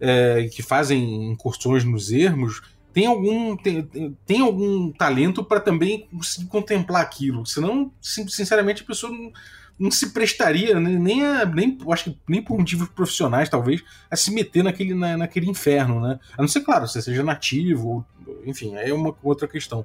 é, 0.00 0.48
que 0.52 0.62
fazem 0.62 1.30
incursões 1.30 1.84
nos 1.84 2.10
ermos 2.10 2.60
tem 2.92 3.06
algum, 3.06 3.56
tem, 3.56 4.16
tem 4.24 4.40
algum 4.40 4.92
talento 4.92 5.42
para 5.42 5.58
também 5.58 6.06
conseguir 6.12 6.46
contemplar 6.46 7.02
aquilo. 7.02 7.44
Senão, 7.44 7.90
sinceramente, 8.00 8.82
a 8.82 8.86
pessoa 8.86 9.12
não, 9.12 9.32
não 9.78 9.90
se 9.90 10.10
prestaria 10.10 10.78
né, 10.78 10.90
nem 10.90 11.24
a, 11.24 11.44
nem 11.44 11.78
acho 11.90 12.04
que 12.04 12.18
nem 12.28 12.42
por 12.42 12.58
motivos 12.58 12.88
profissionais 12.88 13.48
talvez 13.48 13.82
a 14.10 14.16
se 14.16 14.30
meter 14.30 14.62
naquele 14.62 14.94
na, 14.94 15.16
naquele 15.16 15.50
inferno 15.50 16.00
né? 16.00 16.18
A 16.36 16.42
não 16.42 16.48
ser 16.48 16.60
claro 16.60 16.86
você 16.86 17.02
seja 17.02 17.22
nativo 17.22 17.88
ou, 17.88 18.04
enfim 18.46 18.76
é 18.76 18.92
uma 18.92 19.14
outra 19.22 19.48
questão. 19.48 19.84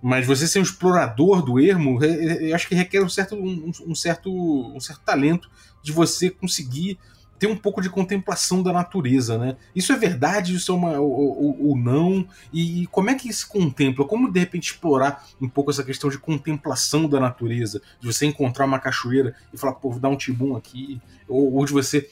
Mas 0.00 0.24
você 0.24 0.46
ser 0.46 0.60
um 0.60 0.62
explorador 0.62 1.42
do 1.42 1.58
ermo 1.58 2.02
eu 2.02 2.54
acho 2.54 2.68
que 2.68 2.74
requer 2.74 3.02
um 3.02 3.08
certo 3.08 3.34
um, 3.34 3.72
um 3.86 3.94
certo 3.94 4.30
um 4.30 4.80
certo 4.80 5.00
talento 5.00 5.50
de 5.82 5.90
você 5.90 6.30
conseguir 6.30 6.98
ter 7.38 7.46
um 7.46 7.56
pouco 7.56 7.80
de 7.80 7.88
contemplação 7.88 8.62
da 8.62 8.72
natureza, 8.72 9.38
né? 9.38 9.56
Isso 9.74 9.92
é 9.92 9.96
verdade, 9.96 10.54
isso 10.54 10.72
é 10.72 10.74
uma 10.74 10.98
ou, 10.98 11.12
ou, 11.12 11.68
ou, 11.68 11.76
não? 11.76 12.26
E 12.52 12.86
como 12.90 13.10
é 13.10 13.14
que 13.14 13.32
se 13.32 13.46
contempla? 13.46 14.04
Como 14.04 14.30
de 14.30 14.40
repente 14.40 14.72
explorar 14.72 15.24
um 15.40 15.48
pouco 15.48 15.70
essa 15.70 15.84
questão 15.84 16.10
de 16.10 16.18
contemplação 16.18 17.08
da 17.08 17.20
natureza, 17.20 17.80
de 18.00 18.06
você 18.06 18.26
encontrar 18.26 18.64
uma 18.64 18.78
cachoeira 18.78 19.34
e 19.52 19.58
falar, 19.58 19.74
pô, 19.74 19.90
vou 19.90 20.00
dar 20.00 20.08
um 20.08 20.16
tibum 20.16 20.56
aqui, 20.56 21.00
ou, 21.28 21.54
ou 21.54 21.64
de 21.64 21.72
você 21.72 22.08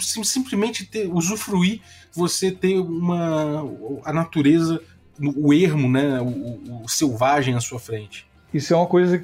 simplesmente 0.00 0.86
ter, 0.86 1.12
usufruir, 1.12 1.80
você 2.12 2.52
ter 2.52 2.78
uma 2.78 3.64
a 4.04 4.12
natureza, 4.12 4.80
o 5.20 5.52
ermo, 5.52 5.90
né, 5.90 6.20
o, 6.20 6.84
o 6.84 6.88
selvagem 6.88 7.54
à 7.54 7.60
sua 7.60 7.80
frente. 7.80 8.28
Isso 8.54 8.72
é 8.72 8.76
uma 8.76 8.86
coisa 8.86 9.22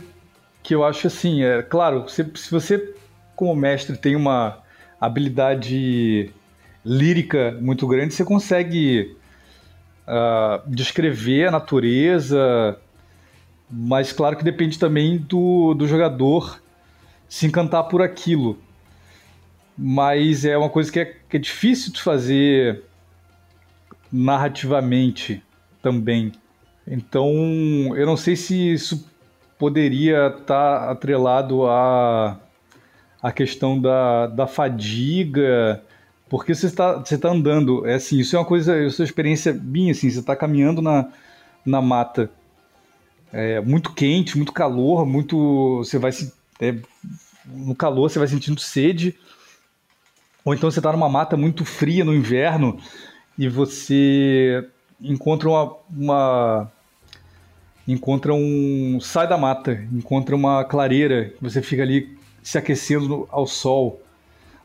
que 0.62 0.74
eu 0.74 0.84
acho 0.84 1.06
assim, 1.06 1.42
é 1.44 1.62
claro, 1.62 2.08
se, 2.08 2.28
se 2.34 2.50
você 2.50 2.94
como 3.36 3.54
mestre 3.54 3.96
tem 3.96 4.14
uma 4.14 4.61
habilidade 5.06 6.30
lírica 6.84 7.58
muito 7.60 7.88
grande, 7.88 8.14
você 8.14 8.24
consegue 8.24 9.16
uh, 10.06 10.70
descrever 10.70 11.48
a 11.48 11.50
natureza, 11.50 12.78
mas 13.68 14.12
claro 14.12 14.36
que 14.36 14.44
depende 14.44 14.78
também 14.78 15.18
do, 15.18 15.74
do 15.74 15.88
jogador 15.88 16.62
se 17.28 17.46
encantar 17.46 17.88
por 17.88 18.00
aquilo. 18.00 18.58
Mas 19.76 20.44
é 20.44 20.56
uma 20.56 20.68
coisa 20.68 20.92
que 20.92 21.00
é, 21.00 21.16
que 21.28 21.36
é 21.36 21.40
difícil 21.40 21.92
de 21.92 22.00
fazer 22.00 22.84
narrativamente 24.12 25.42
também. 25.80 26.30
Então, 26.86 27.26
eu 27.96 28.06
não 28.06 28.16
sei 28.16 28.36
se 28.36 28.72
isso 28.72 29.08
poderia 29.58 30.28
estar 30.28 30.44
tá 30.46 30.90
atrelado 30.90 31.66
a 31.66 32.38
a 33.22 33.30
questão 33.30 33.80
da, 33.80 34.26
da 34.26 34.46
fadiga, 34.46 35.82
porque 36.28 36.54
você 36.54 36.66
está 36.66 36.94
você 36.94 37.16
tá 37.16 37.30
andando, 37.30 37.86
é 37.86 37.94
assim, 37.94 38.18
isso 38.18 38.34
é 38.34 38.38
uma 38.38 38.44
coisa, 38.44 38.74
é 38.74 38.88
uma 38.88 39.04
experiência 39.04 39.52
bem 39.52 39.90
assim, 39.90 40.10
você 40.10 40.18
está 40.18 40.34
caminhando 40.34 40.82
na, 40.82 41.08
na 41.64 41.80
mata, 41.80 42.28
é 43.32 43.60
muito 43.60 43.92
quente, 43.92 44.36
muito 44.36 44.52
calor, 44.52 45.06
muito, 45.06 45.78
você 45.78 45.98
vai 45.98 46.10
se, 46.10 46.32
é, 46.60 46.74
no 47.46 47.74
calor 47.74 48.10
você 48.10 48.18
vai 48.18 48.26
sentindo 48.26 48.60
sede, 48.60 49.14
ou 50.44 50.52
então 50.52 50.70
você 50.70 50.80
está 50.80 50.90
numa 50.90 51.08
mata 51.08 51.36
muito 51.36 51.64
fria 51.64 52.04
no 52.04 52.14
inverno 52.14 52.78
e 53.38 53.48
você 53.48 54.68
encontra 55.00 55.48
uma, 55.48 55.76
uma 55.90 56.72
encontra 57.86 58.34
um 58.34 58.98
sai 59.00 59.28
da 59.28 59.38
mata, 59.38 59.86
encontra 59.92 60.34
uma 60.34 60.64
clareira, 60.64 61.32
você 61.40 61.62
fica 61.62 61.82
ali 61.82 62.20
se 62.42 62.58
aquecendo 62.58 63.28
ao 63.30 63.46
sol. 63.46 64.02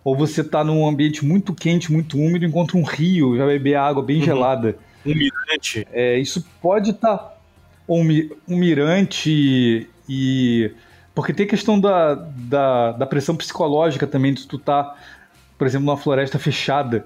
Ou 0.03 0.15
você 0.15 0.41
está 0.41 0.63
num 0.63 0.87
ambiente 0.87 1.25
muito 1.25 1.53
quente, 1.53 1.91
muito 1.91 2.17
úmido, 2.17 2.45
encontra 2.45 2.77
um 2.77 2.83
rio, 2.83 3.37
já 3.37 3.45
beber 3.45 3.75
água 3.75 4.01
bem 4.01 4.19
uhum. 4.19 4.23
gelada. 4.23 4.77
Um 5.05 5.13
mirante. 5.13 5.87
É, 5.91 6.17
isso 6.17 6.45
pode 6.61 6.91
estar. 6.91 7.17
Tá 7.17 7.37
um, 7.87 8.01
um 8.47 8.57
mirante 8.57 9.89
e 10.09 10.71
Porque 11.15 11.33
tem 11.33 11.47
questão 11.47 11.79
da, 11.79 12.15
da, 12.15 12.91
da 12.91 13.05
pressão 13.05 13.35
psicológica 13.35 14.05
também 14.05 14.33
de 14.33 14.45
tu 14.45 14.57
estar, 14.57 14.83
tá, 14.83 14.95
por 15.57 15.65
exemplo, 15.65 15.85
numa 15.85 15.97
floresta 15.97 16.37
fechada. 16.37 17.05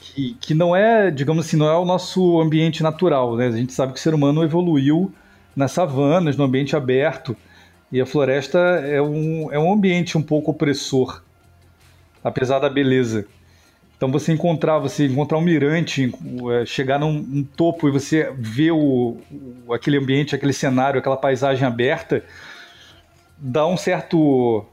Que, 0.00 0.36
que 0.40 0.52
não 0.52 0.74
é, 0.74 1.10
digamos 1.12 1.46
assim, 1.46 1.56
não 1.56 1.68
é 1.68 1.76
o 1.76 1.84
nosso 1.84 2.40
ambiente 2.40 2.82
natural, 2.82 3.36
né? 3.36 3.46
A 3.46 3.52
gente 3.52 3.72
sabe 3.72 3.92
que 3.92 4.00
o 4.00 4.02
ser 4.02 4.14
humano 4.14 4.42
evoluiu 4.42 5.12
nas 5.54 5.70
savanas, 5.70 6.36
no 6.36 6.44
ambiente 6.44 6.74
aberto. 6.74 7.36
E 7.92 8.00
a 8.00 8.06
floresta 8.06 8.58
é 8.58 9.02
um, 9.02 9.52
é 9.52 9.58
um 9.58 9.70
ambiente 9.70 10.16
um 10.16 10.22
pouco 10.22 10.50
opressor, 10.50 11.22
apesar 12.24 12.58
da 12.58 12.70
beleza. 12.70 13.26
Então 13.94 14.10
você 14.10 14.32
encontrar, 14.32 14.78
você 14.78 15.06
encontrar 15.06 15.36
um 15.36 15.42
mirante, 15.42 16.10
é, 16.52 16.64
chegar 16.64 16.98
num, 16.98 17.44
topo 17.44 17.86
e 17.86 17.92
você 17.92 18.32
ver 18.36 18.70
o, 18.72 19.18
o, 19.66 19.74
aquele 19.74 19.98
ambiente, 19.98 20.34
aquele 20.34 20.54
cenário, 20.54 20.98
aquela 20.98 21.18
paisagem 21.18 21.66
aberta, 21.66 22.24
dá 23.36 23.66
um 23.66 23.76
certo 23.76 24.64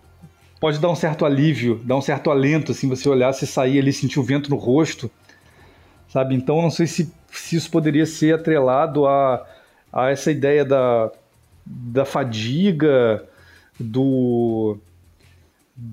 pode 0.59 0.79
dar 0.79 0.89
um 0.89 0.95
certo 0.95 1.25
alívio, 1.25 1.79
dar 1.83 1.95
um 1.95 2.01
certo 2.01 2.31
alento, 2.31 2.71
assim, 2.71 2.87
você 2.87 3.07
olhar, 3.07 3.33
você 3.33 3.45
sair 3.45 3.79
ali, 3.79 3.93
sentir 3.93 4.19
o 4.19 4.23
vento 4.23 4.49
no 4.49 4.57
rosto, 4.57 5.09
sabe? 6.07 6.35
Então, 6.35 6.61
não 6.61 6.71
sei 6.71 6.85
se, 6.87 7.13
se 7.31 7.55
isso 7.55 7.71
poderia 7.71 8.05
ser 8.05 8.35
atrelado 8.35 9.05
a, 9.05 9.45
a 9.91 10.09
essa 10.09 10.31
ideia 10.31 10.65
da, 10.65 11.11
da 11.69 12.03
fadiga, 12.03 13.23
do 13.79 14.79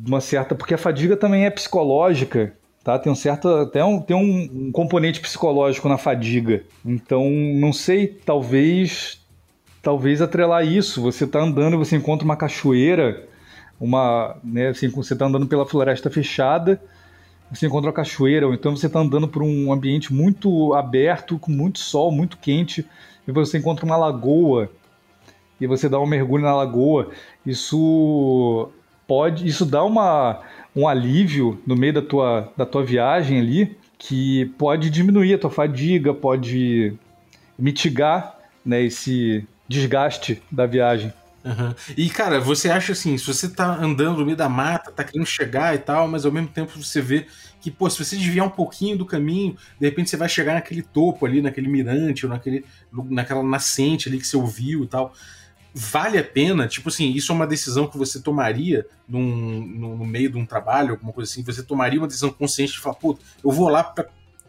uma 0.07 0.21
certa, 0.21 0.55
porque 0.55 0.75
a 0.75 0.79
fadiga 0.79 1.17
também 1.17 1.45
é 1.45 1.51
psicológica, 1.51 2.55
tá? 2.83 2.99
Tem 2.99 3.13
um 3.13 3.15
certo, 3.15 3.49
até 3.49 3.85
um, 3.85 4.01
tem 4.01 4.17
um, 4.17 4.67
um 4.69 4.73
componente 4.73 5.21
psicológico 5.21 5.89
na 5.89 5.99
fadiga. 5.99 6.65
Então, 6.85 7.29
não 7.31 7.73
sei, 7.73 8.07
talvez, 8.09 9.21
talvez 9.83 10.21
atrelar 10.21 10.67
isso. 10.67 11.03
Você 11.03 11.25
está 11.25 11.41
andando, 11.41 11.79
você 11.79 11.95
encontra 11.95 12.25
uma 12.25 12.37
cachoeira, 12.37 13.29
uma, 13.79 14.37
né? 14.43 14.69
Assim, 14.69 14.89
você 14.89 15.13
está 15.13 15.27
andando 15.27 15.47
pela 15.47 15.67
floresta 15.67 16.11
fechada, 16.11 16.81
você 17.51 17.67
encontra 17.67 17.91
uma 17.91 17.95
cachoeira, 17.95 18.47
ou 18.49 18.55
então 18.55 18.75
você 18.75 18.87
está 18.87 18.99
andando 18.99 19.29
por 19.29 19.43
um 19.43 19.71
ambiente 19.71 20.13
muito 20.13 20.75
aberto, 20.75 21.39
com 21.39 21.53
muito 21.53 21.79
sol, 21.79 22.11
muito 22.11 22.39
quente, 22.39 22.85
e 23.29 23.31
você 23.31 23.59
encontra 23.59 23.85
uma 23.85 23.97
lagoa 23.97 24.69
e 25.61 25.67
você 25.67 25.89
dá 25.89 25.99
um 25.99 26.07
mergulho 26.07 26.45
na 26.45 26.55
lagoa. 26.55 27.11
Isso 27.45 28.71
pode, 29.07 29.47
isso 29.47 29.65
dá 29.65 29.83
uma 29.85 30.43
um 30.77 30.87
alívio 30.87 31.59
no 31.67 31.75
meio 31.75 31.95
da 31.95 32.03
tua, 32.03 32.53
da 32.55 32.67
tua 32.67 32.85
viagem 32.85 33.41
ali, 33.41 33.79
que 33.97 34.45
pode 34.59 34.91
diminuir 34.91 35.33
a 35.35 35.39
tua 35.39 35.51
fadiga, 35.51 36.13
pode 36.13 36.93
mitigar 37.59 38.37
né, 38.63 38.83
esse 38.83 39.47
desgaste 39.67 40.43
da 40.53 40.67
viagem. 40.67 41.11
Uhum. 41.43 41.75
E, 41.97 42.11
cara, 42.11 42.41
você 42.41 42.69
acha 42.69 42.93
assim, 42.93 43.17
se 43.17 43.25
você 43.25 43.49
tá 43.49 43.75
andando 43.77 44.19
no 44.19 44.27
meio 44.27 44.37
da 44.37 44.49
mata, 44.49 44.91
tá 44.91 45.03
querendo 45.03 45.27
chegar 45.27 45.75
e 45.75 45.79
tal, 45.79 46.07
mas 46.09 46.27
ao 46.27 46.33
mesmo 46.33 46.49
tempo 46.49 46.73
você 46.77 47.01
vê 47.01 47.27
que, 47.61 47.71
pô, 47.71 47.89
se 47.89 48.05
você 48.05 48.17
desviar 48.17 48.47
um 48.47 48.51
pouquinho 48.51 48.99
do 48.99 49.07
caminho, 49.07 49.57
de 49.81 49.87
repente 49.87 50.11
você 50.11 50.17
vai 50.17 50.29
chegar 50.29 50.55
naquele 50.55 50.83
topo 50.83 51.25
ali, 51.25 51.41
naquele 51.41 51.69
mirante, 51.69 52.27
ou 52.27 52.33
naquele, 52.33 52.65
naquela 52.93 53.43
nascente 53.43 54.09
ali 54.09 54.19
que 54.19 54.27
você 54.27 54.37
ouviu 54.37 54.85
e 54.85 54.87
tal 54.89 55.15
vale 55.79 56.17
a 56.17 56.25
pena? 56.25 56.67
Tipo 56.67 56.89
assim, 56.89 57.13
isso 57.13 57.31
é 57.31 57.35
uma 57.35 57.47
decisão 57.47 57.87
que 57.87 57.99
você 57.99 58.19
tomaria 58.19 58.87
num, 59.07 59.61
no, 59.61 59.97
no, 59.99 60.07
meio 60.07 60.31
de 60.31 60.39
um 60.39 60.47
trabalho, 60.47 60.93
alguma 60.93 61.13
coisa 61.13 61.31
assim? 61.31 61.43
Você 61.43 61.63
tomaria 61.63 62.01
uma 62.01 62.07
decisão 62.07 62.31
consciente 62.31 62.73
de 62.73 62.79
falar, 62.79 62.95
pô, 62.95 63.19
eu 63.45 63.51
vou 63.53 63.69
lá 63.69 63.85
para 63.85 64.07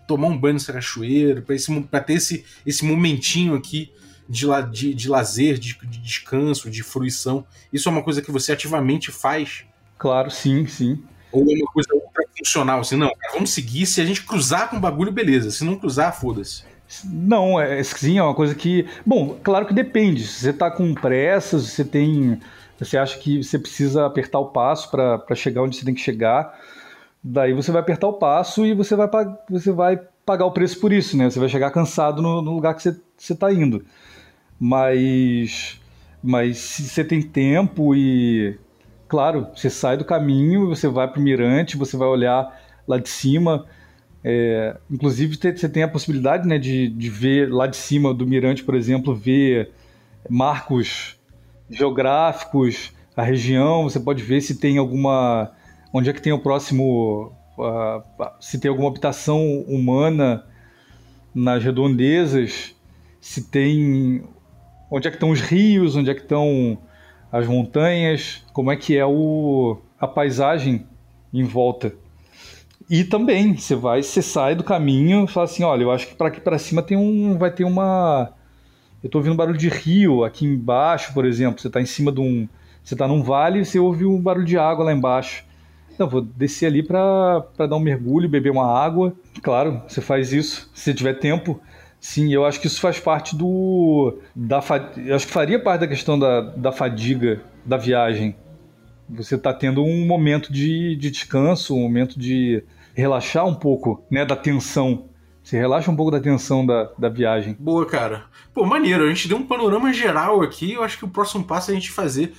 tomar 0.07 0.27
um 0.27 0.37
banho 0.37 0.53
nessa 0.53 0.71
cachoeira, 0.71 1.43
para 1.91 1.99
ter 1.99 2.13
esse, 2.13 2.45
esse 2.65 2.85
momentinho 2.85 3.55
aqui 3.55 3.91
de, 4.29 4.45
de, 4.71 4.93
de 4.93 5.09
lazer, 5.09 5.57
de, 5.57 5.77
de 5.77 5.97
descanso, 5.99 6.69
de 6.69 6.81
fruição. 6.81 7.45
Isso 7.73 7.89
é 7.89 7.91
uma 7.91 8.03
coisa 8.03 8.21
que 8.21 8.31
você 8.31 8.53
ativamente 8.53 9.11
faz? 9.11 9.65
Claro, 9.97 10.31
sim, 10.31 10.65
sim. 10.65 11.03
Ou 11.29 11.41
é 11.41 11.55
uma 11.55 11.67
coisa 11.73 11.89
ultra 11.93 12.23
funcional, 12.37 12.79
assim, 12.79 12.95
não, 12.95 13.11
vamos 13.33 13.49
seguir, 13.49 13.85
se 13.85 13.99
a 13.99 14.05
gente 14.05 14.23
cruzar 14.23 14.69
com 14.69 14.77
o 14.77 14.79
bagulho, 14.79 15.11
beleza, 15.11 15.51
se 15.51 15.65
não 15.65 15.75
cruzar, 15.75 16.17
foda-se. 16.17 16.63
Não, 17.03 17.59
é, 17.59 17.83
sim, 17.83 18.17
é 18.17 18.23
uma 18.23 18.33
coisa 18.33 18.55
que. 18.55 18.87
Bom, 19.05 19.37
claro 19.43 19.65
que 19.65 19.73
depende. 19.73 20.25
Se 20.25 20.41
você 20.41 20.49
está 20.51 20.71
com 20.71 20.93
pressa, 20.93 21.59
se 21.59 21.67
você 21.67 21.85
tem. 21.85 22.39
Você 22.79 22.97
acha 22.97 23.17
que 23.17 23.43
você 23.43 23.57
precisa 23.59 24.05
apertar 24.05 24.39
o 24.39 24.47
passo 24.47 24.89
para 24.91 25.35
chegar 25.35 25.63
onde 25.63 25.75
você 25.75 25.83
tem 25.83 25.93
que 25.93 26.01
chegar. 26.01 26.57
Daí 27.23 27.51
você 27.53 27.71
vai 27.71 27.81
apertar 27.81 28.07
o 28.07 28.13
passo 28.13 28.65
e 28.65 28.73
você 28.73 28.95
vai, 28.95 29.09
você 29.49 29.71
vai 29.71 29.99
pagar 30.25 30.45
o 30.45 30.51
preço 30.51 30.79
por 30.79 30.93
isso, 30.93 31.17
né? 31.17 31.29
Você 31.29 31.39
vai 31.39 31.49
chegar 31.49 31.71
cansado 31.71 32.21
no, 32.21 32.41
no 32.41 32.53
lugar 32.53 32.75
que 32.75 32.83
você 32.83 33.33
está 33.33 33.51
indo. 33.51 33.83
Mas, 34.59 35.81
mas 36.23 36.57
se 36.57 36.83
você 36.83 37.03
tem 37.03 37.21
tempo 37.21 37.93
e. 37.95 38.57
Claro, 39.09 39.47
você 39.55 39.69
sai 39.69 39.97
do 39.97 40.05
caminho, 40.05 40.67
você 40.67 40.87
vai 40.87 41.07
para 41.07 41.19
o 41.19 41.23
mirante, 41.23 41.77
você 41.77 41.97
vai 41.97 42.07
olhar 42.07 42.61
lá 42.87 42.97
de 42.97 43.09
cima 43.09 43.65
é, 44.23 44.75
inclusive, 44.89 45.35
você 45.35 45.69
tem 45.69 45.83
a 45.83 45.87
possibilidade 45.87 46.47
né, 46.47 46.57
de, 46.57 46.89
de 46.89 47.09
ver 47.09 47.51
lá 47.51 47.67
de 47.67 47.77
cima 47.77 48.13
do 48.13 48.25
mirante, 48.25 48.63
por 48.63 48.75
exemplo, 48.75 49.15
ver 49.15 49.71
marcos 50.29 51.17
geográficos, 51.69 52.91
a 53.15 53.23
região, 53.23 53.83
você 53.83 53.99
pode 53.99 54.21
ver 54.21 54.41
se 54.41 54.59
tem 54.59 54.77
alguma. 54.77 55.51
onde 55.91 56.09
é 56.09 56.13
que 56.13 56.21
tem 56.21 56.31
o 56.31 56.39
próximo. 56.39 57.31
Uh, 57.57 58.03
se 58.39 58.59
tem 58.59 58.69
alguma 58.69 58.89
habitação 58.89 59.61
humana 59.61 60.45
nas 61.33 61.63
redondezas, 61.63 62.75
se 63.19 63.49
tem. 63.49 64.23
onde 64.91 65.07
é 65.07 65.11
que 65.11 65.17
estão 65.17 65.31
os 65.31 65.41
rios, 65.41 65.95
onde 65.95 66.11
é 66.11 66.13
que 66.13 66.21
estão 66.21 66.77
as 67.31 67.47
montanhas, 67.47 68.45
como 68.53 68.71
é 68.71 68.75
que 68.75 68.95
é 68.95 69.05
o, 69.05 69.79
a 69.99 70.07
paisagem 70.07 70.85
em 71.33 71.43
volta. 71.43 71.93
E 72.89 73.03
também, 73.03 73.55
você 73.55 73.75
vai, 73.75 74.01
você 74.01 74.21
sai 74.21 74.55
do 74.55 74.63
caminho 74.63 75.25
e 75.25 75.27
fala 75.27 75.45
assim, 75.45 75.63
olha, 75.63 75.83
eu 75.83 75.91
acho 75.91 76.07
que 76.07 76.15
para 76.15 76.27
aqui 76.27 76.39
para 76.39 76.57
cima 76.57 76.81
tem 76.81 76.97
um, 76.97 77.37
vai 77.37 77.51
ter 77.51 77.65
uma 77.65 78.33
eu 79.03 79.07
estou 79.07 79.19
ouvindo 79.19 79.35
barulho 79.35 79.57
de 79.57 79.69
rio 79.69 80.23
aqui 80.23 80.45
embaixo, 80.45 81.13
por 81.13 81.25
exemplo, 81.25 81.61
você 81.61 81.67
está 81.67 81.79
em 81.79 81.85
cima 81.85 82.11
de 82.11 82.19
um, 82.19 82.47
você 82.83 82.95
está 82.95 83.07
num 83.07 83.21
vale 83.21 83.59
e 83.59 83.65
você 83.65 83.77
ouve 83.77 84.05
um 84.05 84.19
barulho 84.19 84.45
de 84.45 84.57
água 84.57 84.85
lá 84.85 84.93
embaixo. 84.93 85.45
Não, 85.99 86.09
vou 86.09 86.21
descer 86.21 86.67
ali 86.67 86.83
para 86.83 87.43
dar 87.57 87.75
um 87.75 87.79
mergulho, 87.79 88.29
beber 88.29 88.51
uma 88.51 88.65
água. 88.65 89.13
Claro, 89.41 89.81
você 89.87 90.01
faz 90.01 90.33
isso 90.33 90.69
se 90.73 90.93
tiver 90.93 91.13
tempo. 91.15 91.59
Sim, 91.99 92.31
eu 92.31 92.45
acho 92.45 92.59
que 92.59 92.67
isso 92.67 92.79
faz 92.79 92.99
parte 92.99 93.35
do. 93.35 94.19
Da, 94.35 94.61
eu 94.97 95.15
acho 95.15 95.25
que 95.25 95.33
faria 95.33 95.59
parte 95.59 95.81
da 95.81 95.87
questão 95.87 96.17
da, 96.17 96.41
da 96.41 96.71
fadiga 96.71 97.41
da 97.65 97.77
viagem. 97.77 98.35
Você 99.09 99.35
está 99.35 99.53
tendo 99.53 99.83
um 99.83 100.05
momento 100.05 100.51
de, 100.51 100.95
de 100.95 101.09
descanso, 101.09 101.75
um 101.75 101.81
momento 101.81 102.19
de, 102.19 102.63
relaxar 102.97 103.45
um 103.45 103.53
pouco, 103.53 104.03
né, 104.09 104.25
da 104.25 104.35
tensão. 104.35 105.09
Você 105.43 105.55
relaxa 105.57 105.89
um 105.89 105.95
pouco 105.95 106.11
da 106.11 106.19
tensão 106.19 106.65
da, 106.65 106.91
da 106.97 107.07
viagem. 107.07 107.55
Boa, 107.57 107.85
cara. 107.85 108.25
Pô, 108.53 108.65
maneiro. 108.65 109.05
A 109.05 109.07
gente 109.07 109.29
deu 109.29 109.37
um 109.37 109.45
panorama 109.45 109.93
geral 109.93 110.41
aqui. 110.41 110.73
Eu 110.73 110.83
acho 110.83 110.97
que 110.97 111.05
o 111.05 111.07
próximo 111.07 111.43
passo 111.43 111.69
é 111.69 111.73
a 111.73 111.75
gente 111.75 111.91
fazer 111.91 112.33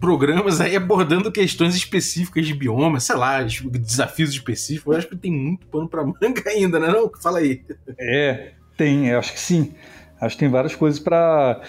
programas 0.00 0.60
aí 0.60 0.74
abordando 0.74 1.30
questões 1.30 1.74
específicas 1.74 2.46
de 2.46 2.54
bioma, 2.54 2.98
sei 2.98 3.16
lá, 3.16 3.42
desafios 3.42 4.30
específicos. 4.30 4.92
Eu 4.92 4.98
acho 4.98 5.08
que 5.08 5.16
tem 5.16 5.30
muito 5.30 5.66
pano 5.66 5.88
para 5.88 6.02
manga 6.02 6.42
ainda, 6.46 6.80
né? 6.80 6.88
Não? 6.88 7.12
Fala 7.22 7.38
aí. 7.38 7.62
É, 8.00 8.52
tem. 8.76 9.08
Eu 9.08 9.18
acho 9.18 9.32
que 9.32 9.40
sim. 9.40 9.74
Acho 10.20 10.34
que 10.34 10.40
tem 10.40 10.48
várias 10.48 10.74
coisas 10.74 10.98
para 10.98 11.60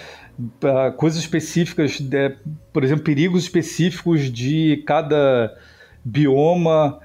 coisas 0.97 1.19
específicas, 1.19 1.99
de, 1.99 2.35
por 2.73 2.83
exemplo, 2.83 3.03
perigos 3.03 3.43
específicos 3.43 4.31
de 4.31 4.81
cada 4.87 5.55
bioma 6.03 6.99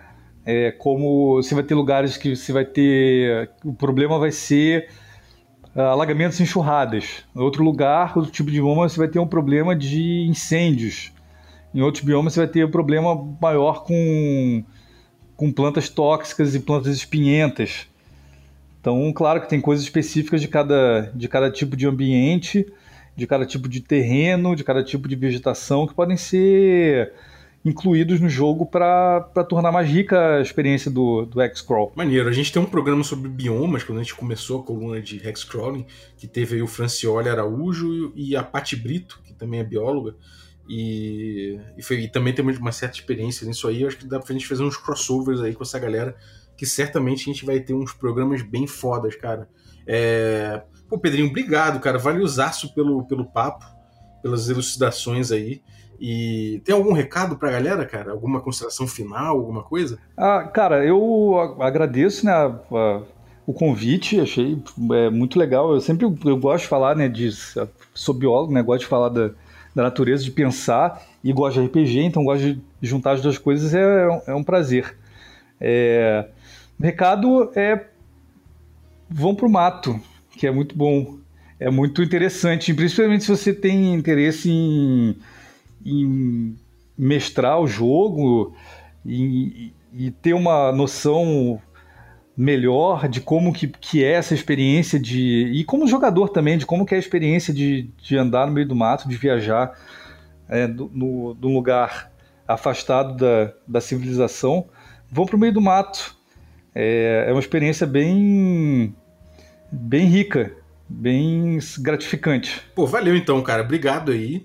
é, 0.45 0.71
como 0.73 1.37
você 1.37 1.55
vai 1.55 1.65
ter 1.65 1.75
lugares 1.75 2.17
que 2.17 2.37
você 2.37 2.53
vai 2.53 2.65
ter. 2.65 3.51
O 3.65 3.73
problema 3.73 4.19
vai 4.19 4.31
ser 4.31 4.89
ah, 5.75 5.91
alagamentos 5.91 6.41
enxurradas. 6.41 7.25
Em 7.35 7.41
outro 7.41 7.65
lugar, 7.65 8.17
outro 8.17 8.31
tipo 8.31 8.51
de 8.51 8.61
bioma, 8.61 8.89
você 8.89 8.99
vai 8.99 9.09
ter 9.09 9.19
um 9.19 9.27
problema 9.27 9.75
de 9.75 10.27
incêndios. 10.29 11.13
Em 11.75 11.81
outros 11.81 12.05
biomas, 12.05 12.35
você 12.35 12.41
vai 12.41 12.49
ter 12.49 12.65
um 12.65 12.71
problema 12.71 13.17
maior 13.41 13.85
com, 13.85 14.63
com 15.37 15.51
plantas 15.51 15.89
tóxicas 15.89 16.55
e 16.55 16.61
plantas 16.61 16.95
espinhentas. 16.95 17.89
Então, 18.81 19.13
claro 19.13 19.41
que 19.41 19.49
tem 19.49 19.61
coisas 19.61 19.85
específicas 19.85 20.41
de 20.41 20.47
cada, 20.47 21.11
de 21.15 21.27
cada 21.27 21.51
tipo 21.51 21.75
de 21.75 21.87
ambiente, 21.87 22.71
de 23.17 23.27
cada 23.27 23.47
tipo 23.47 23.69
de 23.69 23.81
terreno, 23.81 24.55
de 24.55 24.63
cada 24.63 24.85
tipo 24.85 25.09
de 25.09 25.17
vegetação 25.17 25.87
que 25.87 25.95
podem 25.95 26.17
ser 26.17 27.13
incluídos 27.65 28.21
no 28.21 28.29
jogo 28.29 28.67
para 28.67 29.23
tornar 29.49 29.73
mais 29.73 29.89
rica 29.89 30.37
a 30.37 30.43
experiência 30.43 30.91
do, 30.91 31.25
do 31.25 31.41
X-Crawl. 31.41 31.93
Maneiro, 31.97 32.29
a 32.29 32.33
gente 32.33 32.53
tem 32.53 32.61
um 32.61 32.67
programa 32.67 33.03
sobre 33.03 33.29
biomas, 33.29 33.83
quando 33.83 33.99
a 33.99 34.03
gente 34.03 34.15
começou 34.15 34.61
a 34.61 34.63
coluna 34.63 35.01
de 35.01 35.17
Hexcrawling, 35.27 35.87
que 36.17 36.27
teve 36.27 36.57
aí 36.57 36.63
o 36.63 36.67
Francioli 36.67 37.29
Araújo 37.29 38.13
e 38.15 38.37
a 38.37 38.43
Pati 38.43 38.77
Brito, 38.77 39.21
que 39.25 39.33
também 39.33 39.61
é 39.61 39.65
bióloga, 39.65 40.15
e, 40.69 41.59
e, 41.77 41.83
foi, 41.83 42.01
e 42.01 42.09
também 42.09 42.35
tem 42.35 42.45
uma 42.45 42.73
certa 42.73 42.97
experiência 42.97 43.47
nisso 43.47 43.67
aí. 43.67 43.83
Eu 43.83 43.89
acho 43.89 43.97
que 43.97 44.07
dá 44.07 44.19
pra 44.19 44.33
gente 44.33 44.47
fazer 44.47 44.63
uns 44.63 44.77
crossovers 44.77 45.41
aí 45.41 45.55
com 45.55 45.63
essa 45.63 45.79
galera, 45.79 46.17
que 46.57 46.67
certamente 46.67 47.23
a 47.23 47.33
gente 47.33 47.45
vai 47.45 47.61
ter 47.61 47.75
uns 47.75 47.93
programas 47.93 48.43
bem 48.43 48.67
fodas, 48.67 49.17
cara. 49.17 49.49
É... 49.87 50.63
Pô, 50.89 50.99
Pedrinho, 50.99 51.29
obrigado, 51.29 51.81
cara. 51.81 51.99
Valeuzaço 51.99 52.75
pelo, 52.75 53.07
pelo 53.07 53.25
papo, 53.25 53.65
pelas 54.23 54.49
elucidações 54.49 55.33
aí. 55.33 55.63
E 56.01 56.61
tem 56.65 56.75
algum 56.75 56.93
recado 56.93 57.37
pra 57.37 57.51
galera, 57.51 57.85
cara? 57.87 58.13
Alguma 58.13 58.41
consideração 58.41 58.87
final, 58.87 59.37
alguma 59.37 59.63
coisa? 59.63 59.99
Ah, 60.17 60.43
cara, 60.45 60.85
eu 60.85 61.57
agradeço, 61.61 62.27
né, 62.27 62.33
a, 62.33 62.47
a, 62.47 63.03
o 63.47 63.53
convite, 63.53 64.21
achei 64.21 64.61
é, 64.93 65.11
muito 65.11 65.39
legal. 65.39 65.73
Eu 65.73 65.81
sempre 65.81 66.05
eu 66.07 66.37
gosto 66.37 66.65
de 66.65 66.69
falar, 66.69 66.97
né, 66.97 67.09
de, 67.09 67.31
sou 67.95 68.15
biólogo, 68.15 68.53
né, 68.53 68.63
gosto 68.63 68.81
de 68.81 68.87
falar 68.87 69.09
da, 69.09 69.31
da 69.75 69.83
natureza, 69.83 70.25
de 70.25 70.31
pensar 70.31 71.03
e 71.23 71.33
gosto 71.33 71.61
de 71.61 71.67
RPG, 71.67 72.01
então 72.01 72.25
gosto 72.25 72.43
de 72.43 72.61
juntar 72.83 73.13
as 73.13 73.23
duas 73.23 73.39
coisas, 73.39 73.75
é, 73.75 74.23
é 74.27 74.35
um 74.35 74.45
prazer. 74.45 74.97
É, 75.61 76.29
o 76.79 76.83
recado 76.83 77.51
é 77.55 77.87
vão 79.09 79.35
pro 79.35 79.49
mato, 79.49 80.01
que 80.37 80.47
é 80.47 80.51
muito 80.51 80.77
bom. 80.77 81.19
É 81.59 81.71
muito 81.71 82.03
interessante, 82.03 82.75
principalmente 82.75 83.25
se 83.25 83.31
você 83.31 83.55
tem 83.55 83.95
interesse 83.95 84.51
em 84.51 85.17
em 85.85 86.57
mestrar 86.97 87.61
o 87.61 87.67
jogo 87.67 88.55
e, 89.05 89.73
e 89.93 90.11
ter 90.11 90.33
uma 90.33 90.73
noção 90.73 91.61
melhor 92.37 93.09
de 93.09 93.21
como 93.21 93.53
que, 93.53 93.69
que 93.69 94.03
é 94.03 94.13
essa 94.13 94.35
experiência 94.35 94.99
de 94.99 95.51
e 95.55 95.65
como 95.65 95.87
jogador 95.87 96.29
também 96.29 96.59
de 96.59 96.67
como 96.67 96.85
que 96.85 96.95
é 96.95 96.97
a 96.97 97.01
experiência 97.01 97.55
de, 97.55 97.91
de 98.03 98.17
andar 98.17 98.47
no 98.47 98.53
meio 98.53 98.67
do 98.67 98.75
mato 98.75 99.09
de 99.09 99.17
viajar 99.17 99.73
é, 100.49 100.67
do, 100.67 100.91
no, 100.93 101.35
lugar 101.49 102.13
afastado 102.47 103.17
da, 103.17 103.53
da 103.67 103.81
civilização 103.81 104.67
vão 105.11 105.25
para 105.27 105.37
o 105.37 105.39
meio 105.39 105.53
do 105.53 105.61
mato. 105.61 106.15
É, 106.75 107.27
é 107.29 107.33
uma 107.33 107.41
experiência 107.41 107.87
bem 107.87 108.95
bem 109.71 110.07
rica 110.07 110.53
bem 110.89 111.59
gratificante. 111.79 112.63
Pô 112.75 112.85
valeu 112.85 113.15
então 113.15 113.41
cara. 113.43 113.63
Obrigado 113.63 114.11
aí 114.11 114.45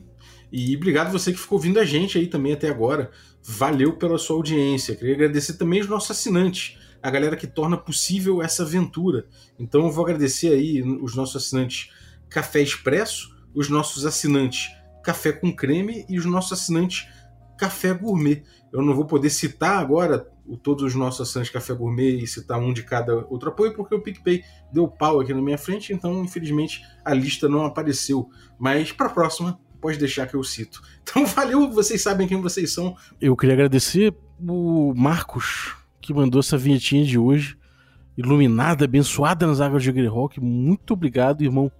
e 0.51 0.75
obrigado 0.75 1.11
você 1.11 1.31
que 1.31 1.39
ficou 1.39 1.57
ouvindo 1.57 1.79
a 1.79 1.85
gente 1.85 2.17
aí 2.17 2.27
também 2.27 2.53
até 2.53 2.69
agora. 2.69 3.11
Valeu 3.43 3.93
pela 3.93 4.17
sua 4.17 4.35
audiência. 4.35 4.95
Queria 4.95 5.13
agradecer 5.13 5.53
também 5.53 5.79
os 5.79 5.87
nossos 5.87 6.11
assinantes, 6.11 6.77
a 7.01 7.09
galera 7.09 7.35
que 7.35 7.47
torna 7.47 7.77
possível 7.77 8.41
essa 8.41 8.63
aventura. 8.63 9.27
Então 9.59 9.85
eu 9.85 9.91
vou 9.91 10.03
agradecer 10.03 10.53
aí 10.53 10.81
os 10.81 11.15
nossos 11.15 11.43
assinantes 11.43 11.91
Café 12.29 12.61
Expresso, 12.61 13.35
os 13.53 13.69
nossos 13.69 14.05
assinantes 14.05 14.69
Café 15.03 15.31
com 15.31 15.55
Creme 15.55 16.05
e 16.09 16.17
os 16.17 16.25
nossos 16.25 16.53
assinantes 16.53 17.07
Café 17.57 17.93
Gourmet. 17.93 18.43
Eu 18.71 18.81
não 18.81 18.95
vou 18.95 19.05
poder 19.05 19.29
citar 19.29 19.79
agora 19.79 20.27
todos 20.63 20.83
os 20.83 20.95
nossos 20.95 21.21
assinantes 21.21 21.51
Café 21.51 21.73
Gourmet 21.73 22.23
e 22.23 22.27
citar 22.27 22.59
um 22.59 22.73
de 22.73 22.83
cada 22.83 23.15
outro 23.27 23.49
apoio, 23.49 23.73
porque 23.75 23.93
o 23.93 24.01
PicPay 24.01 24.43
deu 24.73 24.87
pau 24.87 25.19
aqui 25.19 25.33
na 25.33 25.41
minha 25.41 25.57
frente, 25.57 25.93
então 25.93 26.23
infelizmente 26.23 26.83
a 27.05 27.13
lista 27.13 27.47
não 27.47 27.65
apareceu. 27.65 28.29
Mas 28.57 28.91
para 28.91 29.07
a 29.07 29.13
próxima 29.13 29.59
pode 29.81 29.97
deixar 29.97 30.27
que 30.27 30.35
eu 30.35 30.43
cito. 30.43 30.81
Então 31.09 31.25
valeu, 31.25 31.71
vocês 31.71 32.03
sabem 32.03 32.27
quem 32.27 32.39
vocês 32.39 32.71
são. 32.71 32.95
Eu 33.19 33.35
queria 33.35 33.55
agradecer 33.55 34.13
o 34.39 34.93
Marcos, 34.95 35.75
que 35.99 36.13
mandou 36.13 36.39
essa 36.39 36.55
vinhetinha 36.55 37.03
de 37.03 37.17
hoje, 37.17 37.57
iluminada, 38.15 38.85
abençoada 38.85 39.47
nas 39.47 39.59
águas 39.59 39.81
de 39.81 39.91
Greyhawk. 39.91 40.39
Muito 40.39 40.93
obrigado, 40.93 41.41
irmão. 41.41 41.71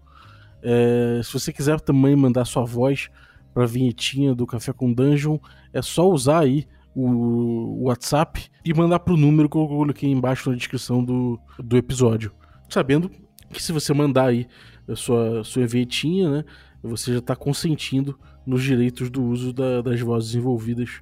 É, 0.63 1.21
se 1.23 1.31
você 1.31 1.53
quiser 1.53 1.79
também 1.79 2.15
mandar 2.15 2.45
sua 2.45 2.65
voz 2.65 3.09
para 3.53 3.63
a 3.63 3.67
vinhetinha 3.67 4.33
do 4.33 4.47
Café 4.47 4.73
com 4.73 4.91
Dungeon, 4.91 5.37
é 5.71 5.81
só 5.81 6.09
usar 6.09 6.39
aí 6.39 6.67
o 6.95 7.83
WhatsApp 7.83 8.49
e 8.65 8.73
mandar 8.73 8.99
para 8.99 9.13
o 9.13 9.17
número 9.17 9.47
que 9.47 9.57
eu 9.57 9.67
coloquei 9.67 10.11
embaixo 10.11 10.49
na 10.49 10.55
descrição 10.55 11.03
do, 11.03 11.39
do 11.57 11.77
episódio. 11.77 12.31
Sabendo 12.67 13.11
que 13.51 13.61
se 13.61 13.71
você 13.71 13.93
mandar 13.93 14.25
aí 14.25 14.47
a 14.87 14.95
sua, 14.95 15.43
sua 15.43 15.65
vinhetinha, 15.65 16.29
né, 16.29 16.45
você 16.87 17.13
já 17.13 17.19
está 17.19 17.35
consentindo 17.35 18.17
nos 18.45 18.63
direitos 18.63 19.09
do 19.09 19.23
uso 19.23 19.53
da, 19.53 19.81
das 19.81 19.99
vozes 19.99 20.33
envolvidas 20.35 21.01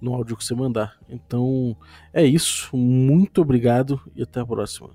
no 0.00 0.14
áudio 0.14 0.36
que 0.36 0.44
você 0.44 0.54
mandar. 0.54 0.96
Então 1.08 1.76
é 2.12 2.24
isso, 2.24 2.76
muito 2.76 3.40
obrigado 3.40 4.00
e 4.14 4.22
até 4.22 4.40
a 4.40 4.46
próxima. 4.46 4.90